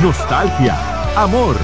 nostalgia, 0.00 0.76
amor, 1.16 1.56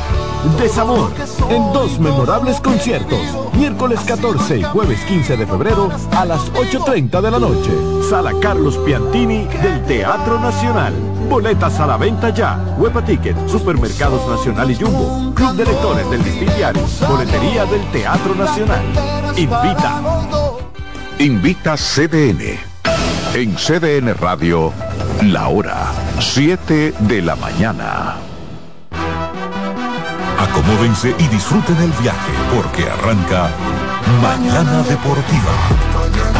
desamor, 0.59 1.13
en 1.49 1.73
dos 1.73 2.01
memorables 2.01 2.61
conciertos, 2.61 3.21
miércoles 3.55 4.01
14 4.07 4.59
y 4.59 4.63
jueves 4.63 4.99
15 5.05 5.37
de 5.37 5.47
febrero 5.47 5.89
a 6.17 6.25
las 6.25 6.53
8.30 6.53 7.21
de 7.21 7.31
la 7.31 7.39
noche. 7.39 7.71
Sala 8.09 8.33
Carlos 8.41 8.77
Piantini 8.79 9.45
del 9.63 9.85
Teatro 9.85 10.41
Nacional. 10.41 10.93
Boletas 11.29 11.79
a 11.79 11.87
la 11.87 11.97
venta 11.97 12.31
ya. 12.31 12.59
Huepa 12.77 13.05
Ticket, 13.05 13.37
Supermercados 13.49 14.29
Nacional 14.29 14.71
y 14.71 14.75
Jumbo. 14.75 15.33
Club 15.35 15.53
de 15.55 15.67
Lectores 15.67 16.11
del 16.11 16.23
Diario. 16.57 16.83
Boletería 17.09 17.65
del 17.67 17.85
Teatro 17.93 18.35
Nacional. 18.35 18.83
Invita. 19.37 20.03
Invita 21.19 21.77
CDN. 21.77 22.59
En 23.35 23.55
CDN 23.55 24.13
Radio, 24.15 24.73
la 25.23 25.49
hora 25.49 26.00
7 26.21 26.93
de 26.99 27.23
la 27.23 27.35
mañana. 27.37 28.17
Acomódense 30.39 31.15
y 31.19 31.29
disfruten 31.29 31.77
el 31.79 31.91
viaje 32.03 32.33
porque 32.55 32.85
arranca 32.91 33.51
Mañana 34.23 34.83
Deportiva. 34.83 36.40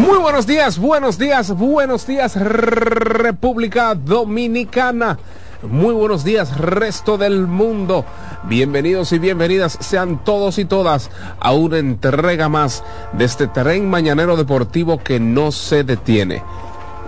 Buenos 0.00 0.46
días, 0.46 0.78
buenos 0.78 1.18
días, 1.18 1.50
buenos 1.50 2.06
días 2.06 2.36
República 2.36 3.94
Dominicana. 3.94 5.18
Muy 5.62 5.94
buenos 5.94 6.24
días 6.24 6.56
resto 6.58 7.18
del 7.18 7.46
mundo. 7.46 8.04
Bienvenidos 8.44 9.12
y 9.12 9.18
bienvenidas 9.18 9.76
sean 9.80 10.24
todos 10.24 10.58
y 10.58 10.64
todas 10.64 11.10
a 11.38 11.52
una 11.52 11.78
entrega 11.78 12.48
más 12.48 12.82
de 13.12 13.24
este 13.24 13.46
tren 13.46 13.88
mañanero 13.88 14.36
deportivo 14.36 14.98
que 14.98 15.20
no 15.20 15.52
se 15.52 15.84
detiene. 15.84 16.42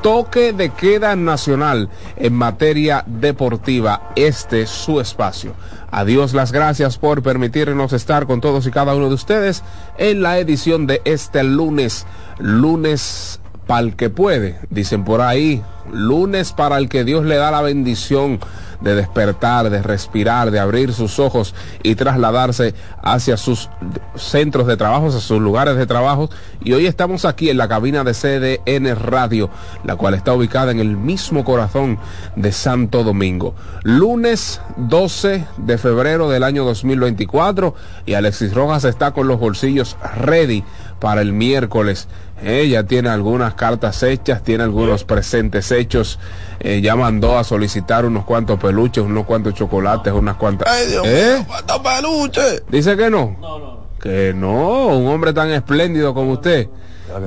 Toque 0.02 0.52
de 0.52 0.68
queda 0.68 1.16
nacional 1.16 1.88
en 2.16 2.34
materia 2.34 3.04
deportiva. 3.06 4.10
Este 4.16 4.62
es 4.62 4.70
su 4.70 5.00
espacio. 5.00 5.54
Adiós 5.90 6.34
las 6.34 6.52
gracias 6.52 6.98
por 6.98 7.22
permitirnos 7.22 7.92
estar 7.92 8.26
con 8.26 8.40
todos 8.40 8.66
y 8.66 8.70
cada 8.70 8.94
uno 8.94 9.08
de 9.08 9.14
ustedes 9.14 9.62
en 9.96 10.22
la 10.22 10.38
edición 10.38 10.86
de 10.86 11.00
este 11.04 11.42
lunes 11.42 12.04
lunes 12.38 13.40
para 13.66 13.80
el 13.80 13.96
que 13.96 14.10
puede, 14.10 14.58
dicen 14.70 15.04
por 15.04 15.20
ahí, 15.20 15.62
lunes 15.92 16.52
para 16.52 16.78
el 16.78 16.88
que 16.88 17.04
Dios 17.04 17.24
le 17.24 17.36
da 17.36 17.50
la 17.50 17.62
bendición 17.62 18.40
de 18.80 18.94
despertar, 18.94 19.70
de 19.70 19.82
respirar, 19.82 20.50
de 20.50 20.60
abrir 20.60 20.92
sus 20.92 21.18
ojos 21.18 21.54
y 21.82 21.94
trasladarse 21.94 22.74
hacia 23.02 23.36
sus 23.36 23.70
centros 24.14 24.66
de 24.66 24.76
trabajo, 24.76 25.08
hacia 25.08 25.20
sus 25.20 25.40
lugares 25.40 25.76
de 25.76 25.86
trabajo. 25.86 26.28
Y 26.62 26.74
hoy 26.74 26.86
estamos 26.86 27.24
aquí 27.24 27.48
en 27.48 27.56
la 27.56 27.66
cabina 27.66 28.04
de 28.04 28.12
CDN 28.12 28.94
Radio, 28.96 29.48
la 29.84 29.96
cual 29.96 30.14
está 30.14 30.34
ubicada 30.34 30.70
en 30.70 30.80
el 30.80 30.96
mismo 30.96 31.44
corazón 31.44 31.98
de 32.36 32.52
Santo 32.52 33.02
Domingo. 33.02 33.54
Lunes 33.82 34.60
12 34.76 35.46
de 35.56 35.78
febrero 35.78 36.28
del 36.28 36.44
año 36.44 36.64
2024 36.64 37.74
y 38.04 38.14
Alexis 38.14 38.52
Rojas 38.52 38.84
está 38.84 39.12
con 39.12 39.28
los 39.28 39.40
bolsillos 39.40 39.96
ready 40.16 40.62
para 41.00 41.20
el 41.20 41.32
miércoles. 41.32 42.08
Ella 42.42 42.84
tiene 42.84 43.08
algunas 43.08 43.54
cartas 43.54 44.02
hechas, 44.02 44.42
tiene 44.42 44.64
algunos 44.64 45.04
presentes 45.04 45.70
hechos. 45.70 46.18
Eh, 46.60 46.80
ya 46.82 46.96
mandó 46.96 47.38
a 47.38 47.44
solicitar 47.44 48.04
unos 48.04 48.24
cuantos 48.24 48.58
peluches, 48.58 49.04
unos 49.04 49.24
cuantos 49.24 49.54
chocolates, 49.54 50.12
unas 50.12 50.36
cuantas. 50.36 50.68
¡Ay, 50.70 50.86
Dios 50.88 51.06
¿Eh? 51.06 51.46
mío, 51.46 51.82
peluches! 51.82 52.62
Dice 52.68 52.96
que 52.96 53.10
no. 53.10 53.36
No, 53.40 53.58
no. 53.58 53.84
Que 54.00 54.34
no, 54.34 54.88
un 54.88 55.06
hombre 55.08 55.32
tan 55.32 55.50
espléndido 55.50 56.12
como 56.12 56.32
usted. 56.32 56.68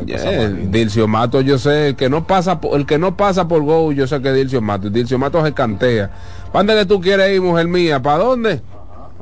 Yeah, 0.05 0.49
Dilcio 0.49 1.07
Mato, 1.07 1.39
yo 1.41 1.57
sé, 1.57 1.89
el 1.89 1.95
que 1.95 2.09
no 2.09 2.27
pasa, 2.27 2.59
el 2.73 2.85
que 2.85 2.97
no 2.97 3.15
pasa 3.15 3.47
por 3.47 3.63
Go, 3.63 3.91
yo 3.93 4.05
sé 4.05 4.21
que 4.21 4.33
Dilcio 4.33 4.61
Mato. 4.61 4.89
Dilcio 4.89 5.17
Mato 5.17 5.43
se 5.43 5.53
cantea. 5.53 6.11
¿Para 6.51 6.65
dónde 6.65 6.85
tú 6.85 6.99
quieres 6.99 7.33
ir, 7.33 7.41
mujer 7.41 7.67
mía? 7.67 8.01
¿Para 8.01 8.23
dónde? 8.23 8.61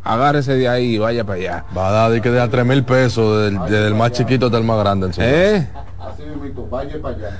Agárrese 0.05 0.55
de 0.55 0.69
ahí 0.69 0.95
y 0.95 0.97
vaya 0.97 1.25
para 1.25 1.39
allá. 1.39 1.65
Va 1.75 1.89
a 1.89 2.09
dar 2.09 2.21
que 2.21 2.29
de 2.29 2.47
tres 2.47 2.65
mil 2.65 2.85
pesos, 2.85 3.51
desde 3.51 3.87
el 3.87 3.95
más 3.95 4.11
chiquito 4.11 4.45
hasta 4.45 4.59
el 4.59 4.63
más 4.63 4.79
grande. 4.79 5.09
¿Eh? 5.17 5.67
Así 5.99 6.23
mismo, 6.41 6.65
vaya 6.67 7.01
para 7.01 7.17
allá. 7.17 7.31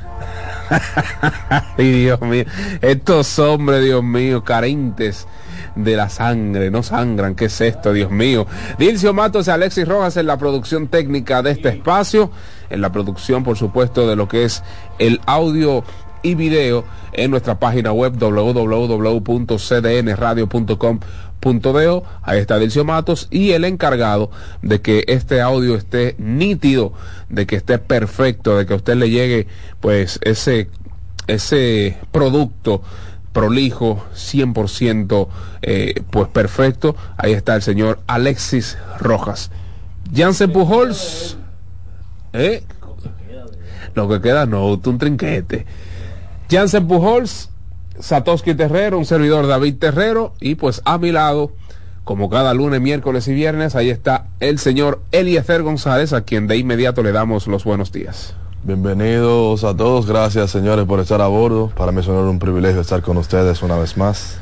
Ay, 1.77 1.91
Dios 1.91 2.19
mío, 2.21 2.45
estos 2.81 3.37
hombres, 3.39 3.83
Dios 3.83 4.03
mío, 4.03 4.43
carentes 4.43 5.27
de 5.75 5.95
la 5.95 6.09
sangre, 6.09 6.71
no 6.71 6.81
sangran, 6.81 7.35
¿qué 7.35 7.45
es 7.45 7.61
esto, 7.61 7.93
Dios 7.93 8.09
mío? 8.09 8.47
Dilcio 8.79 9.13
Matos 9.13 9.45
y 9.47 9.51
Alexis 9.51 9.87
Rojas 9.87 10.17
en 10.17 10.25
la 10.25 10.37
producción 10.37 10.87
técnica 10.87 11.43
de 11.43 11.51
este 11.51 11.69
espacio, 11.69 12.31
en 12.71 12.81
la 12.81 12.91
producción, 12.91 13.43
por 13.43 13.57
supuesto, 13.57 14.07
de 14.07 14.15
lo 14.15 14.27
que 14.27 14.45
es 14.45 14.63
el 14.97 15.21
audio 15.27 15.83
y 16.23 16.33
video 16.33 16.83
en 17.13 17.29
nuestra 17.29 17.59
página 17.59 17.91
web 17.91 18.17
www.cdnradio.com 18.17 20.99
.de, 21.45 22.01
ahí 22.23 22.39
está 22.39 22.57
Dilcio 22.57 22.83
Matos 22.85 23.27
y 23.29 23.51
el 23.51 23.65
encargado 23.65 24.31
de 24.63 24.81
que 24.81 25.03
este 25.07 25.41
audio 25.41 25.75
esté 25.75 26.15
nítido, 26.17 26.93
de 27.29 27.45
que 27.45 27.55
esté 27.55 27.77
perfecto, 27.77 28.57
de 28.57 28.65
que 28.65 28.73
a 28.73 28.77
usted 28.77 28.95
le 28.95 29.11
llegue 29.11 29.47
pues 29.79 30.19
ese, 30.23 30.69
ese 31.27 31.97
producto 32.11 32.81
prolijo, 33.31 34.03
100% 34.15 35.27
eh, 35.61 36.03
pues 36.09 36.29
perfecto. 36.29 36.95
Ahí 37.17 37.33
está 37.33 37.55
el 37.55 37.61
señor 37.61 37.99
Alexis 38.07 38.77
Rojas. 38.99 39.51
Jansen 40.13 40.51
Pujols, 40.51 41.37
¿eh? 42.33 42.63
Lo 43.93 44.09
que 44.09 44.19
queda 44.19 44.45
no, 44.45 44.67
un 44.67 44.97
trinquete. 44.97 45.65
Jansen 46.49 46.87
Pujols 46.87 47.49
Satoshi 47.99 48.53
Terrero, 48.55 48.97
un 48.97 49.05
servidor 49.05 49.47
David 49.47 49.75
Terrero 49.77 50.33
y 50.39 50.55
pues 50.55 50.81
a 50.85 50.97
mi 50.97 51.11
lado, 51.11 51.51
como 52.03 52.29
cada 52.29 52.53
lunes, 52.53 52.81
miércoles 52.81 53.27
y 53.27 53.33
viernes, 53.33 53.75
ahí 53.75 53.89
está 53.89 54.27
el 54.39 54.59
señor 54.59 55.01
Eliezer 55.11 55.63
González, 55.63 56.13
a 56.13 56.21
quien 56.21 56.47
de 56.47 56.57
inmediato 56.57 57.03
le 57.03 57.11
damos 57.11 57.47
los 57.47 57.63
buenos 57.63 57.91
días. 57.91 58.35
Bienvenidos 58.63 59.63
a 59.63 59.75
todos, 59.75 60.07
gracias 60.07 60.49
señores 60.49 60.85
por 60.85 60.99
estar 60.99 61.21
a 61.21 61.27
bordo. 61.27 61.71
Para 61.75 61.91
mí 61.91 61.99
es 61.99 62.07
un 62.07 62.39
privilegio 62.39 62.81
estar 62.81 63.01
con 63.01 63.17
ustedes 63.17 63.61
una 63.61 63.75
vez 63.75 63.95
más. 63.95 64.39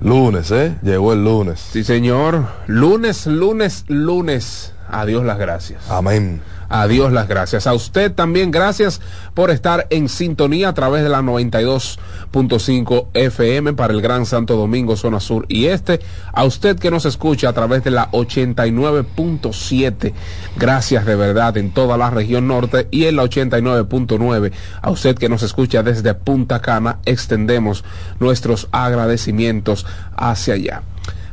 Lunes, 0.00 0.50
¿eh? 0.50 0.74
Llegó 0.82 1.12
el 1.12 1.22
lunes. 1.22 1.60
Sí, 1.60 1.84
señor. 1.84 2.46
Lunes, 2.66 3.26
lunes, 3.26 3.84
lunes. 3.88 4.72
Adiós 4.88 5.24
las 5.24 5.38
gracias. 5.38 5.90
Amén. 5.90 6.40
A 6.70 6.86
Dios 6.86 7.12
las 7.12 7.26
gracias. 7.26 7.66
A 7.66 7.74
usted 7.74 8.12
también 8.12 8.52
gracias 8.52 9.00
por 9.34 9.50
estar 9.50 9.88
en 9.90 10.08
sintonía 10.08 10.68
a 10.68 10.72
través 10.72 11.02
de 11.02 11.08
la 11.08 11.20
92.5 11.20 13.08
FM 13.12 13.72
para 13.72 13.92
el 13.92 14.00
Gran 14.00 14.24
Santo 14.24 14.54
Domingo, 14.54 14.96
zona 14.96 15.18
sur 15.18 15.46
y 15.48 15.66
este. 15.66 15.98
A 16.32 16.44
usted 16.44 16.78
que 16.78 16.92
nos 16.92 17.06
escucha 17.06 17.48
a 17.48 17.54
través 17.54 17.82
de 17.82 17.90
la 17.90 18.08
89.7. 18.12 20.12
Gracias 20.56 21.06
de 21.06 21.16
verdad 21.16 21.56
en 21.56 21.72
toda 21.72 21.96
la 21.96 22.08
región 22.08 22.46
norte 22.46 22.86
y 22.92 23.06
en 23.06 23.16
la 23.16 23.24
89.9. 23.24 24.52
A 24.80 24.90
usted 24.90 25.16
que 25.16 25.28
nos 25.28 25.42
escucha 25.42 25.82
desde 25.82 26.14
Punta 26.14 26.62
Cana, 26.62 27.00
extendemos 27.04 27.82
nuestros 28.20 28.68
agradecimientos 28.70 29.86
hacia 30.16 30.54
allá. 30.54 30.82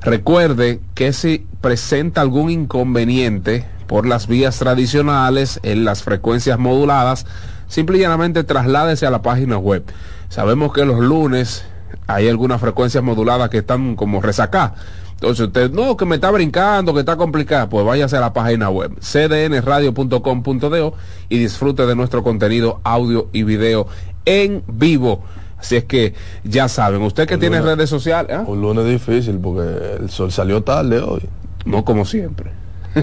Recuerde 0.02 0.80
que 0.96 1.14
si 1.14 1.46
presenta 1.62 2.22
algún 2.22 2.50
inconveniente, 2.50 3.77
por 3.88 4.06
las 4.06 4.28
vías 4.28 4.60
tradicionales 4.60 5.60
en 5.64 5.86
las 5.86 6.04
frecuencias 6.04 6.60
moduladas, 6.60 7.26
simple 7.68 7.98
y 7.98 8.02
llanamente 8.02 8.44
trasládese 8.44 9.06
a 9.06 9.12
la 9.12 9.22
página 9.22 9.58
web. 9.58 9.84
Sabemos 10.30 10.74
que 10.74 10.86
los 10.86 11.00
lunes 11.00 11.66
hay 12.06 12.28
algunas 12.28 12.62
frecuencias 12.62 13.04
moduladas 13.04 13.50
que 13.50 13.60
están 13.60 13.96
como 13.96 14.22
resacadas. 14.22 14.74
Entonces 15.14 15.48
usted, 15.48 15.72
no, 15.72 15.98
que 15.98 16.06
me 16.06 16.16
está 16.16 16.30
brincando, 16.30 16.94
que 16.94 17.00
está 17.00 17.16
complicada, 17.16 17.68
pues 17.68 17.84
váyase 17.84 18.18
a 18.18 18.20
la 18.20 18.34
página 18.34 18.70
web 18.70 18.92
cdnradio.com.do 19.00 20.94
y 21.30 21.40
disfrute 21.40 21.88
de 21.88 21.96
nuestro 21.96 22.24
contenido 22.24 22.82
audio 22.84 23.30
y 23.34 23.42
video 23.42 23.88
en 24.26 24.64
vivo. 24.68 25.24
Así 25.58 25.76
es 25.76 25.86
que 25.86 26.14
ya 26.44 26.68
saben, 26.68 27.02
usted 27.02 27.28
que 27.28 27.40
tiene 27.40 27.62
redes 27.62 27.90
sociales. 27.90 28.32
¿eh? 28.32 28.44
Un 28.46 28.62
lunes 28.62 28.86
difícil 28.86 29.40
porque 29.40 29.98
el 30.00 30.12
sol 30.12 30.32
salió 30.32 30.62
tarde 30.62 31.00
hoy. 31.00 31.28
No 31.66 31.84
como 31.84 32.06
siempre. 32.06 32.52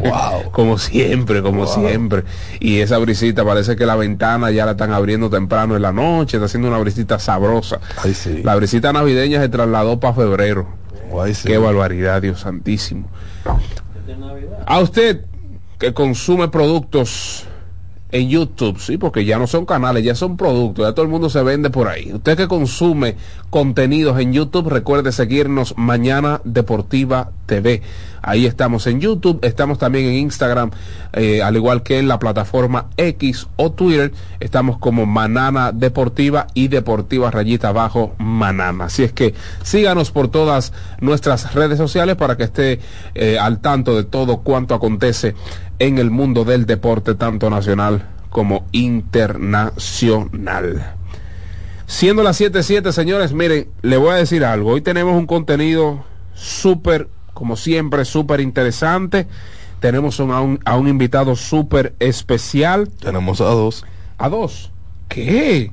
como 0.52 0.78
siempre, 0.78 1.42
como 1.42 1.66
siempre. 1.66 2.24
Y 2.60 2.80
esa 2.80 2.98
brisita 2.98 3.44
parece 3.44 3.76
que 3.76 3.86
la 3.86 3.96
ventana 3.96 4.50
ya 4.50 4.64
la 4.64 4.72
están 4.72 4.92
abriendo 4.92 5.30
temprano 5.30 5.76
en 5.76 5.82
la 5.82 5.92
noche, 5.92 6.36
está 6.36 6.46
haciendo 6.46 6.68
una 6.68 6.78
brisita 6.78 7.18
sabrosa. 7.18 7.80
La 8.42 8.54
brisita 8.56 8.92
navideña 8.92 9.40
se 9.40 9.48
trasladó 9.48 10.00
para 10.00 10.14
febrero. 10.14 10.68
Qué 11.44 11.58
barbaridad, 11.58 12.22
Dios 12.22 12.40
santísimo. 12.40 13.08
A 14.66 14.80
usted 14.80 15.24
que 15.78 15.92
consume 15.92 16.48
productos 16.48 17.46
en 18.14 18.28
YouTube, 18.28 18.78
sí, 18.78 18.96
porque 18.96 19.24
ya 19.24 19.40
no 19.40 19.48
son 19.48 19.66
canales, 19.66 20.04
ya 20.04 20.14
son 20.14 20.36
productos, 20.36 20.86
ya 20.86 20.92
todo 20.92 21.04
el 21.04 21.10
mundo 21.10 21.28
se 21.28 21.42
vende 21.42 21.68
por 21.68 21.88
ahí. 21.88 22.12
Usted 22.14 22.36
que 22.36 22.46
consume 22.46 23.16
contenidos 23.50 24.20
en 24.20 24.32
YouTube, 24.32 24.68
recuerde 24.68 25.10
seguirnos 25.10 25.74
Mañana 25.76 26.40
Deportiva 26.44 27.32
TV. 27.46 27.82
Ahí 28.22 28.46
estamos 28.46 28.86
en 28.86 29.00
YouTube, 29.00 29.40
estamos 29.42 29.78
también 29.78 30.06
en 30.06 30.14
Instagram, 30.14 30.70
eh, 31.12 31.42
al 31.42 31.56
igual 31.56 31.82
que 31.82 31.98
en 31.98 32.06
la 32.06 32.20
plataforma 32.20 32.86
X 32.96 33.48
o 33.56 33.72
Twitter, 33.72 34.12
estamos 34.38 34.78
como 34.78 35.06
Manana 35.06 35.72
Deportiva 35.72 36.46
y 36.54 36.68
Deportiva 36.68 37.32
Rayita 37.32 37.68
Abajo 37.68 38.14
Manana. 38.18 38.84
Así 38.84 39.02
es 39.02 39.12
que 39.12 39.34
síganos 39.62 40.12
por 40.12 40.28
todas 40.28 40.72
nuestras 41.00 41.52
redes 41.52 41.78
sociales 41.78 42.14
para 42.14 42.36
que 42.36 42.44
esté 42.44 42.80
eh, 43.14 43.38
al 43.38 43.58
tanto 43.58 43.96
de 43.96 44.04
todo 44.04 44.38
cuanto 44.38 44.74
acontece 44.74 45.34
en 45.78 45.98
el 45.98 46.10
mundo 46.10 46.44
del 46.44 46.66
deporte, 46.66 47.14
tanto 47.14 47.48
nacional 47.50 48.08
como 48.30 48.66
internacional. 48.72 50.94
Siendo 51.86 52.22
las 52.22 52.40
7.7, 52.40 52.92
señores, 52.92 53.32
miren, 53.32 53.68
le 53.82 53.96
voy 53.96 54.10
a 54.10 54.14
decir 54.14 54.44
algo. 54.44 54.72
Hoy 54.72 54.80
tenemos 54.80 55.16
un 55.16 55.26
contenido 55.26 56.04
súper 56.34 57.08
como 57.34 57.56
siempre, 57.56 58.04
súper 58.04 58.40
interesante. 58.40 59.26
Tenemos 59.80 60.18
a, 60.20 60.40
un, 60.40 60.60
a 60.64 60.76
un 60.76 60.88
invitado 60.88 61.36
súper 61.36 61.94
especial. 61.98 62.88
Tenemos 62.88 63.42
a 63.42 63.46
dos. 63.46 63.84
¿A 64.16 64.30
dos? 64.30 64.70
¿Qué? 65.08 65.70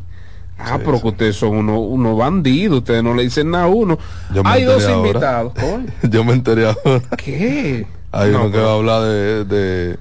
Ah, 0.58 0.80
pero 0.84 1.02
que 1.02 1.08
ustedes 1.08 1.36
son 1.38 1.56
unos 1.56 1.80
uno 1.80 2.16
bandidos, 2.16 2.80
ustedes 2.80 3.04
no 3.04 3.16
le 3.16 3.24
dicen 3.24 3.50
nada 3.50 3.64
a 3.64 3.68
uno. 3.68 3.98
Hay 4.44 4.64
dos 4.64 4.88
invitados. 4.88 5.54
Yo 6.04 6.24
me 6.24 6.34
enteré 6.34 6.68
ahora. 6.68 7.02
¿Qué? 7.18 7.88
Hay 8.12 8.30
uno 8.32 8.52
que 8.52 8.60
va 8.60 8.72
a 8.72 8.76
hablar 8.76 9.04
de, 9.04 9.46
de, 9.46 9.98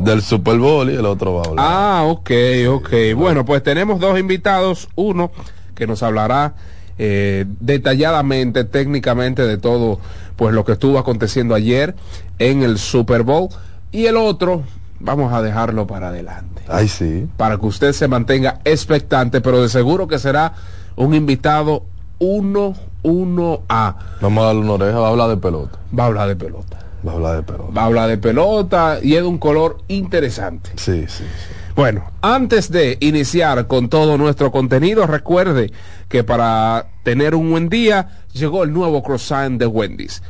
del 0.00 0.22
Super 0.22 0.58
Bowl 0.58 0.90
y 0.90 0.94
el 0.94 1.06
otro 1.06 1.34
va 1.34 1.42
a 1.42 1.48
hablar. 1.48 1.66
Ah, 1.68 2.02
ok, 2.06 2.30
ok. 2.68 2.90
Bueno, 3.16 3.44
pues 3.44 3.62
tenemos 3.62 3.98
dos 4.00 4.18
invitados. 4.18 4.88
Uno 4.94 5.30
que 5.74 5.86
nos 5.86 6.02
hablará 6.02 6.54
eh, 6.98 7.46
detalladamente, 7.60 8.64
técnicamente 8.64 9.46
de 9.46 9.56
todo 9.56 9.98
pues 10.36 10.54
lo 10.54 10.64
que 10.64 10.72
estuvo 10.72 10.98
aconteciendo 10.98 11.54
ayer 11.54 11.94
en 12.38 12.62
el 12.62 12.78
Super 12.78 13.22
Bowl 13.22 13.48
y 13.90 14.06
el 14.06 14.16
otro 14.16 14.62
vamos 14.98 15.32
a 15.32 15.42
dejarlo 15.42 15.86
para 15.86 16.08
adelante. 16.08 16.62
Ay, 16.68 16.88
sí. 16.88 17.26
Para 17.36 17.58
que 17.58 17.66
usted 17.66 17.92
se 17.92 18.06
mantenga 18.06 18.60
expectante, 18.64 19.40
pero 19.40 19.62
de 19.62 19.68
seguro 19.68 20.08
que 20.08 20.18
será 20.18 20.52
un 20.96 21.14
invitado 21.14 21.84
1 22.18 22.74
1A. 23.02 23.94
Vamos 24.20 24.42
a 24.42 24.46
darle 24.46 24.60
una 24.60 24.72
oreja, 24.72 24.98
va 24.98 25.06
a 25.06 25.10
hablar 25.10 25.28
de 25.30 25.36
pelota. 25.36 25.78
Va 25.98 26.04
a 26.04 26.06
hablar 26.06 26.28
de 26.28 26.36
pelota. 26.36 26.78
Va 27.06 27.12
a 27.12 27.14
hablar 27.14 27.36
de 27.36 27.42
pelota. 27.42 27.72
Va 27.72 27.82
a 27.82 27.84
hablar 27.86 28.08
de 28.08 28.18
pelota 28.18 28.98
y 29.02 29.14
es 29.14 29.22
de 29.22 29.28
un 29.28 29.38
color 29.38 29.78
interesante. 29.88 30.70
Sí, 30.76 31.06
sí, 31.08 31.24
sí. 31.24 31.54
Bueno, 31.76 32.10
antes 32.20 32.70
de 32.70 32.98
iniciar 33.00 33.66
con 33.66 33.88
todo 33.88 34.18
nuestro 34.18 34.50
contenido, 34.50 35.06
recuerde 35.06 35.72
que 36.08 36.24
para 36.24 36.88
tener 37.04 37.34
un 37.34 37.50
buen 37.50 37.68
día 37.68 38.18
llegó 38.32 38.64
el 38.64 38.72
nuevo 38.72 39.02
croissant 39.02 39.58
de 39.58 39.66
Wendy's. 39.66 40.22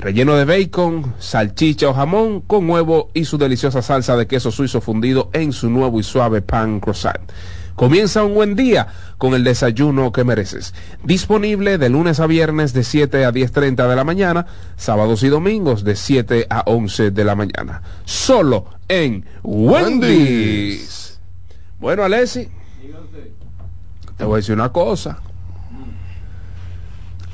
Relleno 0.00 0.34
de 0.36 0.44
bacon, 0.44 1.14
salchicha 1.18 1.88
o 1.88 1.94
jamón 1.94 2.40
con 2.40 2.68
huevo 2.70 3.10
y 3.14 3.24
su 3.26 3.36
deliciosa 3.36 3.82
salsa 3.82 4.16
de 4.16 4.26
queso 4.26 4.50
suizo 4.50 4.80
fundido 4.80 5.28
en 5.32 5.52
su 5.52 5.68
nuevo 5.68 6.00
y 6.00 6.02
suave 6.02 6.40
pan 6.40 6.80
croissant. 6.80 7.20
Comienza 7.78 8.24
un 8.24 8.34
buen 8.34 8.56
día 8.56 8.88
con 9.18 9.34
el 9.34 9.44
desayuno 9.44 10.10
que 10.10 10.24
mereces. 10.24 10.74
Disponible 11.04 11.78
de 11.78 11.88
lunes 11.88 12.18
a 12.18 12.26
viernes 12.26 12.72
de 12.72 12.82
7 12.82 13.24
a 13.24 13.30
10.30 13.30 13.88
de 13.88 13.94
la 13.94 14.02
mañana, 14.02 14.46
sábados 14.76 15.22
y 15.22 15.28
domingos 15.28 15.84
de 15.84 15.94
7 15.94 16.48
a 16.50 16.64
11 16.66 17.12
de 17.12 17.24
la 17.24 17.36
mañana. 17.36 17.82
Solo 18.04 18.66
en 18.88 19.24
Wendy's. 19.44 21.20
Bueno, 21.78 22.02
Alessi, 22.02 22.48
te 24.16 24.24
voy 24.24 24.34
a 24.34 24.36
decir 24.38 24.56
una 24.56 24.72
cosa. 24.72 25.20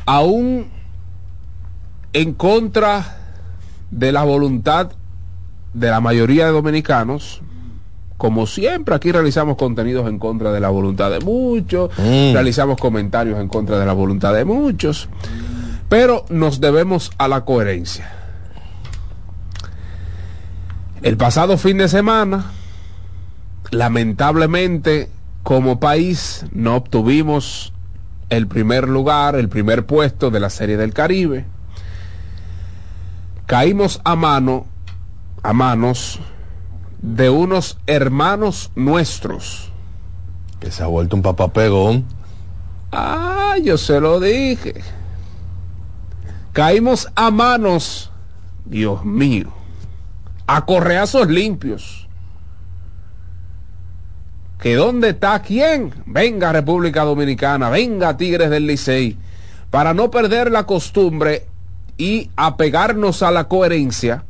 Aún 0.04 0.68
en 2.12 2.34
contra 2.34 3.16
de 3.90 4.12
la 4.12 4.24
voluntad 4.24 4.90
de 5.72 5.88
la 5.88 6.02
mayoría 6.02 6.44
de 6.44 6.52
dominicanos, 6.52 7.40
como 8.16 8.46
siempre 8.46 8.94
aquí 8.94 9.10
realizamos 9.12 9.56
contenidos 9.56 10.08
en 10.08 10.18
contra 10.18 10.52
de 10.52 10.60
la 10.60 10.68
voluntad 10.68 11.10
de 11.10 11.20
muchos, 11.20 11.90
mm. 11.98 12.32
realizamos 12.32 12.78
comentarios 12.78 13.40
en 13.40 13.48
contra 13.48 13.78
de 13.78 13.86
la 13.86 13.92
voluntad 13.92 14.32
de 14.32 14.44
muchos, 14.44 15.08
pero 15.88 16.24
nos 16.28 16.60
debemos 16.60 17.10
a 17.18 17.28
la 17.28 17.44
coherencia. 17.44 18.10
El 21.02 21.16
pasado 21.16 21.58
fin 21.58 21.78
de 21.78 21.88
semana, 21.88 22.52
lamentablemente, 23.70 25.10
como 25.42 25.78
país, 25.78 26.46
no 26.52 26.76
obtuvimos 26.76 27.72
el 28.30 28.46
primer 28.46 28.88
lugar, 28.88 29.34
el 29.36 29.48
primer 29.48 29.84
puesto 29.84 30.30
de 30.30 30.40
la 30.40 30.48
Serie 30.48 30.76
del 30.76 30.94
Caribe. 30.94 31.44
Caímos 33.44 34.00
a 34.04 34.16
mano, 34.16 34.66
a 35.42 35.52
manos 35.52 36.20
de 37.04 37.28
unos 37.28 37.76
hermanos 37.86 38.70
nuestros. 38.74 39.70
Que 40.58 40.70
se 40.70 40.82
ha 40.82 40.86
vuelto 40.86 41.16
un 41.16 41.22
papapegón. 41.22 42.06
Ah, 42.90 43.56
yo 43.62 43.76
se 43.76 44.00
lo 44.00 44.20
dije. 44.20 44.74
Caímos 46.52 47.10
a 47.14 47.30
manos, 47.30 48.10
Dios 48.64 49.04
mío, 49.04 49.52
a 50.46 50.64
correazos 50.64 51.28
limpios. 51.28 52.08
¿Que 54.58 54.76
dónde 54.76 55.10
está 55.10 55.42
quién? 55.42 55.92
Venga 56.06 56.52
República 56.52 57.04
Dominicana, 57.04 57.68
venga 57.68 58.16
Tigres 58.16 58.48
del 58.48 58.66
Licey, 58.66 59.18
para 59.70 59.92
no 59.92 60.10
perder 60.10 60.50
la 60.50 60.64
costumbre 60.64 61.46
y 61.98 62.30
apegarnos 62.36 63.22
a 63.22 63.30
la 63.30 63.44
coherencia, 63.44 64.24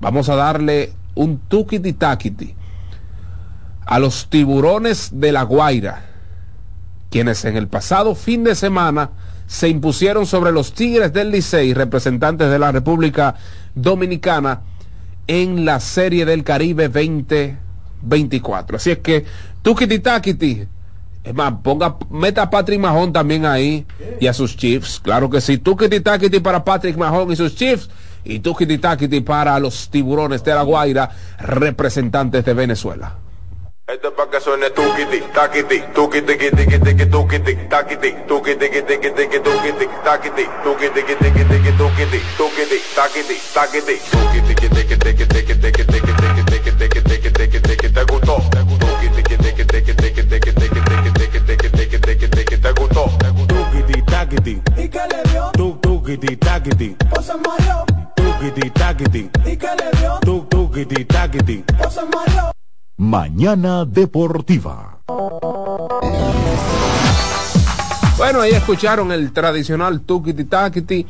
vamos 0.00 0.30
a 0.30 0.36
darle 0.36 0.92
un 1.14 1.38
tuquiti 1.48 1.92
taquiti 1.92 2.54
a 3.86 3.98
los 3.98 4.28
tiburones 4.28 5.10
de 5.12 5.32
la 5.32 5.42
Guaira, 5.42 6.04
quienes 7.10 7.44
en 7.44 7.56
el 7.56 7.68
pasado 7.68 8.14
fin 8.14 8.44
de 8.44 8.54
semana 8.54 9.10
se 9.46 9.68
impusieron 9.68 10.26
sobre 10.26 10.52
los 10.52 10.72
Tigres 10.72 11.12
del 11.12 11.30
Licey, 11.30 11.74
representantes 11.74 12.50
de 12.50 12.58
la 12.58 12.72
República 12.72 13.34
Dominicana, 13.74 14.62
en 15.26 15.64
la 15.64 15.80
Serie 15.80 16.24
del 16.24 16.44
Caribe 16.44 16.88
2024. 16.88 18.76
Así 18.76 18.90
es 18.90 18.98
que, 18.98 19.24
tuquiti 19.62 19.98
taquiti, 19.98 20.66
Es 21.22 21.34
más, 21.34 21.54
ponga, 21.62 21.96
meta 22.10 22.42
a 22.42 22.50
Patrick 22.50 22.78
Mahon 22.78 23.12
también 23.12 23.46
ahí 23.46 23.86
y 24.20 24.26
a 24.26 24.34
sus 24.34 24.56
Chiefs. 24.56 25.00
Claro 25.02 25.30
que 25.30 25.40
sí. 25.40 25.56
Tú 25.56 25.74
taquiti 25.76 26.40
para 26.40 26.64
Patrick 26.64 26.96
Mahon 26.96 27.32
y 27.32 27.36
sus 27.36 27.54
Chiefs. 27.54 27.88
Y 28.24 28.40
tú 28.40 28.54
taquiti 28.80 29.20
para 29.20 29.58
los 29.58 29.90
tiburones 29.90 30.42
de 30.42 30.54
la 30.54 30.62
Guaira, 30.62 31.10
representantes 31.38 32.44
de 32.44 32.54
Venezuela. 32.54 33.18
Tuk, 56.14 56.20
tukiti, 56.20 56.36
taquiti, 56.36 56.96
o 57.10 57.22
se 57.22 57.32
mareó, 57.34 57.84
tukiti, 58.14 58.70
taquiti, 58.70 59.30
¿y 59.44 59.56
qué 59.56 59.66
le 59.66 59.98
dio? 59.98 60.18
Tuk, 60.20 60.48
tukiti, 60.48 61.04
taquiti, 61.04 61.64
o 61.84 61.90
se 61.90 62.02
mareó. 62.02 62.52
Mañana 62.96 63.84
Deportiva. 63.84 65.00
Bueno, 68.16 68.40
ahí 68.42 68.52
escucharon 68.52 69.10
el 69.10 69.32
tradicional 69.32 70.02
Tukiti 70.02 70.44
Takiti 70.44 71.04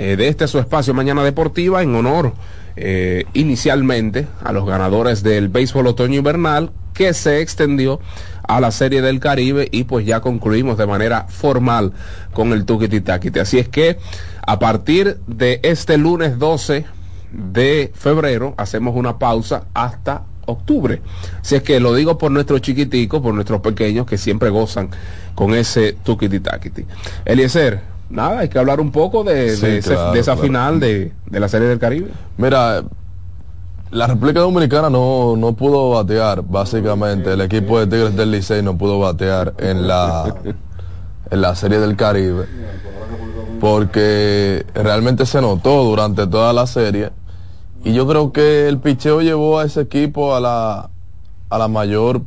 eh, 0.00 0.16
de 0.16 0.28
este 0.28 0.48
su 0.48 0.58
espacio 0.58 0.94
Mañana 0.94 1.22
Deportiva 1.22 1.82
en 1.82 1.94
honor 1.94 2.32
eh, 2.74 3.26
inicialmente 3.34 4.26
a 4.42 4.50
los 4.50 4.64
ganadores 4.64 5.22
del 5.22 5.50
béisbol 5.50 5.88
otoño 5.88 6.16
invernal 6.16 6.70
que 6.94 7.12
se 7.12 7.42
extendió 7.42 8.00
a 8.48 8.60
la 8.60 8.70
Serie 8.70 9.02
del 9.02 9.20
Caribe 9.20 9.68
y 9.70 9.84
pues 9.84 10.06
ya 10.06 10.22
concluimos 10.22 10.78
de 10.78 10.86
manera 10.86 11.26
formal 11.28 11.92
con 12.32 12.54
el 12.54 12.64
Tukiti 12.64 13.02
Takiti. 13.02 13.40
Así 13.40 13.58
es 13.58 13.68
que 13.68 13.98
a 14.46 14.58
partir 14.58 15.18
de 15.26 15.60
este 15.64 15.98
lunes 15.98 16.38
12 16.38 16.86
de 17.32 17.92
febrero 17.94 18.54
hacemos 18.56 18.96
una 18.96 19.18
pausa 19.18 19.66
hasta 19.74 20.24
octubre. 20.46 21.02
Si 21.42 21.56
es 21.56 21.62
que 21.62 21.78
lo 21.78 21.94
digo 21.94 22.16
por 22.16 22.30
nuestros 22.30 22.62
chiquiticos, 22.62 23.20
por 23.20 23.34
nuestros 23.34 23.60
pequeños 23.60 24.06
que 24.06 24.16
siempre 24.16 24.48
gozan 24.48 24.88
con 25.34 25.54
ese 25.54 25.92
tukiti 25.92 26.40
takiti. 26.40 26.86
Eliezer, 27.26 27.99
nada, 28.10 28.40
hay 28.40 28.48
que 28.48 28.58
hablar 28.58 28.80
un 28.80 28.90
poco 28.90 29.24
de, 29.24 29.54
esa 30.18 30.36
final 30.36 30.80
de, 30.80 31.12
la 31.30 31.48
Serie 31.48 31.68
del 31.68 31.78
Caribe. 31.78 32.10
Mira, 32.36 32.82
la 33.90 34.06
República 34.06 34.40
Dominicana 34.40 34.90
no, 34.90 35.36
no 35.36 35.52
pudo 35.54 35.90
batear, 35.90 36.42
básicamente. 36.42 37.32
El 37.32 37.40
equipo 37.40 37.78
de 37.80 37.86
Tigres 37.86 38.16
del 38.16 38.30
Licey 38.30 38.62
no 38.62 38.76
pudo 38.76 38.98
batear 38.98 39.54
en 39.58 39.86
la, 39.86 40.34
en 41.30 41.40
la 41.40 41.54
Serie 41.54 41.78
del 41.78 41.96
Caribe. 41.96 42.46
Porque 43.60 44.64
realmente 44.74 45.26
se 45.26 45.40
notó 45.40 45.84
durante 45.84 46.26
toda 46.26 46.52
la 46.52 46.66
serie 46.66 47.10
y 47.82 47.94
yo 47.94 48.06
creo 48.06 48.32
que 48.32 48.68
el 48.68 48.78
picheo 48.78 49.22
llevó 49.22 49.58
a 49.58 49.64
ese 49.64 49.80
equipo 49.82 50.34
a 50.34 50.40
la, 50.40 50.90
a 51.48 51.58
la 51.58 51.68
mayor 51.68 52.22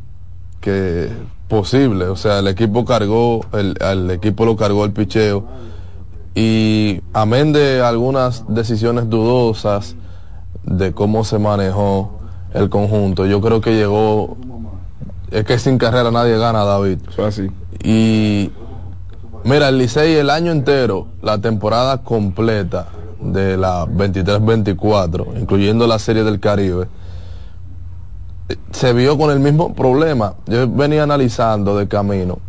que 0.62 1.12
posible. 1.48 2.06
O 2.06 2.16
sea, 2.16 2.40
el 2.40 2.48
equipo 2.48 2.86
cargó, 2.86 3.46
el, 3.54 4.10
equipo 4.10 4.46
lo 4.46 4.56
cargó 4.56 4.84
el 4.86 4.92
picheo. 4.92 5.46
Y 6.36 7.02
amén 7.14 7.54
de 7.54 7.82
algunas 7.82 8.46
decisiones 8.48 9.10
dudosas 9.10 9.96
de 10.64 10.94
cómo 10.94 11.24
se 11.24 11.38
manejó 11.40 12.20
el 12.54 12.70
conjunto, 12.70 13.26
yo 13.26 13.42
creo 13.42 13.62
que 13.62 13.76
llegó, 13.76 14.38
es 15.32 15.44
que 15.44 15.58
sin 15.58 15.78
carrera 15.78 16.12
nadie 16.12 16.38
gana, 16.38 16.64
David. 16.64 17.00
Eso 17.10 17.26
así. 17.26 17.50
Y 17.84 18.52
mira, 19.44 19.70
el 19.70 19.78
Licey 19.78 20.16
el 20.16 20.30
año 20.30 20.52
entero, 20.52 21.08
la 21.22 21.40
temporada 21.40 22.04
completa, 22.04 22.88
de 23.24 23.58
la 23.58 23.86
23-24, 23.86 25.40
incluyendo 25.40 25.88
la 25.88 26.00
Serie 26.00 26.24
del 26.24 26.40
Caribe, 26.40 26.88
se 28.72 28.94
vio 28.94 29.18
con 29.18 29.32
el 29.32 29.40
mismo 29.40 29.74
problema. 29.74 30.34
Yo 30.46 30.68
venía 30.68 31.04
analizando 31.04 31.78
de 31.78 31.88
camino, 31.88 32.40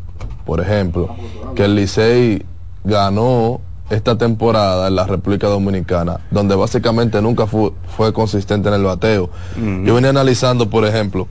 por 0.44 0.60
ejemplo, 0.60 1.14
que 1.54 1.64
el 1.66 1.76
Licey 1.76 2.44
ganó 2.82 3.60
esta 3.90 4.16
temporada 4.16 4.88
en 4.88 4.96
la 4.96 5.06
República 5.06 5.48
Dominicana, 5.48 6.20
donde 6.30 6.54
básicamente 6.54 7.20
nunca 7.20 7.46
fue, 7.46 7.72
fue 7.96 8.12
consistente 8.12 8.68
en 8.68 8.74
el 8.74 8.84
bateo. 8.84 9.30
Yo 9.56 9.94
venía 9.94 10.10
analizando, 10.10 10.70
por 10.70 10.84
ejemplo, 10.86 11.28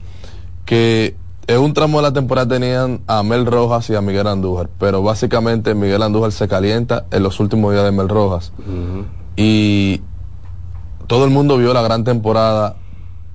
que 0.64 1.16
en 1.46 1.58
un 1.58 1.74
tramo 1.74 1.98
de 1.98 2.02
la 2.04 2.12
temporada 2.12 2.48
tenían 2.48 3.00
a 3.06 3.22
Mel 3.22 3.44
Rojas 3.44 3.90
y 3.90 3.94
a 3.94 4.00
Miguel 4.00 4.26
Andújar, 4.26 4.70
pero 4.78 5.02
básicamente 5.02 5.74
Miguel 5.74 6.02
Andújar 6.02 6.32
se 6.32 6.48
calienta 6.48 7.04
en 7.10 7.22
los 7.22 7.40
últimos 7.40 7.72
días 7.72 7.84
de 7.84 7.92
Mel 7.92 8.08
Rojas. 8.08 8.52
Y 9.36 10.00
todo 11.06 11.24
el 11.24 11.30
mundo 11.30 11.58
vio 11.58 11.74
la 11.74 11.82
gran 11.82 12.04
temporada 12.04 12.76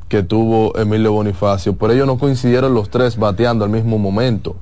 que 0.07 0.23
tuvo 0.23 0.75
Emilio 0.77 1.11
Bonifacio, 1.11 1.75
pero 1.75 1.93
ellos 1.93 2.07
no 2.07 2.17
coincidieron 2.17 2.73
los 2.73 2.89
tres 2.89 3.17
bateando 3.17 3.63
al 3.63 3.69
mismo 3.69 3.99
momento, 3.99 4.55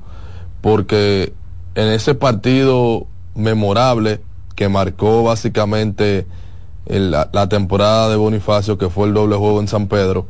porque 0.60 1.32
en 1.74 1.88
ese 1.88 2.14
partido 2.14 3.06
memorable 3.34 4.20
que 4.58 4.68
marcó 4.68 5.22
básicamente 5.22 6.26
la, 6.84 7.28
la, 7.30 7.48
temporada 7.48 8.08
de 8.08 8.16
Bonifacio, 8.16 8.76
que 8.76 8.90
fue 8.90 9.06
el 9.06 9.14
doble 9.14 9.36
juego 9.36 9.60
en 9.60 9.68
San 9.68 9.86
Pedro, 9.86 10.26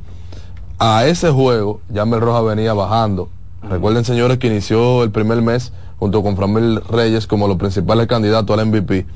a 0.78 1.06
ese 1.06 1.30
juego 1.30 1.80
ya 1.88 2.04
Mel 2.04 2.20
Roja 2.20 2.42
venía 2.42 2.74
bajando. 2.74 3.30
Recuerden, 3.62 4.04
señores, 4.04 4.36
que 4.36 4.48
inició 4.48 5.02
el 5.02 5.12
primer 5.12 5.40
mes 5.40 5.72
junto 5.98 6.22
con 6.22 6.36
Framil 6.36 6.82
Reyes 6.90 7.26
como 7.26 7.48
los 7.48 7.56
principales 7.56 8.06
candidatos 8.06 8.58
al 8.58 8.66
MVP. 8.66 9.06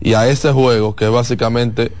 Y 0.00 0.14
a 0.14 0.26
ese 0.28 0.52
juego, 0.52 0.96
que 0.96 1.04
es 1.04 1.10
básicamente 1.12 1.92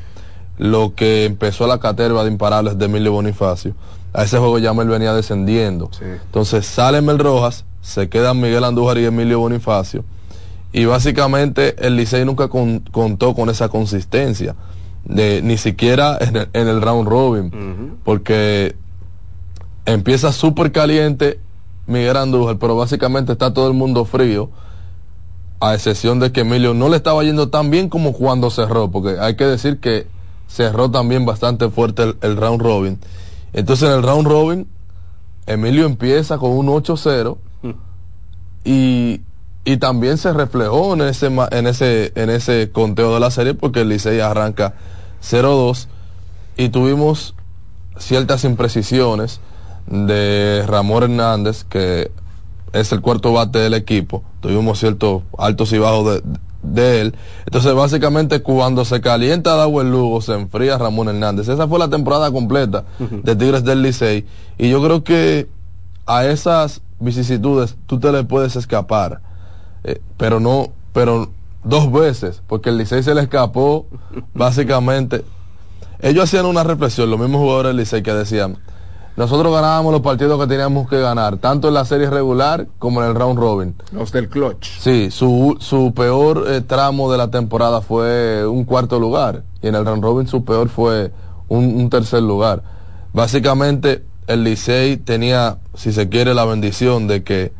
lo 0.56 0.94
que 0.94 1.26
empezó 1.26 1.66
la 1.66 1.78
caterva 1.78 2.24
de 2.24 2.30
imparables 2.30 2.78
de 2.78 2.86
Emilio 2.86 3.12
Bonifacio, 3.12 3.74
a 4.14 4.24
ese 4.24 4.38
juego 4.38 4.58
ya 4.58 4.72
Mel 4.72 4.88
venía 4.88 5.12
descendiendo. 5.12 5.90
Entonces 6.00 6.64
sale 6.64 7.02
Mel 7.02 7.18
Rojas, 7.18 7.66
se 7.82 8.08
quedan 8.08 8.40
Miguel 8.40 8.64
Andújar 8.64 8.96
y 8.96 9.04
Emilio 9.04 9.40
Bonifacio. 9.40 10.04
Y 10.72 10.84
básicamente 10.86 11.76
el 11.86 11.96
Licey 11.96 12.24
nunca 12.24 12.48
contó 12.48 13.34
con 13.34 13.50
esa 13.50 13.68
consistencia, 13.68 14.54
de, 15.04 15.42
ni 15.42 15.58
siquiera 15.58 16.18
en 16.20 16.68
el, 16.68 16.80
round 16.80 17.08
robin, 17.08 17.98
porque 18.04 18.74
empieza 19.84 20.32
súper 20.32 20.72
caliente 20.72 21.40
Miguel 21.86 22.16
Andújar, 22.16 22.58
pero 22.58 22.76
básicamente 22.76 23.32
está 23.32 23.52
todo 23.52 23.68
el 23.68 23.74
mundo 23.74 24.04
frío 24.04 24.50
a 25.60 25.74
excepción 25.74 26.18
de 26.18 26.32
que 26.32 26.40
Emilio 26.40 26.74
no 26.74 26.88
le 26.88 26.96
estaba 26.96 27.22
yendo 27.22 27.48
tan 27.48 27.70
bien 27.70 27.88
como 27.88 28.12
cuando 28.12 28.50
cerró, 28.50 28.90
porque 28.90 29.18
hay 29.20 29.36
que 29.36 29.44
decir 29.44 29.78
que 29.78 30.06
cerró 30.48 30.90
también 30.90 31.24
bastante 31.24 31.70
fuerte 31.70 32.14
el, 32.20 32.36
round 32.36 32.60
robin. 32.60 32.98
Entonces 33.52 33.88
en 33.88 33.94
el 33.94 34.02
round 34.02 34.26
robin, 34.26 34.66
Emilio 35.46 35.86
empieza 35.86 36.38
con 36.38 36.50
un 36.50 36.66
8-0 36.66 37.36
y, 38.64 39.20
y, 39.64 39.76
también 39.76 40.18
se 40.18 40.32
reflejó 40.32 40.94
en 40.94 41.02
ese, 41.02 41.26
en, 41.26 41.66
ese, 41.66 42.12
en 42.14 42.30
ese 42.30 42.70
conteo 42.72 43.14
de 43.14 43.20
la 43.20 43.30
serie 43.30 43.54
porque 43.54 43.80
el 43.80 43.88
Licey 43.88 44.20
arranca 44.20 44.74
0-2 45.22 45.86
y 46.56 46.68
tuvimos 46.68 47.34
ciertas 47.96 48.44
imprecisiones 48.44 49.40
de 49.86 50.64
Ramón 50.66 51.04
Hernández 51.04 51.64
que 51.64 52.10
es 52.72 52.92
el 52.92 53.00
cuarto 53.00 53.32
bate 53.32 53.58
del 53.58 53.74
equipo. 53.74 54.22
Tuvimos 54.40 54.78
ciertos 54.78 55.22
altos 55.38 55.72
y 55.72 55.78
bajos 55.78 56.22
de, 56.62 57.00
él. 57.00 57.14
Entonces, 57.44 57.74
básicamente, 57.74 58.40
cuando 58.40 58.84
se 58.84 59.00
calienta 59.00 59.56
Dawel 59.56 59.90
Lugo, 59.90 60.20
se 60.20 60.32
enfría 60.32 60.78
Ramón 60.78 61.08
Hernández. 61.08 61.48
Esa 61.48 61.68
fue 61.68 61.78
la 61.78 61.90
temporada 61.90 62.30
completa 62.30 62.84
de 62.98 63.36
Tigres 63.36 63.64
del 63.64 63.82
Licey. 63.82 64.26
Y 64.58 64.70
yo 64.70 64.82
creo 64.82 65.04
que 65.04 65.48
a 66.06 66.24
esas 66.24 66.80
vicisitudes 66.98 67.76
tú 67.86 68.00
te 68.00 68.10
le 68.12 68.24
puedes 68.24 68.56
escapar. 68.56 69.20
Eh, 69.84 70.00
pero 70.16 70.40
no, 70.40 70.68
pero 70.92 71.30
dos 71.64 71.90
veces, 71.92 72.42
porque 72.46 72.70
el 72.70 72.78
Licey 72.78 73.02
se 73.02 73.14
le 73.14 73.22
escapó, 73.22 73.86
básicamente. 74.34 75.24
Ellos 76.00 76.24
hacían 76.24 76.46
una 76.46 76.64
reflexión, 76.64 77.10
los 77.10 77.18
mismos 77.18 77.40
jugadores 77.40 77.70
del 77.70 77.76
Licey 77.76 78.02
que 78.02 78.12
decían, 78.12 78.58
nosotros 79.14 79.52
ganábamos 79.52 79.92
los 79.92 80.00
partidos 80.00 80.40
que 80.40 80.46
teníamos 80.46 80.88
que 80.88 80.98
ganar, 80.98 81.36
tanto 81.36 81.68
en 81.68 81.74
la 81.74 81.84
serie 81.84 82.08
regular 82.08 82.66
como 82.78 83.02
en 83.02 83.10
el 83.10 83.14
round 83.14 83.38
robin. 83.38 83.74
Los 83.92 84.10
del 84.10 84.28
clutch. 84.28 84.78
Sí, 84.78 85.10
su, 85.10 85.56
su 85.60 85.92
peor 85.94 86.46
eh, 86.48 86.62
tramo 86.62 87.12
de 87.12 87.18
la 87.18 87.30
temporada 87.30 87.82
fue 87.82 88.46
un 88.46 88.64
cuarto 88.64 88.98
lugar 88.98 89.44
y 89.60 89.68
en 89.68 89.74
el 89.74 89.84
round 89.84 90.02
robin 90.02 90.26
su 90.26 90.44
peor 90.44 90.70
fue 90.70 91.12
un, 91.48 91.90
tercer 91.90 92.22
lugar. 92.22 92.62
Básicamente 93.12 94.02
el 94.26 94.44
Licey 94.44 94.96
tenía, 94.96 95.58
si 95.74 95.92
se 95.92 96.08
quiere, 96.08 96.32
la 96.32 96.46
bendición 96.46 97.06
de 97.06 97.22
que 97.22 97.52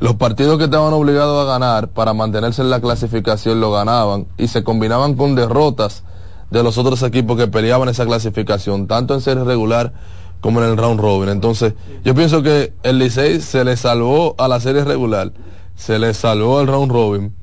los 0.00 0.14
partidos 0.14 0.58
que 0.58 0.64
estaban 0.64 0.92
obligados 0.92 1.42
a 1.42 1.50
ganar 1.52 1.88
para 1.88 2.12
mantenerse 2.14 2.62
en 2.62 2.70
la 2.70 2.80
clasificación 2.80 3.60
lo 3.60 3.72
ganaban 3.72 4.26
y 4.36 4.48
se 4.48 4.62
combinaban 4.62 5.14
con 5.14 5.34
derrotas 5.34 6.04
de 6.50 6.62
los 6.62 6.78
otros 6.78 7.02
equipos 7.02 7.36
que 7.36 7.48
peleaban 7.48 7.88
esa 7.88 8.06
clasificación, 8.06 8.86
tanto 8.86 9.14
en 9.14 9.20
serie 9.20 9.44
regular 9.44 9.92
como 10.40 10.62
en 10.62 10.70
el 10.70 10.76
round 10.76 11.00
robin. 11.00 11.28
Entonces, 11.28 11.74
yo 12.04 12.14
pienso 12.14 12.42
que 12.42 12.72
el 12.84 12.98
Licey 12.98 13.40
se 13.40 13.64
le 13.64 13.76
salvó 13.76 14.34
a 14.38 14.46
la 14.48 14.60
serie 14.60 14.84
regular, 14.84 15.32
se 15.74 15.98
le 15.98 16.14
salvó 16.14 16.60
al 16.60 16.68
round 16.68 16.92
robin, 16.92 17.34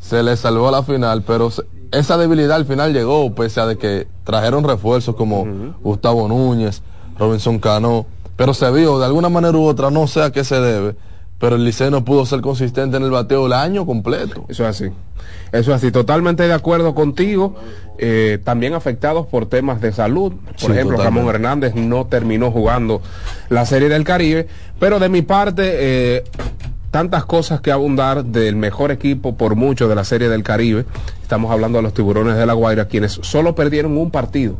se 0.00 0.22
le 0.24 0.36
salvó 0.36 0.68
a 0.68 0.72
la 0.72 0.82
final, 0.82 1.22
pero 1.22 1.50
se- 1.50 1.62
esa 1.92 2.16
debilidad 2.18 2.56
al 2.56 2.64
final 2.66 2.92
llegó, 2.92 3.32
pese 3.34 3.60
a 3.60 3.66
de 3.66 3.78
que 3.78 4.08
trajeron 4.24 4.64
refuerzos 4.64 5.14
como 5.14 5.44
Gustavo 5.82 6.26
Núñez, 6.26 6.82
Robinson 7.18 7.58
Cano, 7.60 8.06
pero 8.36 8.54
se 8.54 8.70
vio 8.72 8.98
de 8.98 9.06
alguna 9.06 9.28
manera 9.28 9.56
u 9.56 9.64
otra, 9.66 9.90
no 9.90 10.06
sé 10.08 10.22
a 10.22 10.32
qué 10.32 10.42
se 10.42 10.60
debe, 10.60 10.96
pero 11.42 11.56
el 11.56 11.64
Licey 11.64 11.90
no 11.90 12.04
pudo 12.04 12.24
ser 12.24 12.40
consistente 12.40 12.96
en 12.98 13.02
el 13.02 13.10
bateo 13.10 13.46
el 13.46 13.52
año 13.52 13.84
completo. 13.84 14.44
Eso 14.48 14.62
es 14.62 14.80
así. 14.80 14.92
Eso 15.50 15.72
es 15.72 15.76
así. 15.78 15.90
Totalmente 15.90 16.44
de 16.44 16.52
acuerdo 16.52 16.94
contigo. 16.94 17.56
Eh, 17.98 18.38
también 18.44 18.74
afectados 18.74 19.26
por 19.26 19.46
temas 19.46 19.80
de 19.80 19.90
salud. 19.90 20.34
Por 20.34 20.54
Sí, 20.56 20.66
ejemplo, 20.66 20.98
totalmente. 20.98 21.02
Ramón 21.02 21.34
Hernández 21.34 21.74
no 21.74 22.06
terminó 22.06 22.52
jugando 22.52 23.02
la 23.48 23.66
Serie 23.66 23.88
del 23.88 24.04
Caribe. 24.04 24.46
Pero 24.78 25.00
de 25.00 25.08
mi 25.08 25.22
parte, 25.22 25.62
eh, 25.64 26.22
tantas 26.92 27.24
cosas 27.24 27.60
que 27.60 27.72
abundar 27.72 28.24
del 28.24 28.54
mejor 28.54 28.92
equipo 28.92 29.34
por 29.36 29.56
mucho 29.56 29.88
de 29.88 29.96
la 29.96 30.04
Serie 30.04 30.28
del 30.28 30.44
Caribe. 30.44 30.84
Estamos 31.22 31.50
hablando 31.50 31.78
de 31.78 31.82
los 31.82 31.92
Tiburones 31.92 32.36
de 32.36 32.46
la 32.46 32.52
Guaira, 32.52 32.86
quienes 32.86 33.18
solo 33.20 33.56
perdieron 33.56 33.96
un 33.96 34.12
partido. 34.12 34.58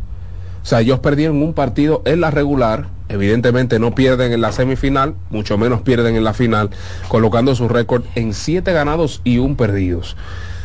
O 0.63 0.67
sea, 0.67 0.81
ellos 0.81 0.99
perdieron 0.99 1.43
un 1.43 1.55
partido 1.55 2.03
en 2.07 2.21
la 2.21 2.33
regular, 2.33 2.87
evidentemente 3.13 3.79
no 3.79 3.95
pierden 3.95 4.33
en 4.33 4.41
la 4.41 4.53
semifinal, 4.53 5.15
mucho 5.31 5.59
menos 5.59 5.83
pierden 5.83 6.17
en 6.17 6.25
la 6.25 6.35
final, 6.35 6.71
colocando 7.09 7.55
su 7.55 7.69
récord 7.69 8.05
en 8.15 8.35
siete 8.35 8.73
ganados 8.73 9.21
y 9.25 9.39
un 9.39 9.57
perdidos. 9.57 10.17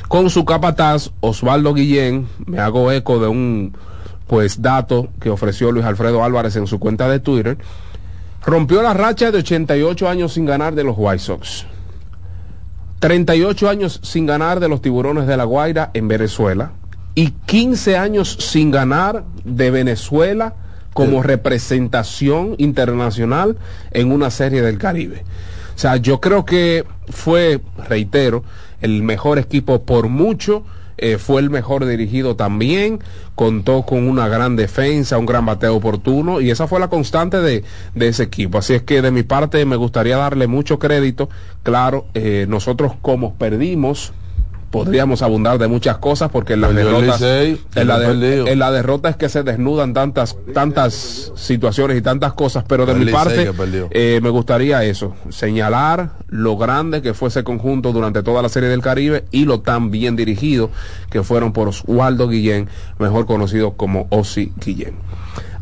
Con 0.07 0.29
su 0.29 0.45
capataz, 0.45 1.11
Osvaldo 1.19 1.73
Guillén, 1.73 2.27
me 2.45 2.59
hago 2.59 2.91
eco 2.91 3.19
de 3.19 3.27
un 3.27 3.73
pues 4.27 4.61
dato 4.61 5.09
que 5.19 5.29
ofreció 5.29 5.71
Luis 5.71 5.85
Alfredo 5.85 6.23
Álvarez 6.23 6.55
en 6.55 6.67
su 6.67 6.79
cuenta 6.79 7.09
de 7.09 7.19
Twitter, 7.19 7.57
rompió 8.45 8.81
la 8.81 8.93
racha 8.93 9.31
de 9.31 9.39
88 9.39 10.07
años 10.07 10.33
sin 10.33 10.45
ganar 10.45 10.75
de 10.75 10.83
los 10.83 10.95
White 10.97 11.19
Sox. 11.19 11.65
38 12.99 13.69
años 13.69 13.99
sin 14.03 14.25
ganar 14.25 14.59
de 14.59 14.69
los 14.69 14.81
tiburones 14.81 15.27
de 15.27 15.37
la 15.37 15.43
Guaira 15.43 15.91
en 15.93 16.07
Venezuela 16.07 16.71
y 17.13 17.31
15 17.31 17.97
años 17.97 18.37
sin 18.39 18.71
ganar 18.71 19.23
de 19.43 19.71
Venezuela 19.71 20.55
como 20.97 21.21
representación 21.21 22.55
internacional 22.57 23.55
en 23.91 24.11
una 24.11 24.31
serie 24.31 24.63
del 24.63 24.79
Caribe. 24.79 25.23
O 25.75 25.79
sea, 25.79 25.97
yo 25.97 26.19
creo 26.19 26.43
que 26.43 26.85
fue, 27.07 27.61
reitero, 27.87 28.43
el 28.81 29.03
mejor 29.03 29.37
equipo 29.37 29.83
por 29.83 30.09
mucho, 30.09 30.63
eh, 30.97 31.19
fue 31.19 31.39
el 31.41 31.51
mejor 31.51 31.85
dirigido 31.85 32.35
también, 32.35 32.99
contó 33.35 33.83
con 33.83 34.07
una 34.07 34.27
gran 34.27 34.55
defensa, 34.55 35.19
un 35.19 35.27
gran 35.27 35.45
bateo 35.45 35.75
oportuno 35.75 36.41
y 36.41 36.49
esa 36.49 36.65
fue 36.65 36.79
la 36.79 36.87
constante 36.87 37.41
de, 37.41 37.63
de 37.93 38.07
ese 38.07 38.23
equipo. 38.23 38.57
Así 38.57 38.73
es 38.73 38.81
que 38.81 39.03
de 39.03 39.11
mi 39.11 39.21
parte 39.21 39.63
me 39.65 39.75
gustaría 39.75 40.17
darle 40.17 40.47
mucho 40.47 40.79
crédito. 40.79 41.29
Claro, 41.61 42.07
eh, 42.15 42.47
nosotros 42.49 42.93
como 43.03 43.35
perdimos, 43.35 44.13
podríamos 44.69 45.21
abundar 45.21 45.57
de 45.59 45.67
muchas 45.67 45.97
cosas 45.97 46.29
porque 46.29 46.53
en 46.53 46.61
las 46.61 46.71
Perdió 46.73 46.89
el 46.89 47.01
derrotas 47.05 47.21
Licey, 47.21 47.61
en, 47.75 47.87
la 47.87 47.99
de- 47.99 48.51
en 48.51 48.59
la 48.59 48.71
derrota 48.71 49.09
es 49.09 49.15
que 49.15 49.29
se 49.29 49.43
desnudan 49.43 49.93
tantas 49.93 50.35
tantas 50.53 51.31
situaciones 51.35 51.97
y 51.97 52.01
tantas 52.01 52.33
cosas 52.33 52.65
pero 52.67 52.85
de 52.85 52.91
El 52.91 52.99
mi 52.99 53.05
Licey 53.05 53.17
parte 53.17 53.51
eh, 53.91 54.19
me 54.21 54.29
gustaría 54.29 54.83
eso 54.83 55.15
señalar 55.29 56.09
lo 56.27 56.57
grande 56.57 57.01
que 57.01 57.13
fue 57.13 57.29
ese 57.29 57.43
conjunto 57.45 57.93
durante 57.93 58.23
toda 58.23 58.41
la 58.41 58.49
serie 58.49 58.67
del 58.69 58.81
Caribe 58.81 59.23
y 59.31 59.45
lo 59.45 59.61
tan 59.61 59.89
bien 59.89 60.15
dirigido 60.17 60.69
que 61.09 61.23
fueron 61.23 61.53
por 61.53 61.69
Oswaldo 61.69 62.27
Guillén 62.27 62.67
mejor 62.99 63.25
conocido 63.25 63.71
como 63.73 64.07
Osi 64.09 64.51
Guillén. 64.63 64.95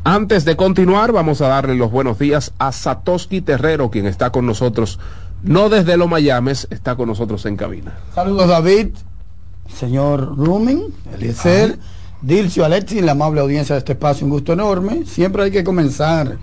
Antes 0.07 0.45
de 0.45 0.55
continuar, 0.55 1.11
vamos 1.11 1.41
a 1.41 1.47
darle 1.47 1.73
los 1.75 1.89
buenos 1.89 2.19
días 2.19 2.53
a 2.59 2.71
Satoshi 2.71 3.41
Terrero, 3.41 3.89
quien 3.89 4.05
está 4.05 4.29
con 4.29 4.45
nosotros, 4.45 4.99
no 5.43 5.69
desde 5.69 5.97
Los 5.97 6.09
Mayames, 6.09 6.67
está 6.69 6.95
con 6.95 7.07
nosotros 7.07 7.45
en 7.45 7.55
cabina. 7.55 7.93
Saludos 8.13 8.47
David, 8.47 8.89
señor 9.73 10.35
Rumen, 10.37 10.93
Eliezer, 11.13 11.77
Dilcio, 12.21 12.65
Alexis, 12.65 13.03
la 13.03 13.11
amable 13.11 13.41
audiencia 13.41 13.75
de 13.75 13.79
este 13.79 13.93
espacio, 13.93 14.25
un 14.25 14.31
gusto 14.31 14.53
enorme. 14.53 15.05
Siempre 15.05 15.43
hay 15.43 15.51
que 15.51 15.63
comenzar 15.63 16.37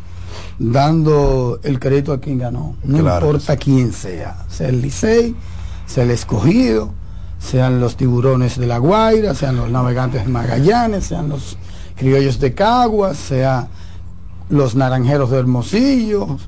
dando 0.59 1.59
el 1.63 1.81
crédito 1.81 2.13
a 2.13 2.21
quien 2.21 2.39
ganó, 2.39 2.77
no 2.85 2.99
Claro 2.99 3.27
importa 3.27 3.57
quién 3.57 3.93
sea, 3.93 4.45
sea 4.49 4.69
el 4.69 4.81
Licey, 4.81 5.35
sea 5.87 6.05
el 6.05 6.11
escogido, 6.11 6.93
sean 7.39 7.81
los 7.81 7.97
tiburones 7.97 8.59
de 8.59 8.67
la 8.67 8.79
Guaira, 8.79 9.35
sean 9.35 9.57
los 9.57 9.71
navegantes 9.71 10.25
de 10.25 10.31
Magallanes, 10.31 11.05
sean 11.05 11.29
los 11.29 11.57
criollos 11.97 12.39
de 12.39 12.55
Caguas, 12.55 13.17
sea 13.17 13.69
los 14.49 14.75
naranjeros 14.75 15.31
de 15.31 15.39
Hermosillo 15.39 16.39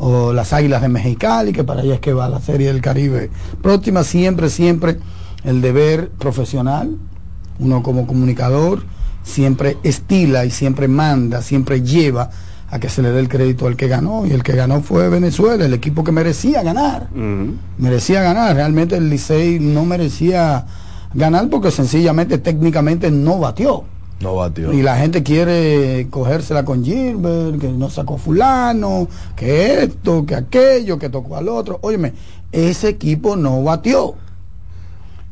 o 0.00 0.32
las 0.32 0.52
águilas 0.54 0.80
de 0.80 0.88
Mexicali, 0.88 1.52
que 1.52 1.62
para 1.62 1.82
allá 1.82 1.94
es 1.94 2.00
que 2.00 2.14
va 2.14 2.28
la 2.28 2.40
serie 2.40 2.68
del 2.68 2.80
Caribe 2.80 3.30
próxima, 3.62 4.02
siempre, 4.02 4.48
siempre 4.48 4.98
el 5.44 5.60
deber 5.60 6.08
profesional, 6.08 6.96
uno 7.58 7.82
como 7.82 8.06
comunicador, 8.06 8.82
siempre 9.22 9.76
estila 9.82 10.46
y 10.46 10.50
siempre 10.50 10.88
manda, 10.88 11.42
siempre 11.42 11.82
lleva 11.82 12.30
a 12.70 12.78
que 12.78 12.88
se 12.88 13.02
le 13.02 13.10
dé 13.10 13.20
el 13.20 13.28
crédito 13.28 13.66
al 13.66 13.76
que 13.76 13.88
ganó, 13.88 14.24
y 14.24 14.30
el 14.30 14.42
que 14.42 14.54
ganó 14.54 14.80
fue 14.80 15.08
Venezuela, 15.10 15.66
el 15.66 15.74
equipo 15.74 16.02
que 16.02 16.12
merecía 16.12 16.62
ganar 16.62 17.08
merecía 17.76 18.22
ganar. 18.22 18.54
Realmente 18.54 18.96
el 18.96 19.10
Licey 19.10 19.58
no 19.60 19.84
merecía 19.84 20.64
ganar 21.12 21.48
porque 21.50 21.70
sencillamente 21.70 22.38
técnicamente 22.38 23.10
no 23.10 23.38
batió. 23.38 23.84
No 24.20 24.34
batió. 24.34 24.72
Y 24.72 24.82
la 24.82 24.98
gente 24.98 25.22
quiere 25.22 26.06
cogérsela 26.10 26.64
con 26.64 26.84
Gilbert, 26.84 27.58
que 27.58 27.68
no 27.68 27.88
sacó 27.88 28.18
fulano, 28.18 29.08
que 29.34 29.82
esto, 29.82 30.26
que 30.26 30.34
aquello, 30.34 30.98
que 30.98 31.08
tocó 31.08 31.36
al 31.36 31.48
otro. 31.48 31.78
Óyeme, 31.80 32.12
ese 32.52 32.88
equipo 32.90 33.36
no 33.36 33.62
batió. 33.62 34.14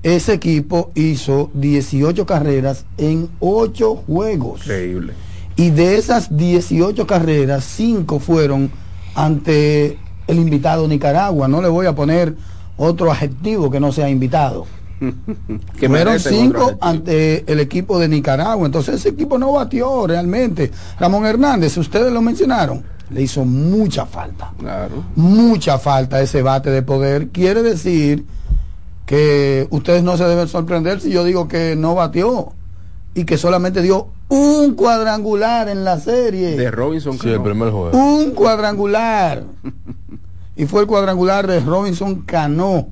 Ese 0.02 0.32
equipo 0.34 0.90
hizo 0.94 1.50
18 1.54 2.24
carreras 2.24 2.86
en 2.96 3.28
8 3.40 3.96
juegos. 4.06 4.62
Increíble. 4.62 5.12
Y 5.56 5.70
de 5.70 5.96
esas 5.96 6.36
18 6.36 7.06
carreras, 7.06 7.64
5 7.64 8.20
fueron 8.20 8.70
ante 9.14 9.98
el 10.28 10.38
invitado 10.38 10.86
Nicaragua. 10.88 11.48
No 11.48 11.60
le 11.60 11.68
voy 11.68 11.86
a 11.86 11.94
poner 11.94 12.36
otro 12.76 13.10
adjetivo 13.10 13.70
que 13.70 13.80
no 13.80 13.92
sea 13.92 14.08
invitado. 14.08 14.66
Que 15.78 15.88
Fueron 15.88 15.92
merecen 16.14 16.48
otro 16.48 16.60
5 16.60 16.60
adjetivo. 16.60 16.78
ante 16.80 17.52
el 17.52 17.60
equipo 17.60 17.98
de 17.98 18.08
Nicaragua. 18.08 18.66
Entonces 18.66 18.96
ese 18.96 19.10
equipo 19.10 19.38
no 19.38 19.52
batió 19.52 20.06
realmente. 20.06 20.70
Ramón 20.98 21.24
Hernández, 21.26 21.76
ustedes 21.76 22.12
lo 22.12 22.20
mencionaron, 22.20 22.82
le 23.10 23.22
hizo 23.22 23.44
mucha 23.44 24.06
falta. 24.06 24.52
Claro. 24.58 25.04
Mucha 25.16 25.78
falta 25.78 26.20
ese 26.20 26.42
bate 26.42 26.70
de 26.70 26.82
poder. 26.82 27.28
Quiere 27.28 27.62
decir 27.62 28.24
que 29.06 29.66
ustedes 29.70 30.02
no 30.02 30.16
se 30.16 30.24
deben 30.24 30.48
sorprender 30.48 31.00
si 31.00 31.10
yo 31.10 31.24
digo 31.24 31.48
que 31.48 31.74
no 31.76 31.94
batió 31.94 32.52
y 33.14 33.24
que 33.24 33.38
solamente 33.38 33.80
dio 33.82 34.08
un 34.28 34.74
cuadrangular 34.74 35.68
en 35.68 35.84
la 35.84 35.98
serie. 35.98 36.56
De 36.56 36.70
Robinson 36.70 37.14
Sí, 37.18 37.28
el 37.28 37.34
Cano. 37.34 37.44
primer 37.44 37.70
juego. 37.70 37.90
Un 37.98 38.32
cuadrangular. 38.32 39.44
y 40.56 40.66
fue 40.66 40.82
el 40.82 40.86
cuadrangular 40.86 41.46
de 41.46 41.60
Robinson 41.60 42.16
Cano, 42.22 42.88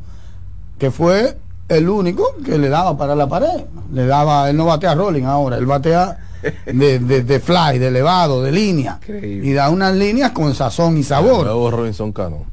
que 0.79 0.91
fue 0.91 1.37
el 1.69 1.89
único 1.89 2.35
que 2.45 2.59
le 2.59 2.69
daba 2.69 2.97
para 2.97 3.15
la 3.15 3.29
pared. 3.29 3.65
Le 3.93 4.07
daba, 4.07 4.51
él 4.51 4.57
no 4.57 4.67
batea 4.67 4.95
rolling 4.95 5.25
ahora, 5.25 5.57
él 5.57 5.67
batea 5.67 6.19
de, 6.67 6.99
de, 6.99 7.23
de 7.23 7.41
fly, 7.41 7.79
de 7.79 7.89
elevado, 7.89 8.43
de 8.43 8.53
línea. 8.53 8.99
Increíble. 9.03 9.49
Y 9.49 9.53
da 9.53 9.71
unas 9.71 9.95
líneas 9.95 10.33
con 10.33 10.55
sazón 10.55 10.97
y 10.97 11.03
sabor. 11.03 11.47
Robinson 11.47 12.13
Cano. 12.13 12.45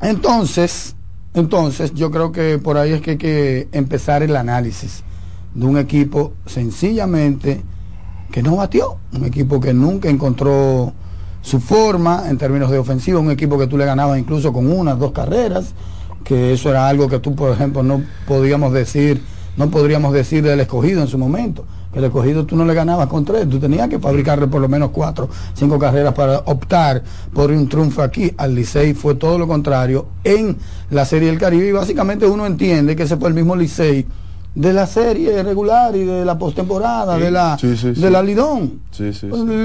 Entonces, 0.00 0.94
entonces 1.34 1.94
yo 1.94 2.10
creo 2.10 2.32
que 2.32 2.58
por 2.58 2.76
ahí 2.76 2.92
es 2.92 3.00
que 3.00 3.12
hay 3.12 3.18
que 3.18 3.68
empezar 3.72 4.22
el 4.22 4.36
análisis 4.36 5.02
de 5.54 5.66
un 5.66 5.78
equipo 5.78 6.34
sencillamente 6.44 7.62
que 8.30 8.42
no 8.42 8.56
batió, 8.56 8.96
un 9.12 9.24
equipo 9.24 9.60
que 9.60 9.72
nunca 9.72 10.08
encontró 10.08 10.92
su 11.40 11.60
forma 11.60 12.24
en 12.28 12.38
términos 12.38 12.70
de 12.70 12.78
ofensiva, 12.78 13.20
un 13.20 13.30
equipo 13.30 13.58
que 13.58 13.66
tú 13.66 13.78
le 13.78 13.84
ganabas 13.86 14.18
incluso 14.18 14.52
con 14.52 14.70
unas, 14.70 14.98
dos 14.98 15.12
carreras, 15.12 15.74
que 16.26 16.52
eso 16.52 16.70
era 16.70 16.88
algo 16.88 17.08
que 17.08 17.20
tú, 17.20 17.34
por 17.34 17.52
ejemplo, 17.52 17.82
no 17.82 18.02
podíamos 18.26 18.72
decir, 18.72 19.22
no 19.56 19.70
podríamos 19.70 20.12
decir 20.12 20.42
del 20.42 20.58
escogido 20.60 21.00
en 21.02 21.06
su 21.08 21.16
momento, 21.18 21.64
que 21.92 22.00
el 22.00 22.04
escogido 22.06 22.44
tú 22.44 22.56
no 22.56 22.64
le 22.64 22.74
ganabas 22.74 23.06
con 23.06 23.24
tres, 23.24 23.48
tú 23.48 23.60
tenías 23.60 23.88
que 23.88 24.00
fabricarle 24.00 24.48
por 24.48 24.60
lo 24.60 24.68
menos 24.68 24.90
cuatro, 24.90 25.28
cinco 25.54 25.78
carreras 25.78 26.12
para 26.14 26.38
optar 26.40 27.02
por 27.32 27.50
un 27.52 27.68
triunfo 27.68 28.02
aquí. 28.02 28.32
Al 28.36 28.54
Licey 28.56 28.92
fue 28.94 29.14
todo 29.14 29.38
lo 29.38 29.46
contrario 29.46 30.06
en 30.24 30.56
la 30.90 31.04
Serie 31.04 31.28
del 31.28 31.38
Caribe 31.38 31.68
y 31.68 31.72
básicamente 31.72 32.26
uno 32.26 32.44
entiende 32.44 32.96
que 32.96 33.04
ese 33.04 33.16
fue 33.16 33.28
el 33.28 33.34
mismo 33.34 33.54
Licey 33.54 34.04
de 34.54 34.72
la 34.72 34.86
serie 34.86 35.42
regular 35.42 35.94
y 35.94 36.04
de 36.04 36.24
la 36.24 36.36
postemporada, 36.38 37.16
de 37.18 37.30
la 37.30 37.56
Sí, 37.58 37.76
sí, 37.76 37.94
sí. 37.94 38.00
de 38.00 38.10
la 38.10 38.22
Lidón. 38.22 38.80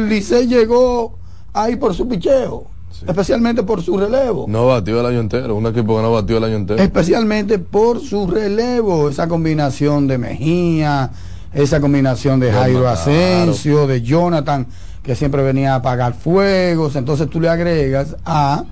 Licey 0.10 0.47
llegó 0.47 1.17
ahí 1.54 1.76
por 1.78 1.93
su 1.95 2.08
picheo, 2.08 2.65
especialmente 3.08 3.63
por 3.63 3.82
su 3.82 3.97
relevo. 3.97 4.45
No 4.47 4.67
batió 4.67 4.99
el 4.99 5.06
año 5.06 5.19
entero. 5.19 5.56
Un 5.56 5.67
equipo 5.67 5.95
que 5.97 6.01
no 6.01 6.12
batió 6.12 6.38
el 6.38 6.43
año 6.43 6.56
entero. 6.56 6.82
Especialmente 6.82 7.60
por 7.60 7.99
su 7.99 8.27
relevo, 8.27 9.10
esa 9.10 9.27
combinación 9.27 10.08
de 10.08 10.17
Mejía 10.17 11.12
esa 11.54 11.82
combinación 11.82 12.39
de 12.39 12.51
Jairo. 12.51 12.88
Asensio, 12.88 13.88
de 13.88 14.01
Jonathan, 14.01 14.67
que 15.04 15.15
siempre 15.15 15.43
venía 15.43 15.73
a 15.73 15.75
apagar 15.77 16.13
fuegos. 16.13 16.95
Entonces 16.95 17.30
tú 17.30 17.39
le 17.39 17.49
agregas 17.49 18.15
a 18.25 18.63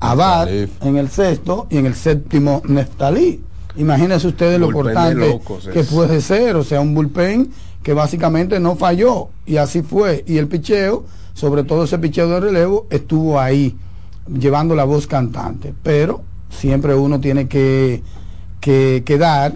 Abad 0.00 0.48
en 0.48 0.96
el 0.96 1.08
sexto 1.10 1.66
y 1.70 1.78
en 1.78 1.86
el 1.86 1.94
séptimo 1.94 2.62
Neftalí. 2.66 3.42
Imagínense 3.76 4.26
ustedes 4.26 4.58
lo 4.58 4.70
Bullpen 4.70 4.90
importante 4.90 5.70
que 5.72 5.84
puede 5.84 6.20
ser, 6.20 6.56
o 6.56 6.64
sea, 6.64 6.80
un 6.80 6.92
bullpen 6.92 7.52
que 7.82 7.92
básicamente 7.92 8.58
no 8.58 8.74
falló 8.74 9.28
y 9.46 9.58
así 9.58 9.82
fue. 9.82 10.24
Y 10.26 10.38
el 10.38 10.48
picheo, 10.48 11.04
sobre 11.34 11.64
todo 11.64 11.84
ese 11.84 11.98
picheo 11.98 12.28
de 12.28 12.40
relevo, 12.40 12.86
estuvo 12.90 13.38
ahí 13.40 13.76
llevando 14.32 14.74
la 14.74 14.84
voz 14.84 15.06
cantante. 15.06 15.74
Pero 15.82 16.22
siempre 16.48 16.94
uno 16.94 17.20
tiene 17.20 17.48
que, 17.48 18.02
que 18.60 19.02
quedar, 19.04 19.54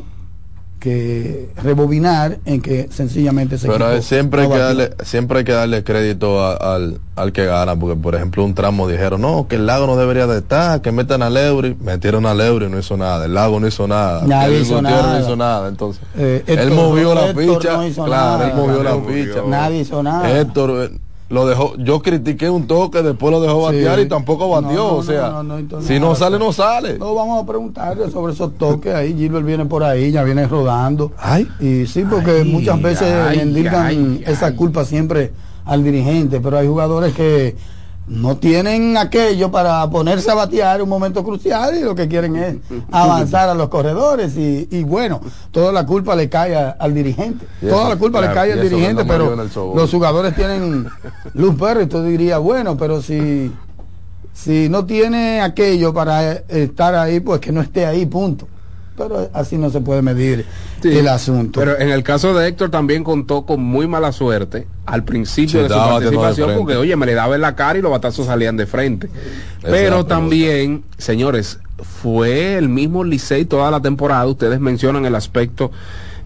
que 0.80 1.48
rebobinar 1.62 2.40
en 2.44 2.60
que 2.60 2.88
sencillamente 2.90 3.56
se 3.56 3.66
Pero 3.68 4.02
siempre, 4.02 4.42
hay 4.42 4.48
que 4.50 4.58
darle, 4.58 4.90
siempre 5.02 5.38
hay 5.38 5.44
que 5.44 5.52
darle 5.52 5.82
crédito 5.82 6.44
a- 6.44 6.56
al, 6.56 7.00
al 7.16 7.32
que 7.32 7.46
gana, 7.46 7.74
porque 7.74 7.96
por 7.98 8.14
ejemplo 8.14 8.44
un 8.44 8.54
tramo 8.54 8.86
dijeron, 8.86 9.22
no, 9.22 9.46
que 9.48 9.56
el 9.56 9.64
lago 9.64 9.86
no 9.86 9.96
debería 9.96 10.26
de 10.26 10.38
estar, 10.38 10.82
que 10.82 10.92
metan 10.92 11.22
a 11.22 11.30
Leury, 11.30 11.74
metieron 11.80 12.26
a 12.26 12.34
Leury 12.34 12.66
y 12.66 12.68
no 12.68 12.78
hizo 12.78 12.98
nada, 12.98 13.24
el 13.24 13.32
lago 13.32 13.58
no 13.60 13.66
hizo 13.66 13.88
nada, 13.88 14.24
Nadie 14.26 14.60
hizo 14.60 14.82
nada. 14.82 15.14
no 15.18 15.24
hizo 15.24 15.36
nada, 15.36 15.68
entonces 15.70 16.02
Eh, 16.18 16.44
él 16.46 16.70
movió 16.72 17.14
la 17.14 17.30
Héctor 17.30 17.56
ficha, 17.62 17.76
no 17.78 17.86
hizo 17.86 18.04
claro, 18.04 18.38
nada. 18.44 18.50
él 18.50 18.54
movió 18.56 18.82
la 18.82 18.94
Nadie 18.96 19.24
ficha. 19.24 19.40
Nadie 19.48 19.78
hizo 19.80 20.02
nada. 20.02 20.38
Héctor 20.38 20.70
eh, 20.92 20.98
lo 21.30 21.46
dejó, 21.46 21.74
yo 21.78 22.02
critiqué 22.02 22.50
un 22.50 22.66
toque, 22.66 23.02
después 23.02 23.32
lo 23.32 23.40
dejó 23.40 23.70
Sí. 23.70 23.76
batear 23.76 24.00
y 24.00 24.08
tampoco 24.08 24.48
batió, 24.50 24.68
No, 24.70 24.74
no, 24.90 24.94
o 24.96 25.02
sea, 25.02 25.42
no, 25.42 25.80
si 25.80 25.98
no, 25.98 26.14
sale, 26.14 26.38
no. 26.38 26.52
sale. 26.52 26.98
No, 26.98 27.14
vamos 27.14 27.42
a 27.42 27.46
preguntarle 27.46 28.10
sobre 28.10 28.34
esos 28.34 28.56
toques 28.58 28.94
ahí. 28.94 29.14
Gilbert 29.14 29.46
viene 29.46 29.64
por 29.64 29.82
ahí, 29.84 30.12
ya 30.12 30.22
viene 30.22 30.46
rodando. 30.46 31.12
Ay. 31.18 31.48
Y 31.60 31.86
sí, 31.86 32.04
porque 32.08 32.42
Ay, 32.42 32.44
muchas 32.44 32.80
veces 32.80 33.12
ay, 33.12 33.38
le 33.38 33.42
indican 33.44 33.86
ay, 33.86 34.22
esa 34.26 34.54
culpa 34.54 34.84
siempre 34.84 35.32
al 35.64 35.82
dirigente, 35.82 36.40
pero 36.40 36.58
hay 36.58 36.68
jugadores 36.68 37.14
que 37.14 37.56
no 38.06 38.36
tienen 38.36 38.96
aquello 38.98 39.50
para 39.50 39.88
ponerse 39.88 40.30
a 40.30 40.34
batear 40.34 40.76
en 40.76 40.82
un 40.82 40.88
momento 40.90 41.24
crucial 41.24 41.74
y 41.76 41.80
lo 41.82 41.94
que 41.94 42.06
quieren 42.06 42.36
es 42.36 42.56
avanzar 42.92 43.48
a 43.48 43.54
los 43.54 43.68
corredores 43.68 44.36
y, 44.36 44.68
y 44.70 44.82
bueno, 44.84 45.20
toda 45.50 45.72
la 45.72 45.86
culpa 45.86 46.14
le 46.14 46.28
cae 46.28 46.54
a- 46.54 46.70
al 46.78 46.92
dirigente. 46.92 47.46
Toda 47.60 47.88
la 47.88 47.96
culpa 47.96 48.20
le 48.20 48.26
cae 48.34 48.52
al 48.52 48.58
dirigente, 48.70 49.02
pero 49.08 49.24
los 49.74 49.90
jugadores 49.90 50.34
tienen 50.34 50.86
luz 51.32 51.58
verde 51.58 51.86
tú 51.86 52.02
dirías, 52.02 52.38
bueno, 52.40 52.76
pero 52.76 53.00
si 53.00 53.50
si 54.32 54.68
no 54.68 54.84
tiene 54.84 55.40
aquello 55.40 55.94
para 55.94 56.32
estar 56.32 56.94
ahí, 56.96 57.20
pues 57.20 57.40
que 57.40 57.52
no 57.52 57.60
esté 57.60 57.86
ahí, 57.86 58.04
punto. 58.04 58.48
Pero 58.96 59.28
así 59.32 59.58
no 59.58 59.70
se 59.70 59.80
puede 59.80 60.02
medir 60.02 60.46
Sí, 60.80 60.96
el 60.96 61.08
asunto. 61.08 61.58
Pero 61.58 61.78
en 61.78 61.90
el 61.90 62.02
caso 62.02 62.32
de 62.34 62.46
Héctor 62.46 62.70
también 62.70 63.02
contó 63.02 63.44
con 63.44 63.62
muy 63.62 63.88
mala 63.88 64.12
suerte 64.12 64.66
al 64.86 65.04
principio 65.04 65.60
Sí, 65.60 65.62
de 65.62 65.68
su 65.68 65.74
de 65.74 65.80
participación 65.80 66.54
porque, 66.56 66.76
oye, 66.76 66.94
me 66.94 67.06
le 67.06 67.14
daba 67.14 67.34
en 67.34 67.40
la 67.40 67.56
cara 67.56 67.78
y 67.78 67.82
los 67.82 67.90
batazos 67.90 68.26
salían 68.26 68.56
de 68.56 68.66
frente. 68.66 69.08
Esa 69.62 69.70
Pero 69.70 70.06
también, 70.06 70.84
señores, 70.98 71.58
fue 71.82 72.56
el 72.56 72.68
mismo 72.68 73.02
Licey 73.02 73.46
toda 73.46 73.70
la 73.70 73.80
temporada. 73.80 74.26
Ustedes 74.26 74.60
mencionan 74.60 75.04
el 75.06 75.14
aspecto 75.14 75.72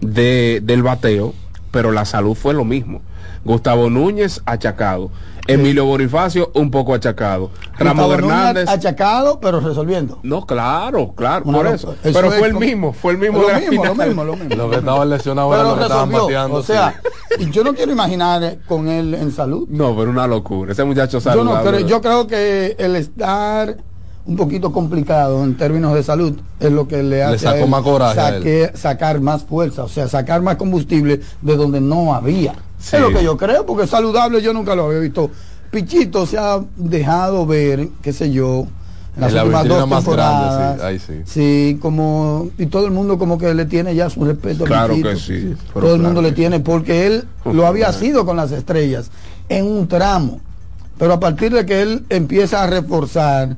de, 0.01 0.61
del 0.63 0.83
bateo, 0.83 1.33
pero 1.71 1.91
la 1.91 2.05
salud 2.05 2.35
fue 2.35 2.53
lo 2.53 2.63
mismo. 2.65 3.01
Gustavo 3.45 3.89
Núñez 3.89 4.41
achacado. 4.45 5.09
Emilio 5.47 5.85
Bonifacio 5.85 6.51
un 6.53 6.69
poco 6.69 6.93
achacado. 6.93 7.49
Ramón 7.79 8.11
Hernández. 8.11 8.69
achacado, 8.69 9.39
pero 9.39 9.59
resolviendo. 9.59 10.19
No, 10.21 10.45
claro, 10.45 11.13
claro, 11.15 11.43
Una 11.45 11.57
por 11.57 11.67
eso. 11.67 11.95
Eso 12.03 12.19
Pero 12.19 12.31
es 12.31 12.37
fue 12.39 12.47
el 12.49 12.53
mismo, 12.53 12.93
fue 12.93 13.13
el 13.13 13.17
mismo. 13.17 13.39
Lo 13.41 13.47
de 13.47 13.53
la 13.53 13.59
mismo, 13.61 13.85
lo 13.85 13.95
mismo, 13.95 14.23
lo 14.25 14.35
mismo. 14.35 14.55
Los 14.55 14.69
que 14.69 14.75
estaban 14.77 15.09
lesionados 15.09 15.51
Pero 15.55 15.63
los 15.69 15.77
que 15.77 15.83
estaban 15.83 16.11
bateando. 16.11 16.55
O 16.57 16.61
sea, 16.61 17.01
y 17.39 17.49
yo 17.49 17.63
no 17.63 17.73
quiero 17.73 17.91
imaginar 17.91 18.57
con 18.67 18.87
él 18.87 19.15
en 19.15 19.31
salud. 19.31 19.67
No, 19.69 19.95
pero 19.97 20.11
una 20.11 20.27
locura. 20.27 20.73
Ese 20.73 20.83
muchacho 20.83 21.17
Yo, 21.17 21.21
saludable. 21.21 21.63
no 21.71 21.77
creo, 21.77 21.87
yo 21.87 22.01
creo 22.01 22.27
que 22.27 22.75
el 22.77 22.95
estar 22.95 23.77
un 24.25 24.35
poquito 24.35 24.71
complicado 24.71 25.43
en 25.43 25.57
términos 25.57 25.93
de 25.95 26.03
salud 26.03 26.33
es 26.59 26.71
lo 26.71 26.87
que 26.87 27.01
le 27.01 27.23
hace 27.23 27.47
a 27.47 27.51
sacó 27.51 27.63
él 27.63 27.69
más 27.69 27.81
coraje 27.81 28.19
a 28.19 28.29
él. 28.29 28.43
saque- 28.43 28.71
sacar 28.77 29.21
más 29.21 29.43
fuerza, 29.43 29.83
o 29.83 29.87
sea, 29.89 30.07
sacar 30.07 30.41
más 30.41 30.55
combustible 30.57 31.21
de 31.41 31.55
donde 31.55 31.81
no 31.81 32.13
había. 32.13 32.53
Sí. 32.79 32.95
Es 32.97 33.01
lo 33.01 33.09
que 33.11 33.23
yo 33.23 33.37
creo, 33.37 33.65
porque 33.65 33.87
saludable 33.87 34.41
yo 34.41 34.53
nunca 34.53 34.75
lo 34.75 34.85
había 34.85 34.99
visto. 34.99 35.29
Pichito 35.71 36.25
se 36.25 36.37
ha 36.37 36.59
dejado 36.77 37.45
ver, 37.45 37.89
qué 38.01 38.13
sé 38.13 38.31
yo, 38.31 38.67
en 39.15 39.21
las 39.21 39.29
En 39.31 39.35
la 39.35 39.43
últimas 39.43 39.63
vitrina 39.63 39.79
dos 39.81 39.89
más 39.89 40.05
grande, 40.05 40.47
temporadas. 40.47 40.75
sí, 40.79 40.85
ahí 40.85 40.99
sí. 40.99 41.13
Sí, 41.25 41.77
como 41.81 42.47
y 42.57 42.65
todo 42.67 42.85
el 42.85 42.91
mundo 42.91 43.17
como 43.17 43.37
que 43.37 43.53
le 43.53 43.65
tiene 43.65 43.95
ya 43.95 44.09
su 44.09 44.23
respeto. 44.25 44.63
a 44.63 44.67
Claro 44.67 44.89
Pichito. 44.93 45.09
que 45.09 45.15
sí, 45.17 45.55
Todo 45.73 45.95
el 45.95 46.01
mundo 46.01 46.21
le 46.21 46.31
tiene 46.33 46.59
porque 46.59 47.07
él 47.07 47.25
lo 47.45 47.65
había 47.65 47.91
sido 47.93 48.25
con 48.25 48.37
las 48.37 48.51
estrellas 48.51 49.09
en 49.49 49.65
un 49.65 49.87
tramo. 49.87 50.39
Pero 50.97 51.13
a 51.13 51.19
partir 51.19 51.53
de 51.53 51.65
que 51.65 51.81
él 51.81 52.05
empieza 52.09 52.63
a 52.63 52.67
reforzar 52.67 53.55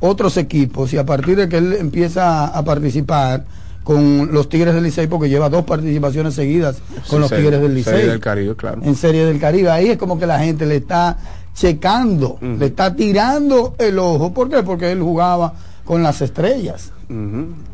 otros 0.00 0.36
equipos 0.36 0.92
y 0.92 0.98
a 0.98 1.04
partir 1.06 1.36
de 1.36 1.48
que 1.48 1.58
él 1.58 1.74
empieza 1.74 2.46
a 2.46 2.64
participar 2.64 3.44
con 3.84 4.30
los 4.32 4.48
Tigres 4.48 4.74
del 4.74 4.84
Licey, 4.84 5.06
porque 5.06 5.28
lleva 5.28 5.48
dos 5.48 5.64
participaciones 5.64 6.34
seguidas 6.34 6.76
con 7.08 7.16
Sí, 7.16 7.18
los 7.18 7.28
serie- 7.28 7.44
Tigres 7.44 7.62
del 7.62 7.74
Licey. 7.74 7.92
serie 7.94 8.10
del 8.10 8.20
Caribe, 8.20 8.54
claro. 8.56 8.80
En 8.82 8.94
Serie 8.94 9.24
del 9.24 9.40
Caribe. 9.40 9.70
Ahí 9.70 9.88
es 9.88 9.98
como 9.98 10.18
que 10.18 10.26
la 10.26 10.38
gente 10.38 10.66
le 10.66 10.76
está 10.76 11.16
checando, 11.54 12.38
le 12.40 12.66
está 12.66 12.94
tirando 12.94 13.74
el 13.78 13.98
ojo. 13.98 14.32
¿Por 14.32 14.48
qué? 14.48 14.62
Porque 14.62 14.92
él 14.92 15.00
jugaba 15.02 15.54
con 15.84 16.02
las 16.02 16.20
estrellas. 16.22 16.92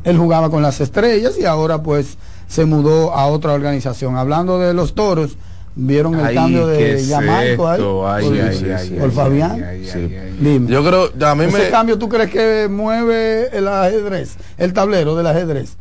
Él 0.05 0.17
jugaba 0.17 0.49
con 0.49 0.63
las 0.63 0.81
estrellas 0.81 1.35
y 1.39 1.45
ahora 1.45 1.83
pues 1.83 2.17
se 2.49 2.65
mudó 2.65 3.13
a 3.13 3.27
otra 3.27 3.53
organización. 3.53 4.17
Hablando 4.17 4.59
de 4.59 4.73
los 4.73 4.95
toros, 4.95 5.37
vieron 5.79 6.15
el 6.19 6.25
Ay, 6.25 6.35
cambio 6.35 6.67
¿qué 6.69 6.73
de 6.73 6.95
es 6.97 7.09
Jamaico 7.11 7.69
ahí 7.69 7.81
por, 7.83 8.09
ay, 8.09 8.25
sí, 8.29 8.41
ay, 8.41 8.57
sí, 8.57 8.65
ay, 8.95 8.99
por 8.99 9.13
Fabián. 9.13 9.53
ay, 9.53 9.61
ay, 9.63 9.85
Sí. 9.85 9.99
ay, 9.99 10.17
ay. 10.17 10.37
Dime. 10.41 10.71
Yo 10.73 10.83
creo, 10.85 11.11
a 11.31 11.35
mí 11.35 11.45
Ese 11.45 11.59
me... 11.59 11.69
cambio 11.71 11.99
tú 11.99 12.09
crees 12.09 12.31
que 12.31 12.67
mueve 12.71 13.49
el 13.57 13.69
ajedrez, 13.69 14.37
el 14.59 14.73
tablero 14.73 15.15
del 15.17 15.27
ajedrez. 15.27 15.77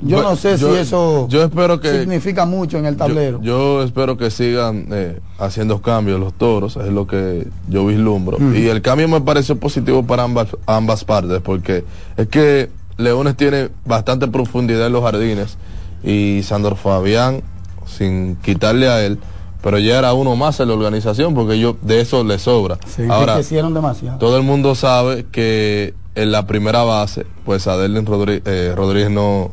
Yo 0.00 0.16
Bueno, 0.18 0.30
no 0.30 0.36
sé 0.36 0.56
yo- 0.58 0.74
si 0.74 0.80
eso 0.80 1.26
yo 1.28 1.42
espero 1.42 1.80
que- 1.80 1.90
significa 2.00 2.44
mucho 2.44 2.78
en 2.78 2.86
el 2.86 2.96
tablero. 2.96 3.38
Yo, 3.42 3.78
yo 3.78 3.82
espero 3.82 4.16
que 4.16 4.30
sigan 4.30 4.86
eh, 4.92 5.18
haciendo 5.38 5.82
cambios 5.82 6.20
los 6.20 6.34
toros, 6.34 6.76
es 6.76 6.92
lo 6.92 7.06
que 7.08 7.48
yo 7.68 7.84
vislumbro. 7.86 8.38
Mm. 8.38 8.54
Y 8.54 8.66
el 8.68 8.80
cambio 8.80 9.08
me 9.08 9.20
pareció 9.22 9.56
positivo 9.58 10.04
para 10.06 10.22
ambas, 10.22 10.48
ambas 10.66 11.04
partes, 11.04 11.40
porque 11.40 11.84
es 12.16 12.28
que 12.28 12.68
Leones 12.96 13.36
tiene 13.36 13.70
bastante 13.86 14.28
profundidad 14.28 14.86
en 14.86 14.92
los 14.92 15.02
jardines 15.02 15.56
y 16.04 16.42
Sandor 16.44 16.76
Fabián, 16.76 17.42
sin 17.86 18.36
quitarle 18.36 18.88
a 18.88 19.04
él, 19.04 19.18
pero 19.62 19.78
ya 19.78 19.98
era 19.98 20.12
uno 20.14 20.36
más 20.36 20.60
en 20.60 20.68
la 20.68 20.74
organización, 20.74 21.34
porque 21.34 21.58
yo 21.58 21.76
de 21.82 22.00
eso 22.00 22.22
le 22.24 22.38
sobra. 22.38 22.78
Sí, 22.86 23.02
Ahora, 23.08 23.32
enriquecieron 23.34 23.74
demasiado. 23.74 24.18
todo 24.18 24.36
el 24.36 24.42
mundo 24.42 24.74
sabe 24.74 25.26
que 25.30 25.94
en 26.14 26.32
la 26.32 26.46
primera 26.46 26.82
base, 26.84 27.26
pues 27.44 27.66
Adelín 27.66 28.06
Rodríguez, 28.06 28.42
eh, 28.46 28.72
Rodríguez 28.76 29.10
no, 29.10 29.50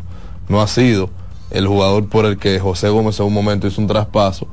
no 0.49 0.61
ha 0.61 0.67
sido 0.67 1.09
el 1.51 1.67
jugador 1.67 2.07
por 2.09 2.25
el 2.25 2.37
que 2.37 2.59
José 2.59 2.89
Gómez 2.89 3.19
en 3.19 3.25
un 3.27 3.33
momento 3.33 3.67
hizo 3.67 3.79
un 3.81 3.87
traspaso. 3.87 4.47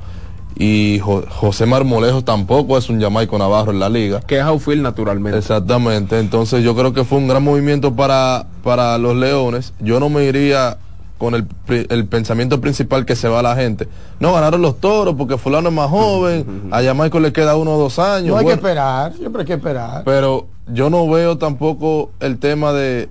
Y 0.55 0.99
Jo- 0.99 1.23
José 1.27 1.65
Marmolejo 1.65 2.23
tampoco 2.23 2.77
es 2.77 2.87
un 2.89 3.01
Jamaico 3.01 3.39
Navarro 3.39 3.71
en 3.71 3.79
la 3.79 3.89
liga. 3.89 4.19
Que 4.21 4.37
es 4.37 4.43
outfield 4.43 4.83
naturalmente. 4.83 5.37
Exactamente. 5.39 6.19
Entonces 6.19 6.63
yo 6.63 6.75
creo 6.75 6.93
que 6.93 7.03
fue 7.03 7.17
un 7.17 7.27
gran 7.27 7.43
movimiento 7.43 7.95
para, 7.95 8.45
para 8.63 8.97
los 8.99 9.15
Leones. 9.15 9.73
Yo 9.79 9.99
no 9.99 10.09
me 10.09 10.25
iría 10.25 10.77
con 11.23 11.35
el, 11.35 11.47
el 11.89 12.05
pensamiento 12.07 12.59
principal 12.59 13.05
que 13.05 13.15
se 13.15 13.29
va 13.29 13.41
la 13.41 13.55
gente. 13.55 13.87
No 14.19 14.33
ganaron 14.33 14.61
los 14.61 14.81
toros 14.81 15.15
porque 15.17 15.37
fulano 15.37 15.69
es 15.69 15.75
más 15.75 15.89
joven, 15.89 16.67
a 16.71 16.83
Jamaico 16.83 17.19
le 17.21 17.31
queda 17.31 17.55
uno 17.55 17.75
o 17.75 17.79
dos 17.79 17.97
años. 17.97 18.27
no 18.27 18.37
hay 18.37 18.43
Bueno, 18.43 18.47
que 18.61 18.67
esperar, 18.67 19.13
siempre 19.13 19.41
hay 19.41 19.45
que 19.47 19.53
esperar. 19.53 20.01
pero 20.03 20.47
yo 20.67 20.89
no 20.89 21.07
veo 21.09 21.37
tampoco 21.37 22.11
el 22.19 22.39
tema 22.39 22.73
de 22.73 23.07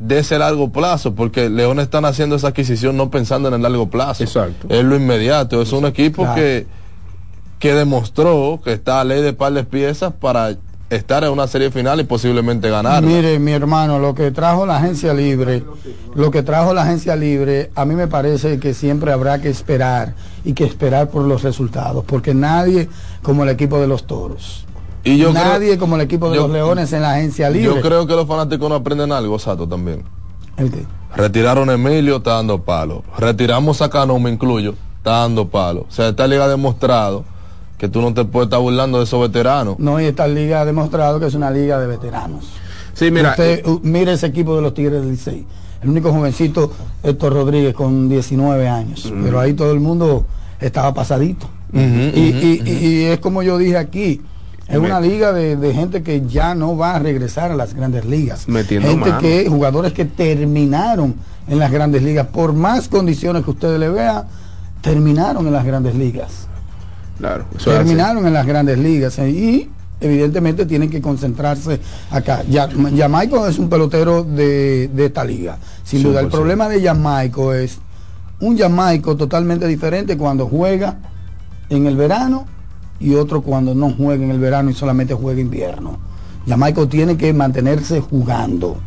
de 0.00 0.18
ese 0.18 0.38
largo 0.38 0.70
plazo, 0.70 1.14
porque 1.14 1.48
Leones 1.50 1.84
están 1.84 2.04
haciendo 2.04 2.36
esa 2.36 2.48
adquisición 2.48 2.96
no 2.96 3.10
pensando 3.10 3.48
en 3.48 3.54
el 3.54 3.62
largo 3.62 3.88
plazo. 3.90 4.22
Exacto. 4.22 4.66
Es 4.70 4.82
lo 4.84 4.96
inmediato. 4.96 5.60
Es 5.62 5.72
un 5.72 5.84
equipo 5.84 6.22
Claro. 6.22 6.36
que, 6.36 6.66
que 7.58 7.74
demostró 7.74 8.60
que 8.64 8.72
está 8.72 9.00
a 9.00 9.04
ley 9.04 9.20
de 9.20 9.32
par 9.34 9.52
de 9.52 9.64
piezas 9.64 10.12
para 10.12 10.56
estar 10.90 11.22
en 11.24 11.30
una 11.30 11.46
serie 11.46 11.70
final 11.70 12.00
y 12.00 12.04
posiblemente 12.04 12.68
ganar. 12.68 13.02
Mire, 13.02 13.38
mi 13.38 13.52
hermano, 13.52 13.98
lo 13.98 14.14
que 14.14 14.30
trajo 14.32 14.66
la 14.66 14.76
agencia 14.78 15.14
libre, 15.14 15.62
lo 16.14 16.30
que 16.30 16.42
trajo 16.42 16.74
la 16.74 16.82
agencia 16.82 17.14
libre, 17.16 17.70
a 17.76 17.84
mí 17.84 17.94
me 17.94 18.08
parece 18.08 18.58
que 18.58 18.74
siempre 18.74 19.12
habrá 19.12 19.40
que 19.40 19.48
esperar 19.48 20.14
y 20.44 20.52
que 20.52 20.64
esperar 20.64 21.08
por 21.08 21.22
los 21.22 21.42
resultados, 21.42 22.04
porque 22.04 22.34
nadie 22.34 22.88
como 23.22 23.44
el 23.44 23.50
equipo 23.50 23.78
de 23.80 23.86
los 23.86 24.04
toros. 24.06 24.66
Y 25.04 25.16
yo 25.16 25.30
creo- 25.30 25.44
nadie 25.44 25.78
como 25.78 25.94
el 25.96 26.02
equipo 26.02 26.28
de 26.28 26.36
yo- 26.36 26.42
los 26.42 26.50
leones 26.50 26.92
en 26.92 27.02
la 27.02 27.12
agencia 27.14 27.48
libre. 27.48 27.74
Yo 27.74 27.80
creo 27.80 28.06
que 28.06 28.14
los 28.14 28.26
fanáticos 28.26 28.68
no 28.68 28.74
aprenden 28.74 29.12
algo, 29.12 29.38
Sato, 29.38 29.66
también. 29.66 30.02
¿El 30.56 30.70
qué? 30.70 30.84
Retiraron 31.16 31.70
a 31.70 31.74
Emilio, 31.74 32.16
está 32.16 32.34
dando 32.34 32.60
palo. 32.62 33.02
Retiramos 33.16 33.80
a 33.80 33.88
Cano, 33.88 34.18
me 34.18 34.30
incluyo, 34.30 34.74
está 34.98 35.20
dando 35.20 35.48
palo. 35.48 35.86
O 35.88 35.90
sea, 35.92 36.08
esta 36.08 36.26
liga 36.26 36.44
ha 36.44 36.48
demostrado 36.48 37.24
que 37.80 37.88
tú 37.88 38.02
no 38.02 38.12
te 38.12 38.26
puedes 38.26 38.48
estar 38.48 38.60
burlando 38.60 38.98
de 38.98 39.04
esos 39.04 39.18
veteranos. 39.22 39.78
No, 39.78 39.98
y 39.98 40.04
esta 40.04 40.28
liga 40.28 40.60
ha 40.60 40.64
demostrado 40.66 41.18
que 41.18 41.26
es 41.26 41.34
una 41.34 41.50
liga 41.50 41.80
de 41.80 41.86
veteranos. 41.86 42.44
Sí, 42.92 43.10
mira, 43.10 43.30
Usted 43.30 43.66
uh, 43.66 43.80
mire 43.82 44.12
ese 44.12 44.26
equipo 44.26 44.54
de 44.54 44.60
los 44.60 44.74
Tigres 44.74 45.00
del 45.00 45.12
Licey. 45.12 45.46
el 45.82 45.88
único 45.88 46.12
jovencito 46.12 46.70
Héctor 47.02 47.32
Rodríguez 47.32 47.72
con 47.74 48.10
19 48.10 48.68
años, 48.68 49.10
pero 49.24 49.40
ahí 49.40 49.54
todo 49.54 49.72
el 49.72 49.80
mundo 49.80 50.26
estaba 50.60 50.92
pasadito. 50.92 51.48
y, 51.72 51.78
y- 51.80 52.62
y- 52.66 52.86
y 52.86 53.04
es 53.04 53.18
como 53.20 53.42
yo 53.42 53.56
dije 53.56 53.78
aquí, 53.78 54.20
es 54.68 54.76
una 54.76 55.00
liga 55.00 55.32
de, 55.32 55.56
de 55.56 55.72
gente 55.72 56.02
que 56.02 56.26
ya 56.26 56.54
no 56.54 56.76
va 56.76 56.96
a 56.96 56.98
regresar 56.98 57.50
a 57.50 57.56
las 57.56 57.72
grandes 57.72 58.04
ligas. 58.04 58.46
Metiendo 58.46 58.88
gente 58.90 59.08
mano. 59.08 59.20
que, 59.22 59.46
jugadores 59.48 59.94
que 59.94 60.04
terminaron 60.04 61.14
en 61.48 61.58
las 61.58 61.72
grandes 61.72 62.02
ligas, 62.02 62.26
por 62.26 62.52
más 62.52 62.88
condiciones 62.88 63.42
que 63.44 63.50
ustedes 63.50 63.80
le 63.80 63.88
vean, 63.88 64.24
terminaron 64.82 65.46
en 65.46 65.52
las 65.54 65.64
grandes 65.64 65.94
ligas 65.94 66.46
Claro, 67.20 67.44
terminaron 67.62 68.26
en 68.26 68.32
las 68.32 68.46
grandes 68.46 68.78
ligas 68.78 69.18
eh, 69.18 69.28
y 69.30 69.70
evidentemente 70.00 70.64
tienen 70.64 70.88
que 70.88 71.02
concentrarse 71.02 71.78
acá. 72.10 72.42
Ya, 72.48 72.68
Jamaico 72.96 73.46
es 73.46 73.58
un 73.58 73.68
pelotero 73.68 74.24
de, 74.24 74.88
de 74.88 75.06
esta 75.06 75.22
liga. 75.22 75.58
Sin 75.84 76.02
duda, 76.02 76.20
el 76.20 76.28
100%. 76.28 76.30
problema 76.30 76.68
de 76.68 76.82
Jamaico 76.82 77.52
es 77.52 77.78
un 78.40 78.56
Jamaico 78.56 79.16
totalmente 79.16 79.66
diferente 79.66 80.16
cuando 80.16 80.46
juega 80.46 80.96
en 81.68 81.86
el 81.86 81.96
verano 81.96 82.46
y 82.98 83.14
otro 83.14 83.42
cuando 83.42 83.74
no 83.74 83.90
juega 83.90 84.24
en 84.24 84.30
el 84.30 84.38
verano 84.38 84.70
y 84.70 84.74
solamente 84.74 85.12
juega 85.12 85.40
invierno. 85.40 85.98
Jamaico 86.46 86.88
tiene 86.88 87.18
que 87.18 87.34
mantenerse 87.34 88.00
jugando 88.00 88.78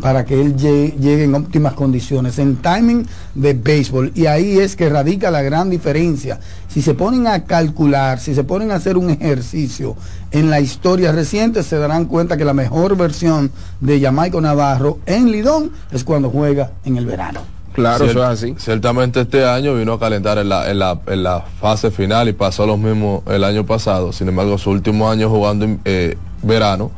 para 0.00 0.24
que 0.24 0.40
él 0.40 0.56
llegue, 0.56 0.94
llegue 1.00 1.24
en 1.24 1.34
óptimas 1.34 1.74
condiciones, 1.74 2.38
en 2.38 2.56
timing 2.56 3.06
de 3.34 3.54
béisbol. 3.54 4.12
Y 4.14 4.26
ahí 4.26 4.58
es 4.58 4.76
que 4.76 4.88
radica 4.88 5.30
la 5.30 5.42
gran 5.42 5.70
diferencia. 5.70 6.40
Si 6.68 6.82
se 6.82 6.94
ponen 6.94 7.26
a 7.26 7.44
calcular, 7.44 8.18
si 8.20 8.34
se 8.34 8.44
ponen 8.44 8.70
a 8.70 8.76
hacer 8.76 8.96
un 8.96 9.10
ejercicio 9.10 9.96
en 10.30 10.50
la 10.50 10.60
historia 10.60 11.12
reciente, 11.12 11.62
se 11.62 11.76
darán 11.76 12.06
cuenta 12.06 12.36
que 12.36 12.44
la 12.44 12.54
mejor 12.54 12.96
versión 12.96 13.50
de 13.80 14.00
Jamaico 14.00 14.40
Navarro 14.40 14.98
en 15.06 15.30
Lidón 15.30 15.72
es 15.90 16.04
cuando 16.04 16.30
juega 16.30 16.72
en 16.84 16.96
el 16.96 17.06
verano. 17.06 17.40
Claro, 17.72 18.04
Cier- 18.04 18.10
eso 18.10 18.22
es 18.24 18.28
así. 18.28 18.54
Ciertamente 18.58 19.20
este 19.20 19.44
año 19.44 19.74
vino 19.76 19.92
a 19.92 20.00
calentar 20.00 20.38
en 20.38 20.48
la, 20.48 20.68
en 20.70 20.78
la, 20.80 21.00
en 21.06 21.22
la 21.22 21.40
fase 21.60 21.90
final 21.92 22.28
y 22.28 22.32
pasó 22.32 22.66
lo 22.66 22.76
mismo 22.76 23.22
el 23.28 23.44
año 23.44 23.64
pasado. 23.64 24.12
Sin 24.12 24.28
embargo, 24.28 24.58
su 24.58 24.70
último 24.70 25.08
año 25.08 25.30
jugando 25.30 25.64
en 25.64 25.80
eh, 25.84 26.16
verano 26.42 26.90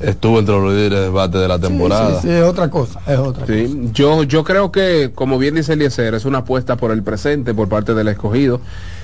estuvo 0.00 0.38
entre 0.38 0.54
los 0.54 0.72
líderes 0.72 0.98
de 0.98 1.04
debate 1.04 1.38
de 1.38 1.48
la 1.48 1.58
temporada. 1.58 2.20
Sí, 2.20 2.28
sí, 2.28 2.34
es 2.34 2.42
otra 2.42 2.70
cosa, 2.70 3.00
es 3.06 3.18
otra 3.18 3.46
cosa. 3.46 3.52
Sí, 3.52 3.90
yo, 3.92 4.22
yo 4.22 4.44
creo 4.44 4.70
que, 4.70 5.12
como 5.14 5.38
bien 5.38 5.54
dice 5.54 5.74
Eliezer, 5.74 6.14
es 6.14 6.24
una 6.24 6.38
apuesta 6.38 6.76
por 6.76 6.90
el 6.90 7.02
presente 7.02 7.54
por 7.54 7.68
parte 7.68 7.94
del 7.94 8.08
escogido. 8.08 8.60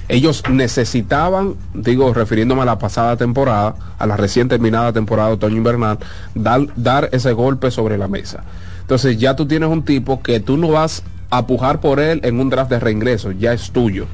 Ellos 0.09 0.42
necesitaban, 0.50 1.55
digo, 1.74 2.12
refiriéndome 2.12 2.62
a 2.62 2.66
la 2.66 2.78
pasada 2.78 3.16
temporada, 3.16 3.76
a 3.98 4.07
la 4.07 4.16
recién 4.16 4.48
terminada 4.48 4.92
temporada 4.92 5.31
otoño-invernal, 5.31 5.98
dar, 6.35 6.66
dar 6.76 7.09
ese 7.12 7.33
golpe 7.33 7.70
sobre 7.70 7.96
la 7.96 8.09
mesa. 8.09 8.42
Entonces 8.81 9.16
ya 9.16 9.37
tú 9.37 9.46
tienes 9.46 9.70
un 9.70 9.85
tipo 9.85 10.22
que 10.22 10.40
tú 10.40 10.57
no 10.57 10.68
vas 10.68 11.02
a 11.31 11.46
pujar 11.46 11.81
por 11.81 11.98
él 11.98 12.20
en 12.24 12.38
un 12.40 12.50
draft 12.50 12.70
de 12.70 12.78
reingreso, 12.78 13.33
ya 13.33 13.55
es 13.55 13.70
tuyo. 13.70 14.07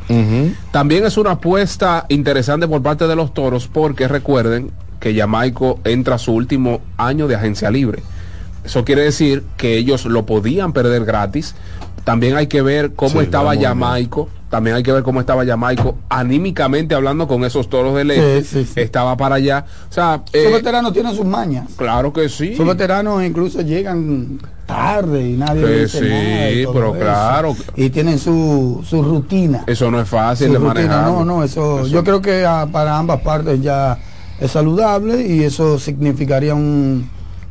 También 0.71 1.05
es 1.05 1.17
una 1.17 1.33
apuesta 1.33 2.07
interesante 2.09 2.69
por 2.69 2.81
parte 2.81 3.09
de 3.09 3.17
los 3.17 3.35
toros 3.35 3.67
porque 3.67 4.07
recuerden 4.07 4.71
que 5.01 5.15
Jamaico 5.15 5.81
entra 5.85 6.17
a 6.17 6.19
su 6.19 6.33
último 6.33 6.81
año 6.97 7.29
de 7.29 7.37
agencia 7.37 7.71
libre. 7.71 8.03
Eso 8.65 8.85
quiere 8.85 9.03
decir 9.03 9.45
que 9.57 9.77
ellos 9.79 10.05
lo 10.05 10.27
podían 10.27 10.73
perder 10.73 11.05
gratis. 11.05 11.55
También 12.05 12.37
hay 12.37 12.47
que 12.47 12.63
ver 12.63 12.93
cómo 12.95 13.13
Sí, 13.21 13.25
estaba. 13.27 13.55
Jamaico. 13.57 14.29
También 14.51 14.77
hay 14.77 14.83
que 14.83 14.93
ver 14.93 15.03
cómo 15.03 15.21
estaba 15.21 15.45
Jamaico 15.45 15.99
anímicamente 16.09 16.95
hablando 16.95 17.29
con 17.29 17.45
esos 17.45 17.69
toros 17.69 18.01
sí, 18.47 18.65
sí. 18.65 18.73
Estaba 18.81 19.15
para 19.15 19.35
allá. 19.35 19.67
O 19.91 19.93
sea, 19.93 20.23
Esos 20.33 20.51
eh, 20.51 20.55
veteranos 20.55 20.95
tienen 20.95 21.15
sus 21.15 21.27
mañas. 21.27 21.67
claro 21.77 22.15
que 22.15 22.31
sí. 22.31 22.55
Esos 22.55 22.67
veteranos 22.67 23.23
incluso 23.23 23.61
llegan 23.61 24.41
tarde 24.65 25.29
y 25.29 25.33
nadie 25.35 25.61
les 25.67 25.93
dice 25.93 25.99
sí, 25.99 26.09
nada 26.09 26.51
y 26.51 26.67
pero 26.67 26.91
eso. 26.95 26.99
claro. 27.05 27.57
Y 27.77 27.91
tienen 27.91 28.19
su, 28.19 28.83
su 28.89 29.03
rutina. 29.03 29.65
Eso 29.67 29.91
no 29.91 30.01
es 30.01 30.09
fácil 30.09 30.47
Su 30.47 30.53
de 30.55 30.59
rutina. 30.61 30.75
manejar. 30.75 31.05
No, 31.11 31.25
no, 31.27 31.45
eso, 31.45 31.87
yo 31.87 32.03
creo 32.03 32.23
que 32.23 32.47
ah, 32.47 32.67
para 32.73 32.97
ambas 32.97 33.21
partes 33.21 33.61
ya 33.61 33.99
es 34.41 34.51
saludable 34.51 35.27
y 35.27 35.43
eso 35.45 35.79
significaría 35.79 36.55
un, 36.55 37.09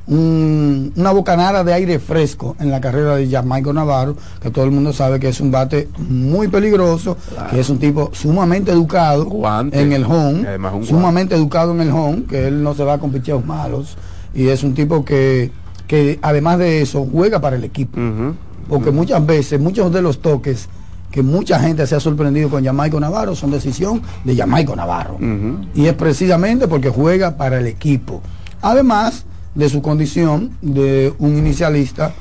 un- 0.07 0.93
una 0.95 1.11
bocanada 1.11 1.63
de 1.63 1.73
aire 1.73 1.99
fresco 1.99 2.55
en 2.59 2.71
la 2.71 2.79
carrera 2.79 3.15
de 3.15 3.29
Jamaico 3.29 3.73
Navarro, 3.73 4.15
que 4.41 4.49
todo 4.49 4.65
el 4.65 4.71
mundo 4.71 4.93
sabe 4.93 5.19
que 5.19 5.27
es 5.29 5.41
un 5.41 5.51
bate 5.51 5.89
muy 6.09 6.47
peligroso, 6.47 7.17
que 7.49 7.59
es 7.59 7.69
un 7.69 7.77
tipo 7.77 8.09
sumamente 8.13 8.71
educado 8.71 9.25
Guante. 9.25 9.81
en 9.81 9.91
el 9.93 10.05
home, 10.05 10.47
sumamente 10.85 11.35
educado 11.35 11.73
en 11.73 11.81
el 11.81 11.91
home, 11.91 12.23
que 12.29 12.47
él 12.47 12.63
no 12.63 12.73
se 12.73 12.83
va 12.83 12.97
con 12.99 13.11
picheos 13.11 13.45
malos 13.45 13.97
y 14.33 14.47
es 14.47 14.63
un 14.63 14.73
tipo 14.73 15.03
que, 15.03 15.51
que 15.87 16.19
además 16.21 16.59
de 16.59 16.81
eso 16.81 17.05
juega 17.11 17.41
para 17.41 17.55
el 17.57 17.63
equipo. 17.63 17.99
Porque 18.69 18.91
muchas 18.91 19.25
veces, 19.25 19.59
muchos 19.61 19.91
de 19.93 20.01
los 20.01 20.19
toques 20.19 20.67
que 21.11 21.23
mucha 21.23 21.59
gente 21.59 21.87
se 21.87 21.95
ha 21.95 21.99
sorprendido 21.99 22.49
con 22.49 22.63
Jamaico 22.63 22.99
Navarro 22.99 23.35
son 23.35 23.51
decisión 23.51 24.01
de 24.23 24.35
Jamaico 24.35 24.75
Navarro. 24.75 25.17
Y 25.73 25.85
es 25.85 25.93
precisamente 25.93 26.67
porque 26.67 26.89
juega 26.89 27.37
para 27.37 27.59
el 27.59 27.67
equipo. 27.67 28.21
Además 28.61 29.25
de 29.55 29.69
su 29.69 29.81
condición 29.81 30.51
de 30.61 31.13
un 31.19 31.37
inicialista 31.37 32.11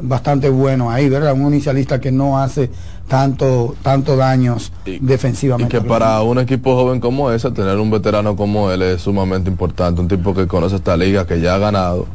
bastante 0.00 0.48
bueno 0.50 0.90
ahí, 0.90 1.08
¿verdad? 1.08 1.32
Un 1.32 1.46
inicialista 1.52 2.00
que 2.00 2.12
no 2.12 2.38
hace 2.38 2.70
tanto, 3.08 3.74
tanto 3.82 4.16
daños 4.16 4.72
Y- 4.84 4.90
Y 4.92 4.98
defensivamente. 5.00 5.78
que 5.78 5.82
para 5.86 6.20
un 6.22 6.38
equipo 6.38 6.74
joven 6.74 7.00
como 7.00 7.30
ese, 7.30 7.50
tener 7.50 7.78
un 7.78 7.90
veterano 7.90 8.36
como 8.36 8.70
él 8.70 8.82
es 8.82 9.00
sumamente 9.02 9.48
importante. 9.50 10.00
Un 10.00 10.08
tipo 10.08 10.34
que 10.34 10.46
conoce 10.46 10.76
esta 10.76 10.96
liga, 10.96 11.26
que 11.26 11.40
ya 11.40 11.54
ha 11.54 11.58
ganado. 11.58 12.06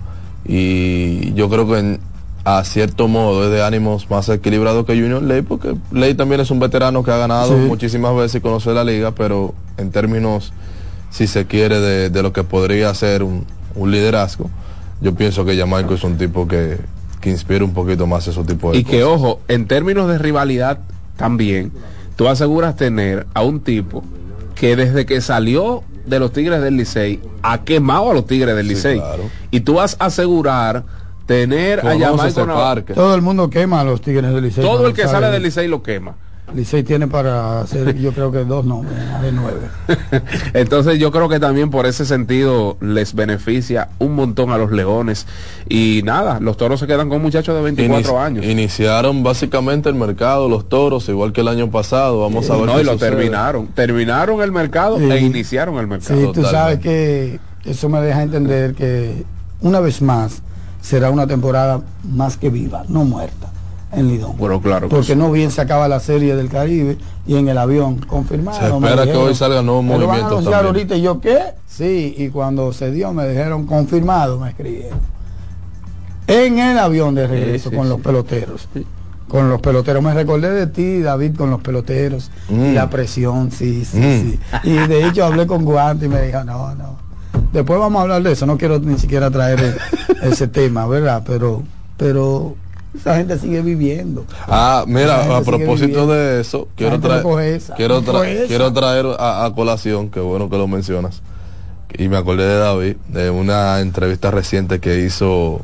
Y 0.46 1.34
yo 1.34 1.50
creo 1.50 1.68
que 1.68 1.80
en- 1.80 2.00
a 2.44 2.64
cierto 2.64 3.08
modo 3.08 3.44
es 3.46 3.52
de 3.52 3.64
ánimos 3.64 4.10
más 4.10 4.28
equilibrado 4.30 4.86
que 4.86 4.94
Junior 4.94 5.22
Ley, 5.22 5.42
porque 5.44 5.76
Ley 5.92 6.14
también 6.16 6.42
es 6.42 6.50
un 6.52 6.60
veterano 6.60 7.04
que 7.04 7.12
ha 7.12 7.18
ganado 7.18 7.50
Sí. 7.54 7.68
muchísimas 7.68 8.16
veces 8.16 8.36
y 8.36 8.42
conoce 8.42 8.72
la 8.74 8.84
liga, 8.84 9.12
pero 9.12 9.54
en 9.78 9.92
términos, 9.92 10.52
si 11.12 11.28
se 11.28 11.46
quiere, 11.46 11.80
de, 11.80 12.10
de 12.10 12.24
lo 12.24 12.34
que 12.34 12.44
podría 12.44 12.94
ser 12.96 13.22
un, 13.24 13.46
un 13.76 13.92
liderazgo, 13.92 14.50
yo 15.02 15.14
pienso 15.14 15.46
que 15.46 15.56
Jamaico 15.58 15.94
es 15.94 16.04
un 16.04 16.18
tipo 16.18 16.48
que, 16.48 16.78
que 17.20 17.30
inspira 17.30 17.64
un 17.64 17.74
poquito 17.74 18.08
más 18.08 18.28
ese 18.28 18.44
tipo 18.44 18.72
de 18.72 18.80
Y 18.80 18.84
que 18.84 19.04
ojo, 19.04 19.40
en 19.48 19.68
términos 19.68 20.08
de 20.08 20.18
rivalidad 20.18 20.80
también, 21.18 21.72
tú 22.16 22.28
aseguras 22.28 22.76
tener 22.76 23.28
a 23.36 23.44
un 23.44 23.60
tipo 23.60 24.04
que 24.56 24.76
desde 24.76 25.06
que 25.06 25.22
salió 25.22 25.84
de 26.08 26.20
los 26.20 26.32
Tigres 26.34 26.62
del 26.64 26.78
Licey 26.78 27.20
ha 27.44 27.60
quemado 27.60 28.10
a 28.10 28.14
los 28.16 28.26
Tigres 28.26 28.56
del 28.56 28.68
Sí, 28.68 28.74
Licey. 28.74 28.98
claro. 29.00 29.24
Y 29.52 29.60
tú 29.60 29.76
vas 29.76 29.96
a 30.00 30.06
asegurar 30.06 30.84
tener 31.32 31.86
a 31.86 31.94
ese 31.94 32.40
Navarro. 32.42 32.56
parque. 32.56 32.94
Todo 32.94 33.16
el 33.16 33.22
mundo 33.22 33.50
quema 33.50 33.82
a 33.82 33.84
los 33.84 34.02
Tigres 34.02 34.34
del 34.34 34.44
Licey. 34.44 34.64
Todo 34.64 34.88
el 34.88 34.94
que 34.94 35.04
sale 35.04 35.12
sale 35.14 35.26
de- 35.28 35.34
del 35.34 35.44
Licey 35.44 35.68
lo 35.68 35.82
quema. 35.82 36.16
Licey 36.54 36.84
tiene 36.84 37.08
para 37.08 37.62
hacer, 37.62 37.98
yo 37.98 38.12
creo 38.12 38.30
que 38.30 38.40
dos, 38.44 38.66
no, 38.66 38.84
de 39.22 39.32
nueve. 39.32 39.60
Entonces 40.54 41.00
yo 41.00 41.10
creo 41.10 41.30
que 41.30 41.40
también 41.40 41.70
por 41.70 41.86
ese 41.86 42.06
sentido 42.06 42.76
les 42.82 43.14
beneficia 43.14 43.88
un 44.00 44.16
montón 44.16 44.52
a 44.52 44.58
los 44.58 44.70
Leones. 44.72 45.28
Y 45.70 46.02
nada, 46.04 46.40
los 46.42 46.58
toros 46.58 46.80
se 46.82 46.88
quedan 46.88 47.08
con 47.08 47.22
muchachos 47.22 47.56
de 47.56 47.62
24 47.62 48.12
Inici- 48.14 48.20
años. 48.22 48.46
Iniciaron 48.46 49.24
básicamente 49.24 49.88
el 49.88 49.96
mercado, 49.96 50.50
los 50.50 50.68
toros, 50.68 51.08
igual 51.08 51.32
que 51.32 51.40
el 51.40 51.48
año 51.48 51.72
pasado. 51.72 52.20
Vamos 52.20 52.50
a 52.50 52.58
ver 52.58 52.66
no, 52.66 52.76
qué 52.76 52.82
y 52.82 52.84
lo 52.84 52.94
sucede. 52.94 53.12
terminaron. 53.12 53.68
Terminaron 53.68 54.42
el 54.42 54.52
mercado 54.52 54.98
Sí. 55.00 55.10
e 55.10 55.20
iniciaron 55.22 55.78
el 55.78 55.88
mercado. 55.88 56.20
Sí, 56.20 56.26
tú 56.28 56.42
Totalmente. 56.42 56.52
sabes 56.52 56.80
que 56.80 57.40
eso 57.64 57.88
me 57.88 58.02
deja 58.02 58.24
entender 58.24 58.74
que 58.74 59.24
una 59.62 59.80
vez 59.80 60.02
más 60.02 60.42
será 60.82 61.10
una 61.12 61.28
temporada 61.28 61.82
más 62.04 62.38
que 62.38 62.50
viva, 62.50 62.84
no 62.90 63.04
muerta, 63.06 63.48
en 63.94 64.08
Lidón. 64.08 64.36
Bueno, 64.38 64.62
claro 64.62 64.88
que 64.90 64.96
Porque 64.96 65.14
sí. 65.14 65.16
no 65.16 65.32
bien 65.32 65.52
se 65.52 65.62
acaba 65.62 65.88
la 65.88 66.00
serie 66.00 66.36
del 66.36 66.50
Caribe 66.50 66.98
y 67.28 67.36
en 67.36 67.48
el 67.48 67.58
avión 67.58 67.98
confirmado. 68.00 68.60
Se 68.60 68.68
espera 68.68 69.04
que 69.06 69.16
hoy 69.18 69.36
salgan 69.36 69.66
nuevos 69.66 69.86
"Pero 69.86 69.98
van 70.00 70.02
a 70.02 70.08
movimientos 70.08 70.32
anunciar 70.40 70.62
también". 70.64 70.76
ahorita 70.76 70.96
y 70.96 71.02
yo 71.02 71.22
qué? 71.22 71.40
Sí, 71.68 72.16
y 72.18 72.30
cuando 72.30 72.74
se 72.74 72.92
dio 72.92 73.14
me 73.14 73.28
dijeron 73.28 73.66
confirmado, 73.66 74.40
me 74.40 74.50
escribieron. 74.50 75.00
En 76.28 76.60
el 76.60 76.78
avión 76.80 77.14
de 77.16 77.28
regreso 77.28 77.70
Sí, 77.70 77.70
sí, 77.72 77.76
con 77.76 77.90
los 77.90 78.00
peloteros. 78.00 78.68
Con 79.28 79.50
los 79.50 79.62
peloteros. 79.62 80.04
Me 80.04 80.14
recordé 80.14 80.52
de 80.52 80.68
ti, 80.68 81.02
David, 81.02 81.36
con 81.38 81.50
los 81.50 81.62
peloteros. 81.62 82.32
Y 82.50 82.54
Mm. 82.54 82.74
la 82.74 82.90
presión, 82.90 83.52
sí, 83.52 83.86
sí, 83.86 83.98
Mm. 83.98 84.32
sí. 84.32 84.40
Y 84.70 84.74
de 84.88 85.08
hecho 85.08 85.26
hablé 85.26 85.48
con 85.48 85.64
Guante 85.66 86.06
y 86.06 86.10
me 86.10 86.22
dijo, 86.22 86.44
no, 86.44 86.76
no. 86.76 86.98
Después 87.52 87.80
vamos 87.80 88.00
a 88.00 88.04
hablar 88.04 88.24
de 88.24 88.32
eso. 88.32 88.46
No 88.46 88.58
quiero 88.58 88.80
ni 88.80 88.98
siquiera 88.98 89.30
traer 89.30 89.78
ese 90.22 90.48
tema, 90.48 90.88
¿verdad? 90.88 91.24
Pero, 91.26 91.64
pero 91.98 92.56
esa 92.96 93.16
gente 93.18 93.38
sigue 93.40 93.62
viviendo. 93.62 94.26
Ah, 94.48 94.84
mira, 94.88 95.38
a 95.38 95.42
propósito 95.42 96.08
de 96.08 96.42
eso, 96.42 96.68
quiero 96.76 97.00
traer, 97.00 97.62
quiero, 97.76 98.02
tra- 98.02 98.48
quiero 98.48 98.74
traer 98.74 99.06
a, 99.20 99.46
a 99.46 99.54
colación, 99.54 100.10
que 100.10 100.20
bueno 100.20 100.50
que 100.50 100.58
lo 100.58 100.68
mencionas, 100.68 101.22
y 101.98 102.08
me 102.08 102.18
acordé 102.18 102.46
de 102.46 102.58
David, 102.58 102.96
de 103.10 103.30
una 103.30 103.80
entrevista 103.80 104.32
reciente 104.32 104.80
que 104.80 105.00
hizo 105.06 105.62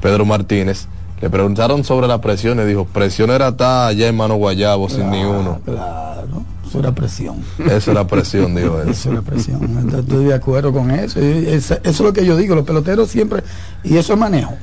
Pedro 0.00 0.24
Martínez. 0.24 0.86
Le 1.20 1.28
preguntaron 1.28 1.84
sobre 1.84 2.06
la 2.08 2.20
presión 2.20 2.58
y 2.60 2.64
dijo, 2.64 2.86
presión 2.86 3.30
era 3.30 3.48
estar 3.48 3.88
allá 3.88 4.08
en 4.08 4.16
Mano 4.16 4.36
Guayabo 4.36 4.88
sin 4.88 5.10
ni 5.10 5.22
uno. 5.22 5.60
Claro, 5.66 6.44
eso 6.70 6.78
era 6.78 6.94
presión. 6.94 7.42
Eso 7.68 7.90
era 7.90 8.06
presión, 8.06 8.54
dijo 8.54 8.80
él. 8.80 8.90
Eso 8.90 9.08
es 9.08 9.14
la 9.16 9.22
presión. 9.22 9.60
Entonces, 9.64 10.04
Estoy 10.04 10.24
de 10.26 10.34
acuerdo 10.34 10.72
con 10.72 10.92
eso. 10.92 11.18
Eso 11.18 11.80
es 11.82 12.00
lo 12.00 12.12
que 12.12 12.24
yo 12.24 12.36
digo. 12.36 12.54
Los 12.54 12.64
peloteros 12.64 13.10
siempre. 13.10 13.42
Y 13.82 13.96
eso 13.96 14.12
es 14.12 14.18
manejo. 14.18 14.54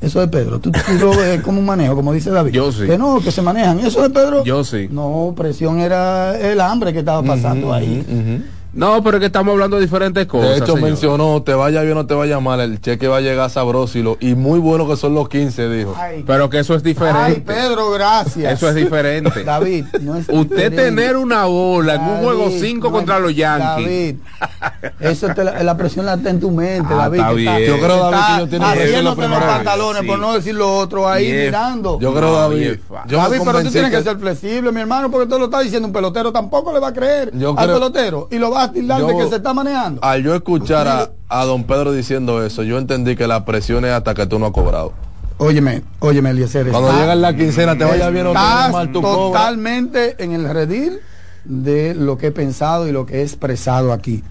Eso 0.00 0.22
es 0.22 0.28
Pedro. 0.28 0.60
Tú, 0.60 0.70
tú 0.70 0.92
lo 1.00 1.10
ves 1.10 1.40
como 1.40 1.58
un 1.58 1.66
manejo, 1.66 1.96
como 1.96 2.12
dice 2.12 2.30
David. 2.30 2.52
Yo 2.52 2.70
sí. 2.70 2.86
Que 2.86 2.96
no, 2.96 3.20
que 3.20 3.32
se 3.32 3.42
manejan. 3.42 3.80
¿Eso 3.80 4.04
es 4.04 4.12
Pedro? 4.12 4.44
Yo 4.44 4.62
sí. 4.62 4.86
No, 4.88 5.34
presión 5.36 5.80
era 5.80 6.38
el 6.38 6.60
hambre 6.60 6.92
que 6.92 7.00
estaba 7.00 7.20
pasando 7.24 7.74
ahí. 7.74 8.44
No, 8.76 9.02
pero 9.02 9.16
es 9.16 9.20
que 9.20 9.26
estamos 9.26 9.52
hablando 9.52 9.76
de 9.76 9.82
diferentes 9.82 10.26
cosas. 10.26 10.50
De 10.50 10.56
hecho, 10.58 10.66
señor. 10.74 10.82
mencionó, 10.82 11.42
te 11.42 11.54
vaya 11.54 11.80
bien 11.82 11.92
o 11.92 12.02
no 12.02 12.06
te 12.06 12.14
vaya 12.14 12.38
mal, 12.40 12.60
el 12.60 12.80
cheque 12.80 13.08
va 13.08 13.16
a 13.16 13.20
llegar 13.20 13.48
sabroso 13.50 13.98
y, 13.98 14.02
lo- 14.02 14.18
y 14.20 14.34
muy 14.34 14.58
bueno 14.58 14.86
que 14.86 14.96
son 14.96 15.14
los 15.14 15.28
15, 15.28 15.68
dijo. 15.68 15.94
Ay, 15.98 16.22
Pero 16.26 16.50
que 16.50 16.58
eso 16.58 16.74
es 16.74 16.82
diferente. 16.82 17.22
ay, 17.22 17.40
Pedro, 17.46 17.90
gracias. 17.90 18.52
Eso 18.52 18.68
es 18.68 18.74
diferente. 18.74 19.44
David, 19.44 19.86
no 20.02 20.16
es 20.16 20.28
Usted 20.28 20.42
diferente. 20.70 20.76
tener 20.82 21.16
una 21.16 21.46
bola 21.46 21.94
en 21.94 22.02
un 22.02 22.18
juego 22.22 22.50
5 22.50 22.86
no 22.88 22.92
contra 22.92 23.18
los 23.18 23.34
Yankees. 23.34 23.66
David, 23.86 24.16
eso 25.00 25.28
te 25.34 25.44
la, 25.44 25.62
la 25.62 25.76
presión 25.76 26.06
la 26.06 26.14
está 26.14 26.30
en 26.30 26.40
tu 26.40 26.50
mente, 26.50 26.88
Ah, 26.92 27.08
David. 27.08 27.18
está 27.20 27.32
bien. 27.32 27.58
Yo 27.64 27.76
creo, 27.78 27.96
David, 28.10 28.16
está 28.16 28.26
que 28.26 28.34
ellos 28.36 28.50
tienen 28.50 28.68
presión 28.72 29.04
la 29.04 29.10
haciéndote 29.12 29.28
los 29.28 29.38
pantalones, 29.54 30.02
Sí. 30.02 30.06
por 30.08 30.18
no 30.18 30.32
decir 30.34 30.54
lo 30.54 30.76
otro, 30.76 31.08
ahí 31.08 31.26
Yes. 31.26 31.44
mirando. 31.46 31.98
Yo 32.00 32.12
creo, 32.14 32.32
David, 32.34 32.76
yo 33.06 33.16
David, 33.18 33.38
pero 33.44 33.62
tú 33.62 33.70
tienes 33.70 33.90
que, 33.90 33.96
que- 33.98 34.02
ser 34.02 34.18
flexible, 34.18 34.70
mi 34.72 34.80
hermano, 34.80 35.10
porque 35.10 35.26
tú 35.28 35.38
lo 35.38 35.46
estás 35.46 35.64
diciendo 35.64 35.86
un 35.88 35.92
pelotero, 35.92 36.32
tampoco 36.32 36.72
le 36.72 36.78
va 36.80 36.88
a 36.88 36.92
creer 36.92 37.30
Yo 37.34 37.50
al 37.50 37.66
creo- 37.66 37.74
pelotero 37.78 38.28
y 38.30 38.38
lo 38.38 38.50
vas 38.50 38.65
a 38.65 38.65
tildar 38.72 39.00
de 39.04 39.12
Yo- 39.12 39.18
que 39.18 39.28
se 39.28 39.36
está 39.36 39.52
manejando. 39.54 40.02
Al 40.04 40.22
yo 40.22 40.34
escuchar 40.34 40.86
a, 40.88 41.10
a 41.28 41.44
don 41.44 41.64
Pedro 41.64 41.92
diciendo 41.92 42.44
eso, 42.44 42.62
yo 42.62 42.78
entendí 42.78 43.16
que 43.16 43.26
la 43.26 43.44
presión 43.44 43.84
es 43.84 43.92
hasta 43.92 44.14
que 44.14 44.26
tú 44.26 44.38
no 44.38 44.46
has 44.46 44.52
cobrado. 44.52 44.92
Óyeme, 45.38 45.82
óyeme, 45.98 46.30
Eliezer. 46.30 46.68
Cuando 46.70 46.92
llega 46.92 47.14
la 47.14 47.36
quincena, 47.36 47.76
te 47.76 47.84
vaya 47.84 48.08
bien 48.10 48.26
o 48.26 48.30
te 48.30 48.36
vaya 48.38 48.68
mal, 48.72 48.90
totalmente 48.92 50.22
en 50.24 50.32
el 50.32 50.48
redil 50.48 50.98
de 51.44 51.94
lo 51.94 52.16
que 52.16 52.28
he 52.28 52.32
pensado 52.32 52.88
y 52.88 52.92
lo 52.92 53.04
que 53.06 53.18
he 53.18 53.22
expresado 53.22 53.92
aquí. 53.92 54.22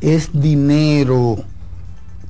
Es 0.00 0.30
dinero. 0.32 1.36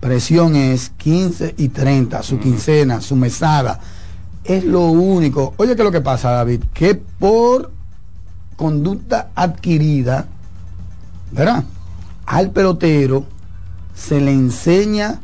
Presión 0.00 0.56
es 0.56 0.90
15 0.96 1.54
y 1.58 1.68
30, 1.68 2.22
su 2.22 2.38
quincena, 2.38 3.00
su 3.00 3.16
mesada. 3.16 3.80
Es 4.44 4.64
lo 4.64 4.82
único. 4.86 5.52
Oye, 5.58 5.74
¿qué 5.74 5.82
es 5.82 5.84
lo 5.86 5.92
que 5.92 6.00
pasa, 6.00 6.30
David? 6.30 6.62
Que 6.72 6.94
por 6.94 7.70
conducta 8.56 9.28
adquirida, 9.34 10.26
¿verdad? 11.32 11.64
Al 12.26 12.50
pelotero 12.50 13.24
se 13.94 14.20
le 14.20 14.32
enseña 14.32 15.20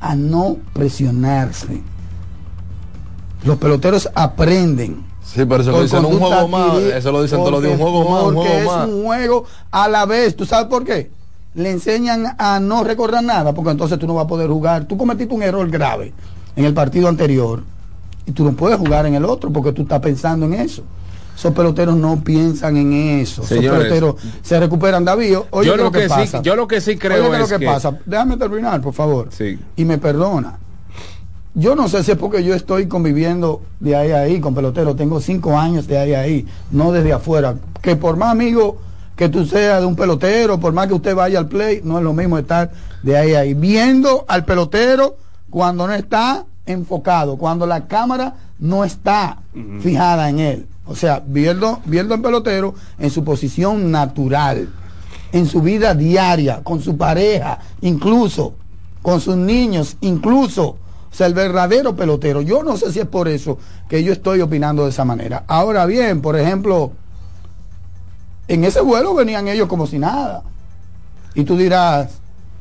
a 0.00 0.14
no 0.16 0.56
presionarse. 0.72 1.82
Los 3.44 3.58
peloteros 3.58 4.08
aprenden. 4.14 5.04
Sí, 5.22 5.44
pero 5.44 5.62
eso 5.62 5.72
lo 5.72 5.82
dicen 5.82 6.04
un 6.04 6.18
juego 6.18 6.48
más, 6.48 6.78
eso 6.78 7.12
lo 7.12 7.22
dicen 7.22 7.38
todos 7.38 7.52
los 7.52 7.62
días, 7.62 7.74
un 7.74 7.80
juego 7.80 8.10
más, 8.10 8.22
un 8.24 8.34
porque 8.34 8.50
juego 8.50 8.60
es 8.60 8.76
más. 8.76 8.88
un 8.88 9.04
juego 9.04 9.44
a 9.70 9.88
la 9.88 10.04
vez. 10.04 10.36
¿Tú 10.36 10.44
sabes 10.44 10.66
por 10.66 10.84
qué? 10.84 11.10
Le 11.54 11.70
enseñan 11.70 12.34
a 12.38 12.60
no 12.60 12.84
recordar 12.84 13.22
nada, 13.22 13.52
porque 13.52 13.70
entonces 13.70 13.98
tú 13.98 14.06
no 14.06 14.14
vas 14.14 14.24
a 14.24 14.28
poder 14.28 14.48
jugar. 14.48 14.84
Tú 14.84 14.96
cometiste 14.96 15.34
un 15.34 15.42
error 15.42 15.68
grave 15.70 16.12
en 16.56 16.64
el 16.64 16.74
partido 16.74 17.08
anterior 17.08 17.62
y 18.26 18.32
tú 18.32 18.44
no 18.44 18.52
puedes 18.52 18.78
jugar 18.78 19.06
en 19.06 19.14
el 19.14 19.24
otro 19.24 19.50
porque 19.50 19.72
tú 19.72 19.82
estás 19.82 20.00
pensando 20.00 20.46
en 20.46 20.54
eso. 20.54 20.82
Esos 21.36 21.54
peloteros 21.54 21.96
no 21.96 22.22
piensan 22.22 22.76
en 22.76 22.92
eso. 22.92 23.42
Señores. 23.42 23.70
Esos 23.70 23.78
peloteros 23.78 24.14
se 24.42 24.60
recuperan, 24.60 25.04
David. 25.04 25.38
Oye, 25.50 25.66
yo 25.66 25.74
¿qué 25.74 25.78
es 25.78 25.84
lo 25.84 25.92
que, 25.92 26.02
sí, 26.02 26.08
pasa? 26.08 26.42
yo 26.42 26.56
lo 26.56 26.68
que 26.68 26.80
sí 26.80 26.96
creo 26.96 27.18
Oye, 27.18 27.30
¿qué 27.30 27.42
es 27.42 27.50
lo 27.50 27.58
que, 27.58 27.64
que 27.64 27.66
pasa? 27.66 27.98
Déjame 28.04 28.36
terminar, 28.36 28.80
por 28.80 28.94
favor. 28.94 29.28
Sí. 29.30 29.58
Y 29.76 29.84
me 29.84 29.98
perdona. 29.98 30.58
Yo 31.54 31.76
no 31.76 31.88
sé 31.88 32.02
si 32.02 32.12
es 32.12 32.16
porque 32.16 32.42
yo 32.42 32.54
estoy 32.54 32.86
conviviendo 32.86 33.60
de 33.78 33.94
ahí 33.94 34.10
a 34.12 34.20
ahí 34.20 34.40
con 34.40 34.54
peloteros. 34.54 34.96
Tengo 34.96 35.20
cinco 35.20 35.58
años 35.58 35.86
de 35.86 35.98
ahí 35.98 36.14
a 36.14 36.20
ahí, 36.20 36.46
no 36.70 36.92
desde 36.92 37.12
afuera. 37.12 37.56
Que 37.82 37.94
por 37.96 38.16
más 38.16 38.30
amigo 38.30 38.78
que 39.16 39.28
tú 39.28 39.44
seas 39.44 39.80
de 39.80 39.86
un 39.86 39.94
pelotero, 39.94 40.58
por 40.58 40.72
más 40.72 40.86
que 40.86 40.94
usted 40.94 41.14
vaya 41.14 41.38
al 41.38 41.48
play, 41.48 41.82
no 41.84 41.98
es 41.98 42.04
lo 42.04 42.14
mismo 42.14 42.38
estar 42.38 42.70
de 43.02 43.16
ahí 43.18 43.34
a 43.34 43.40
ahí. 43.40 43.54
Viendo 43.54 44.24
al 44.28 44.46
pelotero 44.46 45.16
cuando 45.50 45.86
no 45.86 45.92
está 45.92 46.46
enfocado, 46.64 47.36
cuando 47.36 47.66
la 47.66 47.86
cámara 47.86 48.34
no 48.58 48.84
está 48.84 49.38
fijada 49.80 50.30
en 50.30 50.38
él. 50.38 50.66
O 50.86 50.96
sea, 50.96 51.22
viendo, 51.24 51.80
viendo 51.84 52.20
pelotero 52.20 52.74
en 52.98 53.10
su 53.10 53.22
posición 53.24 53.90
natural, 53.90 54.68
en 55.32 55.46
su 55.46 55.62
vida 55.62 55.94
diaria, 55.94 56.62
con 56.62 56.82
su 56.82 56.96
pareja, 56.96 57.58
incluso, 57.80 58.54
con 59.00 59.20
sus 59.20 59.36
niños, 59.36 59.96
incluso. 60.00 60.64
O 61.10 61.14
sea, 61.14 61.26
el 61.26 61.34
verdadero 61.34 61.94
pelotero. 61.94 62.40
Yo 62.40 62.62
no 62.62 62.76
sé 62.76 62.92
si 62.92 63.00
es 63.00 63.06
por 63.06 63.28
eso 63.28 63.58
que 63.88 64.02
yo 64.02 64.12
estoy 64.12 64.40
opinando 64.40 64.84
de 64.84 64.90
esa 64.90 65.04
manera. 65.04 65.44
Ahora 65.46 65.86
bien, 65.86 66.22
por 66.22 66.38
ejemplo, 66.38 66.92
en 68.48 68.64
ese 68.64 68.80
vuelo 68.80 69.14
venían 69.14 69.46
ellos 69.48 69.68
como 69.68 69.86
si 69.86 69.98
nada. 69.98 70.42
Y 71.34 71.44
tú 71.44 71.56
dirás, 71.56 72.08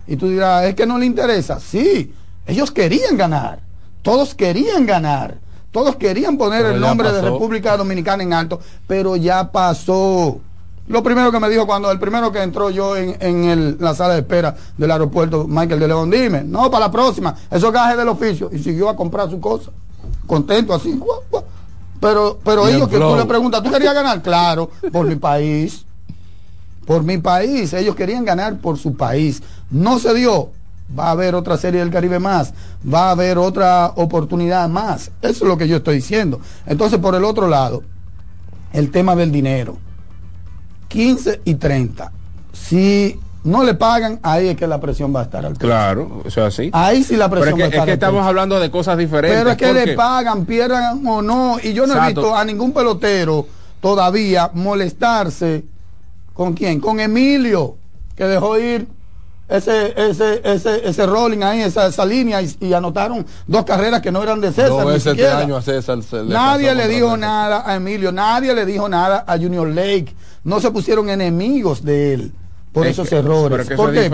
y 0.07 0.15
tú 0.15 0.29
dirás, 0.29 0.65
es 0.65 0.75
que 0.75 0.85
no 0.85 0.97
le 0.97 1.05
interesa. 1.05 1.59
Sí, 1.59 2.13
ellos 2.45 2.71
querían 2.71 3.17
ganar. 3.17 3.59
Todos 4.01 4.35
querían 4.35 4.85
ganar. 4.85 5.37
Todos 5.71 5.95
querían 5.95 6.37
poner 6.37 6.63
Pero 6.63 6.75
el 6.75 6.81
nombre 6.81 7.11
de. 7.11 7.21
República 7.21 7.77
Dominicana 7.77 8.23
en 8.23 8.33
alto, 8.33 8.59
pero 8.87 9.15
ya 9.15 9.51
pasó. 9.51 10.39
Lo 10.87 11.01
primero 11.03 11.31
que 11.31 11.39
me 11.39 11.47
dijo 11.49 11.65
cuando 11.65 11.89
el 11.91 11.99
primero 11.99 12.31
que 12.31 12.41
entró 12.43 12.69
yo 12.69 12.97
en, 12.97 13.15
en 13.21 13.45
el- 13.45 13.77
la 13.79 13.95
sala 13.95 14.13
de 14.15 14.19
espera 14.19 14.55
del 14.77 14.91
aeropuerto, 14.91 15.45
Michael 15.47 15.79
de 15.79 15.87
León, 15.87 16.09
dime, 16.11 16.43
no, 16.43 16.69
para 16.69 16.87
la 16.87 16.91
próxima, 16.91 17.33
eso 17.49 17.71
gaje 17.71 17.95
del 17.95 18.09
oficio. 18.09 18.49
Y 18.51 18.59
siguió 18.59 18.89
a 18.89 18.95
comprar 18.97 19.29
su 19.29 19.39
cosa, 19.39 19.71
contento 20.27 20.73
así. 20.73 20.91
guau, 20.93 21.21
guau. 21.29 21.43
Pero, 22.01 22.39
pero 22.43 22.67
ellos 22.67 22.81
el 22.83 22.89
que 22.89 22.97
tú 22.97 23.15
le 23.15 23.25
preguntas, 23.25 23.61
¿tú 23.63 23.71
querías 23.71 23.93
ganar? 23.93 24.21
Claro, 24.21 24.69
por 24.91 25.05
mi 25.05 25.15
país. 25.15 25.85
Por 26.85 27.03
mi 27.03 27.19
país. 27.19 27.71
Ellos 27.73 27.95
querían 27.95 28.25
ganar 28.25 28.57
por 28.57 28.77
su 28.77 28.95
país. 28.95 29.41
No 29.69 29.99
se 29.99 30.13
dio. 30.15 30.49
Va 30.97 31.07
a 31.07 31.11
haber 31.11 31.35
otra 31.35 31.57
serie 31.57 31.79
del 31.79 31.89
Caribe 31.89 32.19
más. 32.19 32.53
Va 32.91 33.07
a 33.07 33.11
haber 33.11 33.37
otra 33.37 33.93
oportunidad 33.95 34.67
más. 34.69 35.11
Eso 35.21 35.43
es 35.45 35.49
lo 35.49 35.57
que 35.57 35.67
yo 35.67 35.77
estoy 35.77 35.95
diciendo. 35.95 36.39
Entonces, 36.65 36.99
por 36.99 37.15
el 37.15 37.23
otro 37.23 37.47
lado, 37.47 37.83
el 38.73 38.91
tema 38.91 39.15
del 39.15 39.31
dinero. 39.31 39.77
15 40.87 41.41
y 41.45 41.55
30. 41.55 42.11
Si 42.53 43.19
no 43.43 43.63
le 43.63 43.73
pagan, 43.73 44.19
ahí 44.23 44.49
es 44.49 44.57
que 44.57 44.67
la 44.67 44.79
presión 44.79 45.15
va 45.15 45.21
a 45.21 45.23
estar 45.23 45.45
al 45.45 45.53
techo. 45.53 45.65
Claro, 45.67 46.21
o 46.25 46.29
sea, 46.29 46.51
sí. 46.51 46.69
Ahí 46.73 47.03
sí 47.03 47.15
la 47.15 47.29
Pero 47.29 47.41
presión 47.41 47.61
es 47.61 47.63
va 47.63 47.67
a 47.67 47.69
que, 47.69 47.75
estar 47.77 47.79
es 47.79 47.85
que 47.85 47.91
al 47.91 48.09
estamos 48.11 48.27
hablando 48.27 48.59
de 48.59 48.69
cosas 48.69 48.97
diferentes. 48.97 49.39
Pero 49.39 49.51
es 49.51 49.57
que 49.57 49.67
porque- 49.67 49.85
le 49.85 49.95
pagan, 49.95 50.45
pierdan 50.45 51.05
o 51.07 51.21
no. 51.21 51.57
Y 51.63 51.73
yo 51.73 51.87
no 51.87 51.95
he 52.03 52.05
visto 52.07 52.35
a 52.35 52.43
ningún 52.43 52.73
pelotero 52.73 53.47
todavía 53.79 54.51
molestarse. 54.53 55.63
¿Con 56.33 56.53
quién? 56.53 56.79
Con 56.79 56.99
Emilio, 56.99 57.75
que 58.15 58.25
dejó 58.25 58.57
ir 58.59 58.87
ese, 59.51 59.93
ese, 59.95 60.41
ese, 60.43 60.87
ese 60.87 61.05
rolling 61.05 61.43
ahí, 61.43 61.61
esa, 61.61 61.87
esa 61.87 62.05
línea, 62.05 62.41
y, 62.41 62.55
y 62.59 62.73
anotaron 62.73 63.25
dos 63.47 63.65
carreras 63.65 64.01
que 64.01 64.11
no 64.11 64.23
eran 64.23 64.41
de 64.41 64.51
César. 64.51 64.69
Dos 64.69 64.85
ni 64.85 65.11
este 65.11 65.27
año 65.27 65.57
a 65.57 65.61
César 65.61 65.97
le 65.97 66.23
Nadie 66.23 66.73
le 66.73 66.87
dijo 66.87 67.15
nada 67.17 67.63
a 67.65 67.75
Emilio, 67.75 68.11
nadie 68.11 68.53
le 68.53 68.65
dijo 68.65 68.89
nada 68.89 69.23
a 69.27 69.37
Junior 69.37 69.67
Lake. 69.67 70.15
No 70.43 70.59
se 70.59 70.71
pusieron 70.71 71.09
enemigos 71.09 71.83
de 71.83 72.13
él 72.13 72.31
por 72.71 72.85
Es 72.87 72.93
esos 72.93 73.09
que- 73.09 73.17
errores. 73.17 73.49
pero 73.49 73.63
es 73.63 73.69
que 73.69 73.75
¿Por 73.75 73.89
eso 73.93 74.01
es? 74.01 74.09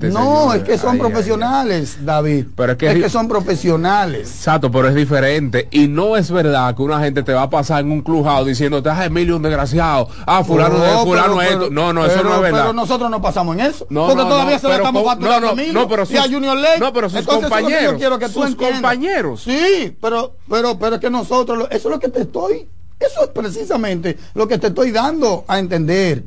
Por- 0.00 0.10
no, 0.12 0.54
es 0.54 0.62
que 0.62 0.78
son 0.78 0.90
Ay, 0.92 0.92
ay, 0.92 1.00
ay. 1.06 1.10
profesionales, 1.12 1.98
David. 2.06 2.46
Pero 2.56 2.72
es 2.72 2.78
que- 2.78 2.86
es 2.92 3.02
que 3.02 3.10
son 3.10 3.28
profesionales. 3.28 4.28
Exacto, 4.30 4.70
pero 4.70 4.88
es 4.88 4.94
diferente. 4.94 5.68
Y 5.70 5.88
no 5.88 6.16
es 6.16 6.30
verdad 6.30 6.74
que 6.74 6.82
una 6.82 7.00
gente 7.00 7.22
te 7.22 7.32
va 7.34 7.42
a 7.42 7.50
pasar 7.50 7.80
en 7.80 7.92
un 7.92 8.00
clubhouse 8.00 8.46
diciéndote, 8.46 8.88
ah, 8.88 9.04
Emilio, 9.04 9.36
un 9.36 9.42
desgraciado. 9.42 10.08
Ah, 10.26 10.42
fulano, 10.42 10.78
No, 10.78 11.04
fulano 11.04 11.36
pero- 11.36 11.42
esto. 11.42 11.58
pero- 11.60 11.70
No, 11.70 11.92
no, 11.92 12.06
eso 12.06 12.22
no 12.22 12.34
es 12.36 12.40
verdad. 12.40 12.60
Pero 12.62 12.72
nosotros 12.72 13.10
no 13.10 13.20
pasamos 13.20 13.56
en 13.56 13.66
eso. 13.66 13.86
No, 13.90 14.06
porque 14.06 14.22
no, 14.22 14.28
todavía 14.28 14.54
no, 14.54 14.58
se 14.60 14.66
pero 14.66 14.76
estamos 14.78 15.04
facturando 15.04 15.40
no, 15.48 15.54
no, 15.54 15.60
Emilio 15.60 15.72
no, 15.80 15.88
pero 15.88 16.02
y 16.08 16.16
a 16.16 16.22
sus- 16.22 16.32
Junior 16.32 16.56
Lake. 16.56 16.80
no, 16.80 16.92
pero 16.94 17.10
sus 17.10 17.18
Entonces, 17.20 17.42
compañeros, 17.50 17.92
yo 17.92 17.98
quiero 17.98 18.18
que 18.18 18.26
tú 18.26 18.32
sus 18.40 18.46
entiendas. 18.46 18.80
compañeros. 18.80 19.42
Sí, 19.42 19.96
pero, 20.00 20.34
pero, 20.48 20.78
pero 20.78 20.94
es 20.96 21.00
que 21.00 21.10
nosotros, 21.10 21.58
lo- 21.58 21.66
eso 21.70 21.88
es 21.88 21.94
lo 21.94 22.00
que 22.00 22.08
te 22.08 22.22
estoy, 22.22 22.66
eso 22.98 23.22
es 23.24 23.28
precisamente 23.34 24.16
lo 24.34 24.48
que 24.48 24.56
te 24.58 24.68
estoy 24.68 24.92
dando 24.92 25.44
a 25.46 25.58
entender. 25.58 26.24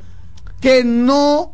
Que 0.59 0.83
no 0.83 1.53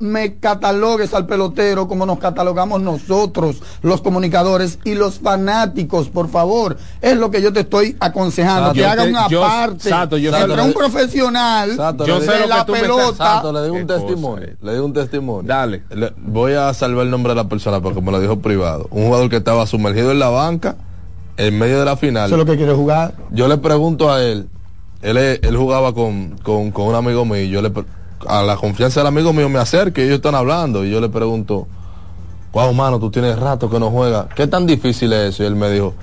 me 0.00 0.36
catalogues 0.38 1.14
al 1.14 1.24
pelotero 1.26 1.86
como 1.88 2.04
nos 2.04 2.18
catalogamos 2.18 2.80
nosotros, 2.82 3.62
los 3.82 4.02
comunicadores 4.02 4.78
y 4.84 4.94
los 4.94 5.20
fanáticos, 5.20 6.08
por 6.08 6.28
favor. 6.28 6.76
Es 7.00 7.16
lo 7.16 7.30
que 7.30 7.40
yo 7.40 7.52
te 7.52 7.60
estoy 7.60 7.96
aconsejando, 8.00 8.68
Sato, 8.68 8.74
que 8.74 8.84
haga 8.86 9.04
una 9.04 9.28
yo- 9.28 9.40
parte 9.40 9.88
Sato, 9.88 10.16
yo 10.18 10.32
sé 10.32 10.40
entre 10.40 10.56
lo 10.56 10.64
un 10.64 10.72
que- 10.72 10.78
profesional 10.78 11.76
Sato, 11.76 12.06
Yo 12.06 12.18
le 12.18 12.24
sé 12.26 12.32
de 12.32 12.38
que 12.42 12.46
la 12.48 12.66
pelota. 12.66 13.14
Sato, 13.16 13.52
le 13.52 13.62
di 13.64 13.70
un 13.70 13.86
cosa, 13.86 13.98
testimonio. 14.00 14.48
eh. 14.48 14.56
Le 14.60 14.72
di 14.74 14.78
un 14.80 14.92
testimonio. 14.92 15.48
Dale. 15.48 15.82
Le- 15.90 16.12
voy 16.18 16.52
a 16.54 16.74
salvar 16.74 17.04
el 17.04 17.10
nombre 17.10 17.30
de 17.30 17.36
la 17.36 17.48
persona 17.48 17.80
porque 17.80 18.00
me 18.02 18.10
lo 18.10 18.20
dijo 18.20 18.40
privado. 18.40 18.88
Un 18.90 19.06
jugador 19.06 19.30
que 19.30 19.36
estaba 19.36 19.66
sumergido 19.66 20.10
en 20.10 20.18
la 20.18 20.28
banca 20.28 20.76
en 21.36 21.58
medio 21.58 21.78
de 21.78 21.84
la 21.84 21.96
final. 21.96 22.26
Eso 22.26 22.34
es 22.34 22.38
lo 22.38 22.46
que 22.50 22.56
quiere 22.56 22.74
jugar. 22.74 23.14
Yo 23.30 23.48
le 23.48 23.56
pregunto 23.58 24.12
a 24.12 24.22
él, 24.22 24.48
él, 25.02 25.16
él 25.16 25.56
jugaba 25.56 25.94
con, 25.94 26.36
con, 26.42 26.70
con 26.72 26.86
un 26.88 26.94
amigo 26.94 27.24
mío, 27.24 27.42
y 27.42 27.48
yo 27.48 27.62
le 27.62 27.70
pre- 27.70 27.84
a 28.26 28.42
la 28.42 28.56
confianza 28.56 29.00
del 29.00 29.06
amigo 29.08 29.32
mío 29.32 29.48
me 29.48 29.58
acerca 29.58 30.00
y 30.00 30.04
ellos 30.04 30.16
están 30.16 30.34
hablando 30.34 30.84
y 30.84 30.90
yo 30.90 31.00
le 31.00 31.08
pregunto, 31.08 31.66
wow, 32.52 32.72
mano, 32.72 32.98
tú 32.98 33.10
tienes 33.10 33.38
rato 33.38 33.68
que 33.68 33.78
no 33.78 33.90
juegas, 33.90 34.26
¿qué 34.34 34.46
tan 34.46 34.66
difícil 34.66 35.12
es 35.12 35.34
eso? 35.34 35.42
Y 35.42 35.46
él 35.46 35.56
me 35.56 35.70
dijo, 35.70 35.94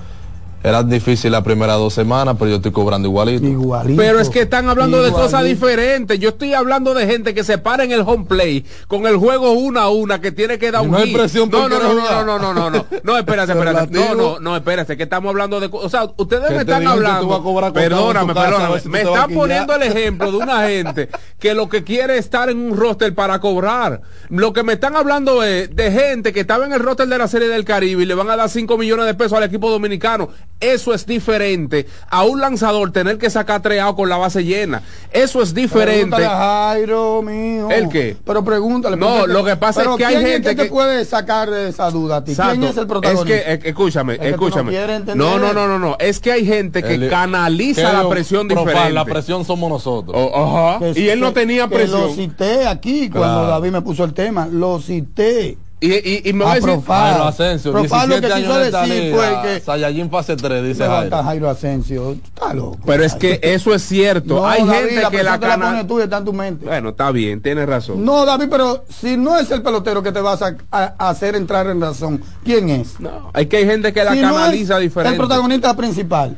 Era 0.64 0.82
difícil 0.84 1.32
la 1.32 1.42
primera 1.42 1.74
dos 1.74 1.92
semanas, 1.92 2.36
pero 2.38 2.50
yo 2.50 2.56
estoy 2.56 2.70
cobrando 2.70 3.08
igualito. 3.08 3.44
Igualito. 3.44 4.00
Pero 4.00 4.20
es 4.20 4.30
que 4.30 4.42
están 4.42 4.68
hablando 4.68 5.02
de 5.02 5.10
cosas 5.10 5.44
diferentes. 5.44 6.18
Yo 6.20 6.30
estoy 6.30 6.54
hablando 6.54 6.94
de 6.94 7.06
gente 7.06 7.34
que 7.34 7.42
se 7.42 7.58
para 7.58 7.82
en 7.82 7.90
el 7.90 8.00
home 8.00 8.26
play 8.26 8.64
con 8.86 9.06
el 9.06 9.16
juego 9.16 9.52
una 9.52 9.82
a 9.82 9.88
una 9.90 10.20
que 10.20 10.30
tiene 10.30 10.58
que 10.58 10.70
dar 10.70 10.82
Y 10.82 10.86
un 10.86 10.92
no 10.92 10.98
hay 10.98 11.12
presión 11.12 11.50
no, 11.50 11.68
no, 11.68 11.78
no, 11.78 11.94
no, 11.94 12.24
no, 12.24 12.38
no, 12.38 12.54
no, 12.54 12.70
no, 12.70 12.86
no, 13.02 13.18
espérate, 13.18 13.52
espérate. 13.58 13.98
No, 13.98 14.14
no, 14.14 14.40
no, 14.40 14.56
espérate, 14.56 14.96
que 14.96 15.02
estamos 15.02 15.30
hablando 15.30 15.58
de, 15.58 15.68
o 15.72 15.88
sea, 15.88 16.04
ustedes 16.16 16.50
me 16.50 16.58
están 16.58 16.86
hablando. 16.86 17.72
Perdóname, 17.72 18.34
perdóname. 18.34 18.80
si 18.80 18.88
Me 18.88 19.02
están 19.02 19.32
poniendo 19.32 19.74
el 19.74 19.82
ejemplo 19.82 20.30
de 20.30 20.36
una 20.36 20.68
gente 20.68 21.08
que 21.38 21.54
lo 21.54 21.68
que 21.68 21.82
quiere 21.82 22.14
es 22.14 22.26
estar 22.26 22.48
en 22.48 22.58
un 22.58 22.76
roster 22.76 23.12
para 23.14 23.40
cobrar. 23.40 24.02
Lo 24.28 24.52
que 24.52 24.62
me 24.62 24.74
están 24.74 24.96
hablando 24.96 25.42
es 25.42 25.74
de 25.74 25.90
gente 25.90 26.32
que 26.32 26.40
estaba 26.40 26.66
en 26.66 26.72
el 26.72 26.80
roster 26.80 27.08
de 27.08 27.18
la 27.18 27.26
Serie 27.26 27.48
del 27.48 27.64
Caribe 27.64 28.02
y 28.02 28.06
le 28.06 28.14
van 28.14 28.30
a 28.30 28.36
dar 28.36 28.48
5 28.48 28.78
millones 28.78 29.06
de 29.06 29.14
pesos 29.14 29.32
al 29.34 29.42
equipo 29.44 29.70
dominicano. 29.70 30.28
Eso 30.62 30.94
es 30.94 31.04
diferente 31.06 31.86
a 32.08 32.22
un 32.24 32.40
lanzador 32.40 32.92
tener 32.92 33.18
que 33.18 33.28
sacar 33.30 33.60
treado 33.62 33.94
con 33.96 34.08
la 34.08 34.16
base 34.16 34.44
llena. 34.44 34.82
Eso 35.12 35.42
es 35.42 35.52
diferente. 35.54 36.16
Pregúntale 36.16 36.24
a 36.26 36.36
Jairo, 36.70 37.20
mío. 37.22 37.68
¿El 37.70 37.88
qué? 37.88 38.16
Pero 38.24 38.44
pregúntale. 38.44 38.96
No, 38.96 39.26
lo 39.26 39.44
que 39.44 39.56
pasa 39.56 39.80
pero 39.80 39.92
es 39.92 39.98
que 39.98 40.04
hay 40.06 40.14
¿quién 40.16 40.26
gente 40.26 40.50
que 40.50 40.54
te 40.56 40.62
que- 40.64 40.68
puede 40.70 41.04
sacar 41.04 41.50
de 41.50 41.68
esa 41.68 41.90
duda 41.90 42.16
a 42.18 42.24
ti? 42.24 42.34
¿Quién 42.34 42.62
es 42.64 42.76
el 42.76 42.86
protagonista? 42.86 43.36
Es 43.52 43.58
que, 43.58 43.68
escúchame, 43.70 44.14
Es 44.14 44.18
que 44.20 44.32
tú 44.32 44.40
no 44.40 44.46
escúchame. 44.46 44.72
No, 45.14 45.38
no, 45.38 45.52
no, 45.52 45.66
no, 45.66 45.78
no. 45.78 45.96
Es 45.98 46.20
que 46.20 46.32
hay 46.32 46.46
gente 46.46 46.82
que 46.82 46.94
El- 46.94 47.10
canaliza 47.10 47.90
que 47.90 47.96
la 47.96 48.08
presión 48.08 48.46
profan, 48.48 48.66
diferente. 48.66 48.92
La 48.94 49.04
presión 49.04 49.44
somos 49.44 49.68
nosotros. 49.68 50.16
Oh, 50.16 50.76
ajá. 50.76 50.92
Que- 50.92 51.00
Y 51.00 51.08
él 51.08 51.18
no 51.20 51.32
tenía 51.32 51.64
que 51.68 51.70
Lo 51.70 51.76
presión. 51.76 52.14
cité 52.14 52.66
aquí 52.68 53.10
cuando 53.10 53.40
Claro. 53.40 53.48
David 53.48 53.70
me 53.72 53.82
puso 53.82 54.04
el 54.04 54.14
tema. 54.14 54.46
Lo 54.50 54.80
cité. 54.80 55.58
Y, 55.84 55.92
y, 55.94 56.22
y 56.26 56.32
me 56.32 56.44
va 56.44 56.50
a 56.50 56.52
A 56.52 56.60
decir. 56.60 56.78
Jairo 56.86 57.24
Asensio, 57.24 57.72
Profar 57.72 58.08
lo 58.08 58.20
17 58.20 58.26
que 58.28 58.32
años 58.32 58.46
quiso 58.48 58.60
esta 58.62 58.82
decir 58.86 59.12
fue 59.14 59.42
que- 59.42 59.60
Saiyajin 59.60 60.10
fase 60.10 60.36
3, 60.36 60.62
dice 60.62 60.86
Jairo. 60.86 61.22
Jairo 61.24 61.50
Asensio. 61.50 62.12
Está 62.12 62.54
loco. 62.54 62.78
pero 62.86 63.02
es 63.02 63.14
que 63.16 63.40
eso 63.42 63.74
es 63.74 63.82
cierto. 63.82 64.36
No, 64.36 64.46
hay 64.46 64.64
David, 64.64 64.72
gente 64.72 64.94
que 64.94 65.00
la 65.00 65.10
te 65.10 65.22
la 65.24 65.38
canaliza. 65.40 65.68
pones 65.70 65.86
tú 65.88 66.00
está 66.00 66.18
en 66.18 66.24
tu 66.24 66.32
mente. 66.32 66.66
Bueno, 66.66 66.90
está 66.90 67.10
bien, 67.10 67.42
tienes 67.42 67.68
razón. 67.68 68.04
No, 68.04 68.24
David, 68.24 68.46
pero 68.48 68.84
si 68.88 69.16
no 69.16 69.36
es 69.36 69.50
el 69.50 69.60
pelotero 69.62 70.04
que 70.04 70.12
te 70.12 70.20
vas 70.20 70.40
a, 70.42 70.56
a- 70.70 70.94
a 70.96 71.08
hacer 71.10 71.34
entrar 71.34 71.66
en 71.66 71.80
razón, 71.80 72.22
¿quién 72.44 72.70
es? 72.70 73.00
No, 73.00 73.30
hay 73.34 73.46
que 73.46 73.56
hay 73.56 73.66
gente 73.66 73.92
que 73.92 74.04
la 74.04 74.12
Si 74.12 74.20
no 74.20 74.34
canaliza 74.34 74.76
es 74.76 74.82
diferente. 74.82 75.12
El 75.14 75.18
protagonista 75.18 75.74
principal, 75.76 76.36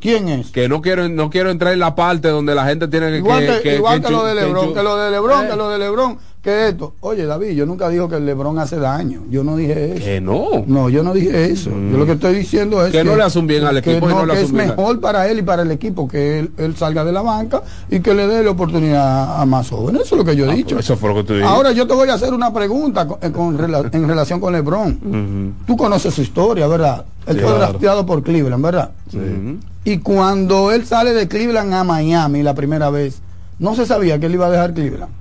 ¿quién 0.00 0.28
es? 0.28 0.50
Que 0.50 0.68
no 0.68 0.80
quiero, 0.82 1.08
no 1.08 1.30
quiero 1.30 1.50
entrar 1.50 1.72
en 1.72 1.78
la 1.78 1.94
parte 1.94 2.28
donde 2.28 2.54
la 2.54 2.64
gente 2.66 2.88
tiene 2.88 3.10
que. 3.10 3.18
igual 3.18 3.60
que, 3.62 3.76
igual 3.76 4.02
que 4.02 4.10
lo 4.10 4.24
de 4.24 4.34
Lebron, 4.34 4.74
que 4.74 4.82
lo 4.82 4.96
de 4.96 5.10
Lebron, 5.12 5.44
Eh, 5.44 5.48
que 5.50 5.56
lo 5.56 5.68
de 5.70 5.78
Lebron, 5.78 6.18
que 6.42 6.68
esto. 6.70 6.94
Oye, 7.00 7.24
David, 7.24 7.50
yo 7.52 7.66
nunca 7.66 7.88
digo 7.88 8.08
que 8.08 8.16
el 8.16 8.26
Lebron 8.26 8.58
hace 8.58 8.76
daño. 8.76 9.22
Yo 9.30 9.44
no 9.44 9.56
dije 9.56 9.92
eso. 9.94 10.04
Que 10.04 10.20
no. 10.20 10.46
No, 10.66 10.88
yo 10.88 11.04
no 11.04 11.14
dije 11.14 11.44
eso. 11.52 11.70
Yo 11.70 11.96
lo 11.96 12.04
que 12.04 12.12
estoy 12.12 12.34
diciendo 12.34 12.84
es 12.84 12.90
Que 12.90 13.04
no 13.04 13.14
le 13.14 13.22
hace 13.22 13.38
un 13.38 13.46
bien 13.46 13.64
al 13.64 13.80
que 13.80 13.92
equipo 13.92 14.10
y 14.10 14.12
no 14.12 14.26
le 14.26 14.34
que 14.34 14.40
es 14.40 14.52
mejor 14.52 15.00
para 15.00 15.28
él 15.28 15.38
y 15.38 15.42
para 15.42 15.62
el 15.62 15.70
equipo 15.70 16.08
que 16.08 16.40
él, 16.40 16.50
él 16.58 16.74
salga 16.76 17.04
de 17.04 17.12
la 17.12 17.22
banca 17.22 17.62
y 17.88 18.00
que 18.00 18.12
le 18.12 18.26
dé 18.26 18.42
la 18.42 18.50
oportunidad 18.50 19.40
a 19.40 19.46
más 19.46 19.70
jóvenes. 19.70 20.02
Eso 20.02 20.16
es 20.16 20.18
lo 20.18 20.24
que 20.24 20.34
yo 20.34 20.50
he 20.50 20.54
dicho. 20.56 20.74
Ah, 20.76 20.80
Eso 20.80 20.96
fue 20.96 21.10
lo 21.10 21.14
que 21.14 21.22
tú 21.24 21.32
dijiste. 21.34 21.48
Ahora 21.54 21.70
yo 21.70 21.86
te 21.86 21.94
voy 21.94 22.08
a 22.08 22.14
hacer 22.14 22.34
una 22.34 22.52
pregunta 22.52 23.06
con, 23.06 23.18
eh, 23.22 23.30
con 23.30 23.54
en 23.92 24.08
relación 24.08 24.40
con 24.40 24.52
LeBron. 24.52 24.98
Ujú. 25.00 25.64
Tú 25.66 25.76
conoces 25.76 26.12
su 26.12 26.22
historia, 26.22 26.66
¿verdad? 26.66 27.04
Él 27.26 27.36
fue 27.36 27.44
Claro. 27.44 27.58
drafteado 27.58 28.04
por 28.04 28.20
Cleveland, 28.24 28.64
¿verdad? 28.64 28.90
Ujú. 29.14 29.58
Y 29.84 29.98
cuando 29.98 30.72
él 30.72 30.84
sale 30.86 31.12
de 31.12 31.28
Cleveland 31.28 31.72
a 31.72 31.84
Miami 31.84 32.42
la 32.42 32.54
primera 32.54 32.90
vez, 32.90 33.20
no 33.60 33.76
se 33.76 33.86
sabía 33.86 34.18
que 34.18 34.26
él 34.26 34.34
iba 34.34 34.46
a 34.46 34.50
dejar 34.50 34.74
Cleveland. 34.74 35.12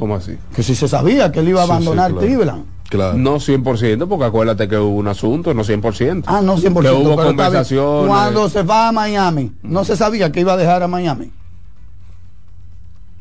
¿Cómo 0.00 0.14
así? 0.16 0.38
Que 0.56 0.62
si 0.62 0.74
se 0.74 0.88
sabía 0.88 1.30
que 1.30 1.40
él 1.40 1.50
iba 1.50 1.60
a 1.60 1.66
Sí, 1.66 1.68
sí, 1.68 1.72
abandonar 1.74 2.10
claro. 2.12 2.26
Cleveland. 2.26 2.64
Claro. 2.88 3.18
No 3.18 3.36
100%, 3.36 4.08
porque 4.08 4.24
acuérdate 4.24 4.66
que 4.66 4.78
hubo 4.78 4.96
un 4.96 5.06
asunto, 5.08 5.52
no 5.52 5.62
100%. 5.62 6.24
Ah, 6.26 6.40
no 6.42 6.56
100%. 6.56 6.80
Que 6.80 6.90
hubo 6.90 7.16
conversaciones. 7.16 8.08
Cuando 8.08 8.48
se 8.48 8.62
va 8.62 8.88
a 8.88 8.92
Miami, 8.92 9.52
no 9.62 9.84
se 9.84 9.96
sabía 9.96 10.32
que 10.32 10.40
iba 10.40 10.54
a 10.54 10.56
dejar 10.56 10.82
a 10.82 10.88
Miami. 10.88 11.30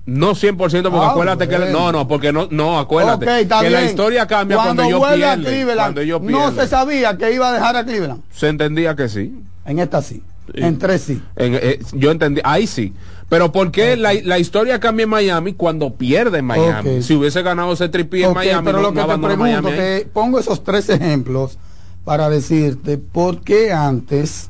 No 0.05 0.33
100% 0.33 0.57
porque 0.57 0.79
Ah, 1.05 1.11
acuérdate 1.11 1.47
que... 1.49 1.57
bueno. 1.57 1.71
No, 1.79 1.91
no, 1.91 2.07
porque 2.07 2.31
no, 2.31 2.47
no, 2.49 2.79
acuérdate. 2.79 3.25
Ok, 3.25 3.31
está 3.41 3.59
que 3.61 3.69
la 3.69 3.83
historia 3.83 4.25
cambia 4.25 4.55
cuando, 4.57 4.83
pierden. 4.83 5.23
a 5.23 5.35
Cleveland, 5.35 5.77
cuando 5.79 6.01
ellos 6.01 6.21
no 6.21 6.27
pierden. 6.27 6.55
se 6.55 6.67
sabía 6.67 7.17
que 7.17 7.33
iba 7.33 7.49
a 7.49 7.53
dejar 7.53 7.75
a 7.75 7.83
Cleveland. 7.85 8.23
Se 8.31 8.47
entendía 8.47 8.95
que 8.95 9.07
sí. 9.09 9.35
En 9.65 9.79
esta 9.79 10.01
sí. 10.01 10.23
Sí. 10.55 10.63
En 10.63 10.79
tres 10.79 11.01
sí. 11.01 11.21
En- 11.35 11.53
eh, 11.61 11.79
yo 11.93 12.09
entendí, 12.09 12.41
ahí 12.43 12.65
sí. 12.65 12.93
Pero 13.29 13.51
¿por 13.51 13.71
qué 13.71 13.95
la, 13.95 14.13
la 14.23 14.39
historia 14.39 14.79
cambia 14.79 15.03
en 15.03 15.09
Miami 15.09 15.53
cuando 15.53 15.93
pierde 15.93 16.39
en 16.39 16.45
Miami? 16.45 16.89
Si 17.03 17.15
hubiese 17.15 17.41
ganado 17.43 17.71
ese 17.73 17.87
tripié 17.87 18.25
en 18.25 18.29
Miami, 18.33 18.65
pero 18.65 18.77
no- 18.77 18.83
lo 18.83 18.89
que 18.93 18.99
te 19.13 19.19
pregunto, 19.61 19.69
te 20.01 20.05
pongo 20.11 20.39
esos 20.39 20.63
tres 20.63 20.89
ejemplos 20.89 21.57
para 22.05 22.27
decirte 22.29 22.97
por 22.97 23.41
qué 23.41 23.71
antes 23.71 24.49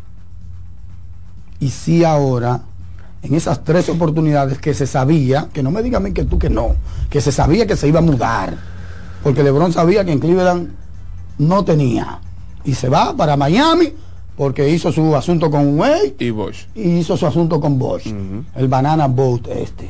y 1.60 1.70
sí 1.72 2.04
ahora, 2.06 2.62
en 3.22 3.36
esas 3.36 3.64
tres 3.66 3.90
oportunidades 3.90 4.60
que 4.60 4.74
se 4.74 4.88
sabía, 4.88 5.50
que 5.52 5.62
no 5.62 5.72
me 5.72 5.84
diga 5.84 5.98
a 5.98 6.02
mí 6.02 6.14
que 6.14 6.24
tú 6.24 6.40
que 6.40 6.50
no, 6.50 6.76
que 7.10 7.20
se 7.20 7.34
sabía 7.34 7.68
que 7.68 7.76
se 7.76 7.88
iba 7.88 8.00
a 8.00 8.04
mudar, 8.04 8.56
porque 9.24 9.44
LeBron 9.44 9.74
sabía 9.74 10.06
que 10.06 10.14
en 10.14 10.20
Cleveland 10.20 10.70
no 11.38 11.66
tenía, 11.66 12.20
y 12.64 12.76
se 12.76 12.88
va 12.88 13.14
para 13.18 13.36
Miami 13.36 13.94
porque 14.40 14.70
hizo 14.70 14.90
su 14.90 15.14
asunto 15.18 15.52
con 15.52 15.78
Wade 15.78 16.16
Y 16.18 16.30
Bosch. 16.30 16.68
y 16.74 17.00
hizo 17.00 17.18
su 17.18 17.28
asunto 17.28 17.60
con 17.60 17.78
Bosch, 17.78 18.08
el 18.56 18.70
banana 18.70 19.06
boat 19.08 19.46
este. 19.50 19.90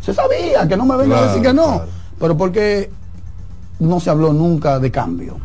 Se 0.00 0.14
sabía 0.14 0.66
que 0.66 0.78
no 0.78 0.86
me 0.86 0.96
venga 0.96 1.18
a 1.18 1.26
decir 1.26 1.42
que 1.42 1.52
no, 1.52 1.64
claro. 1.66 1.86
pero 2.18 2.36
porque 2.38 2.90
no 3.80 4.00
se 4.00 4.08
habló 4.08 4.32
nunca 4.32 4.78
de 4.80 4.90
cambio. 4.90 5.36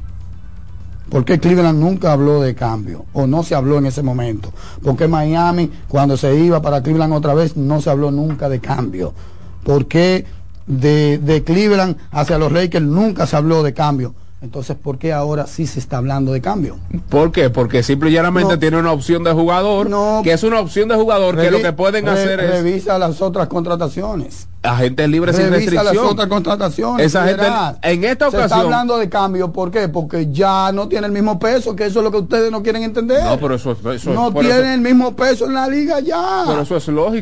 porque 1.10 1.42
Cleveland 1.42 1.78
nunca 1.78 2.14
habló 2.14 2.40
de 2.40 2.56
cambio 2.56 3.04
o 3.12 3.28
no 3.28 3.44
se 3.44 3.54
habló 3.54 3.80
en 3.80 3.88
ese 3.88 4.02
momento? 4.02 4.54
porque 4.82 5.10
Miami 5.10 5.70
cuando 5.90 6.16
se 6.16 6.34
iba 6.36 6.62
para 6.62 6.82
Cleveland 6.82 7.12
otra 7.12 7.34
vez 7.34 7.58
no 7.58 7.82
se 7.82 7.90
habló 7.90 8.12
nunca 8.12 8.48
de 8.48 8.62
cambio? 8.62 9.14
porque 9.66 10.24
de, 10.68 11.18
de 11.18 11.44
Cleveland 11.44 11.98
hacia 12.12 12.38
los 12.38 12.50
Lakers 12.54 12.86
nunca 12.86 13.28
se 13.28 13.36
habló 13.36 13.62
de 13.62 13.74
cambio? 13.74 14.14
Entonces, 14.42 14.78
¿por 14.82 14.98
qué 14.98 15.12
ahora 15.12 15.48
sí 15.48 15.68
se 15.68 15.80
está 15.80 15.98
hablando 15.98 16.32
de 16.32 16.40
cambio? 16.40 16.78
¿Por 17.10 17.32
qué? 17.34 17.50
Porque 17.50 17.84
simple 17.84 18.10
y 18.10 18.14
llanamente 18.14 18.54
No. 18.54 18.60
tiene 18.60 18.78
una 18.78 18.94
opción 18.94 19.22
de 19.26 19.34
jugador, 19.34 19.90
No. 19.90 20.22
que 20.24 20.32
es 20.32 20.44
una 20.44 20.62
opción 20.62 20.88
de 20.88 20.96
jugador 20.96 21.36
que 21.36 21.52
lo 21.52 21.62
que 21.62 21.74
pueden 21.74 22.06
re- 22.06 22.12
hacer 22.12 22.40
es 22.40 22.50
Revisa 22.52 22.98
las 22.98 23.22
otras 23.22 23.50
contrataciones. 23.50 24.48
agentes 24.64 25.10
libres 25.10 25.36
sin 25.38 25.50
Revisa 25.50 25.72
las 25.76 25.84
restricción. 25.86 26.12
otras 26.14 26.28
contrataciones. 26.28 27.06
Esa 27.06 27.26
gente- 27.28 27.46
en 27.82 28.04
esta 28.06 28.26
Se 28.26 28.38
está 28.38 28.46
ocasión- 28.46 28.60
hablando 28.62 28.98
de 28.98 29.10
cambio, 29.10 29.52
¿por 29.54 29.72
qué? 29.72 29.88
Porque 29.90 30.32
ya 30.32 30.72
no 30.74 30.88
tiene 30.88 31.08
el 31.08 31.14
mismo 31.14 31.38
peso, 31.40 31.76
que 31.76 31.86
eso 31.86 32.00
es 32.00 32.04
lo 32.06 32.12
que 32.12 32.18
ustedes 32.18 32.50
no 32.52 32.62
quieren 32.64 32.84
entender. 32.84 33.24
No, 33.24 33.38
pero 33.40 33.56
eso, 33.56 33.72
eso 33.72 34.14
no 34.14 34.32
tiene 34.34 34.50
eso- 34.50 34.64
el 34.74 34.82
mismo 34.82 35.16
peso 35.16 35.46
en 35.48 35.54
la 35.54 35.68
liga 35.68 36.00
ya. 36.00 36.44
pero 36.48 36.62
eso 36.62 36.78
es 36.78 36.88
lógico. 36.88 37.16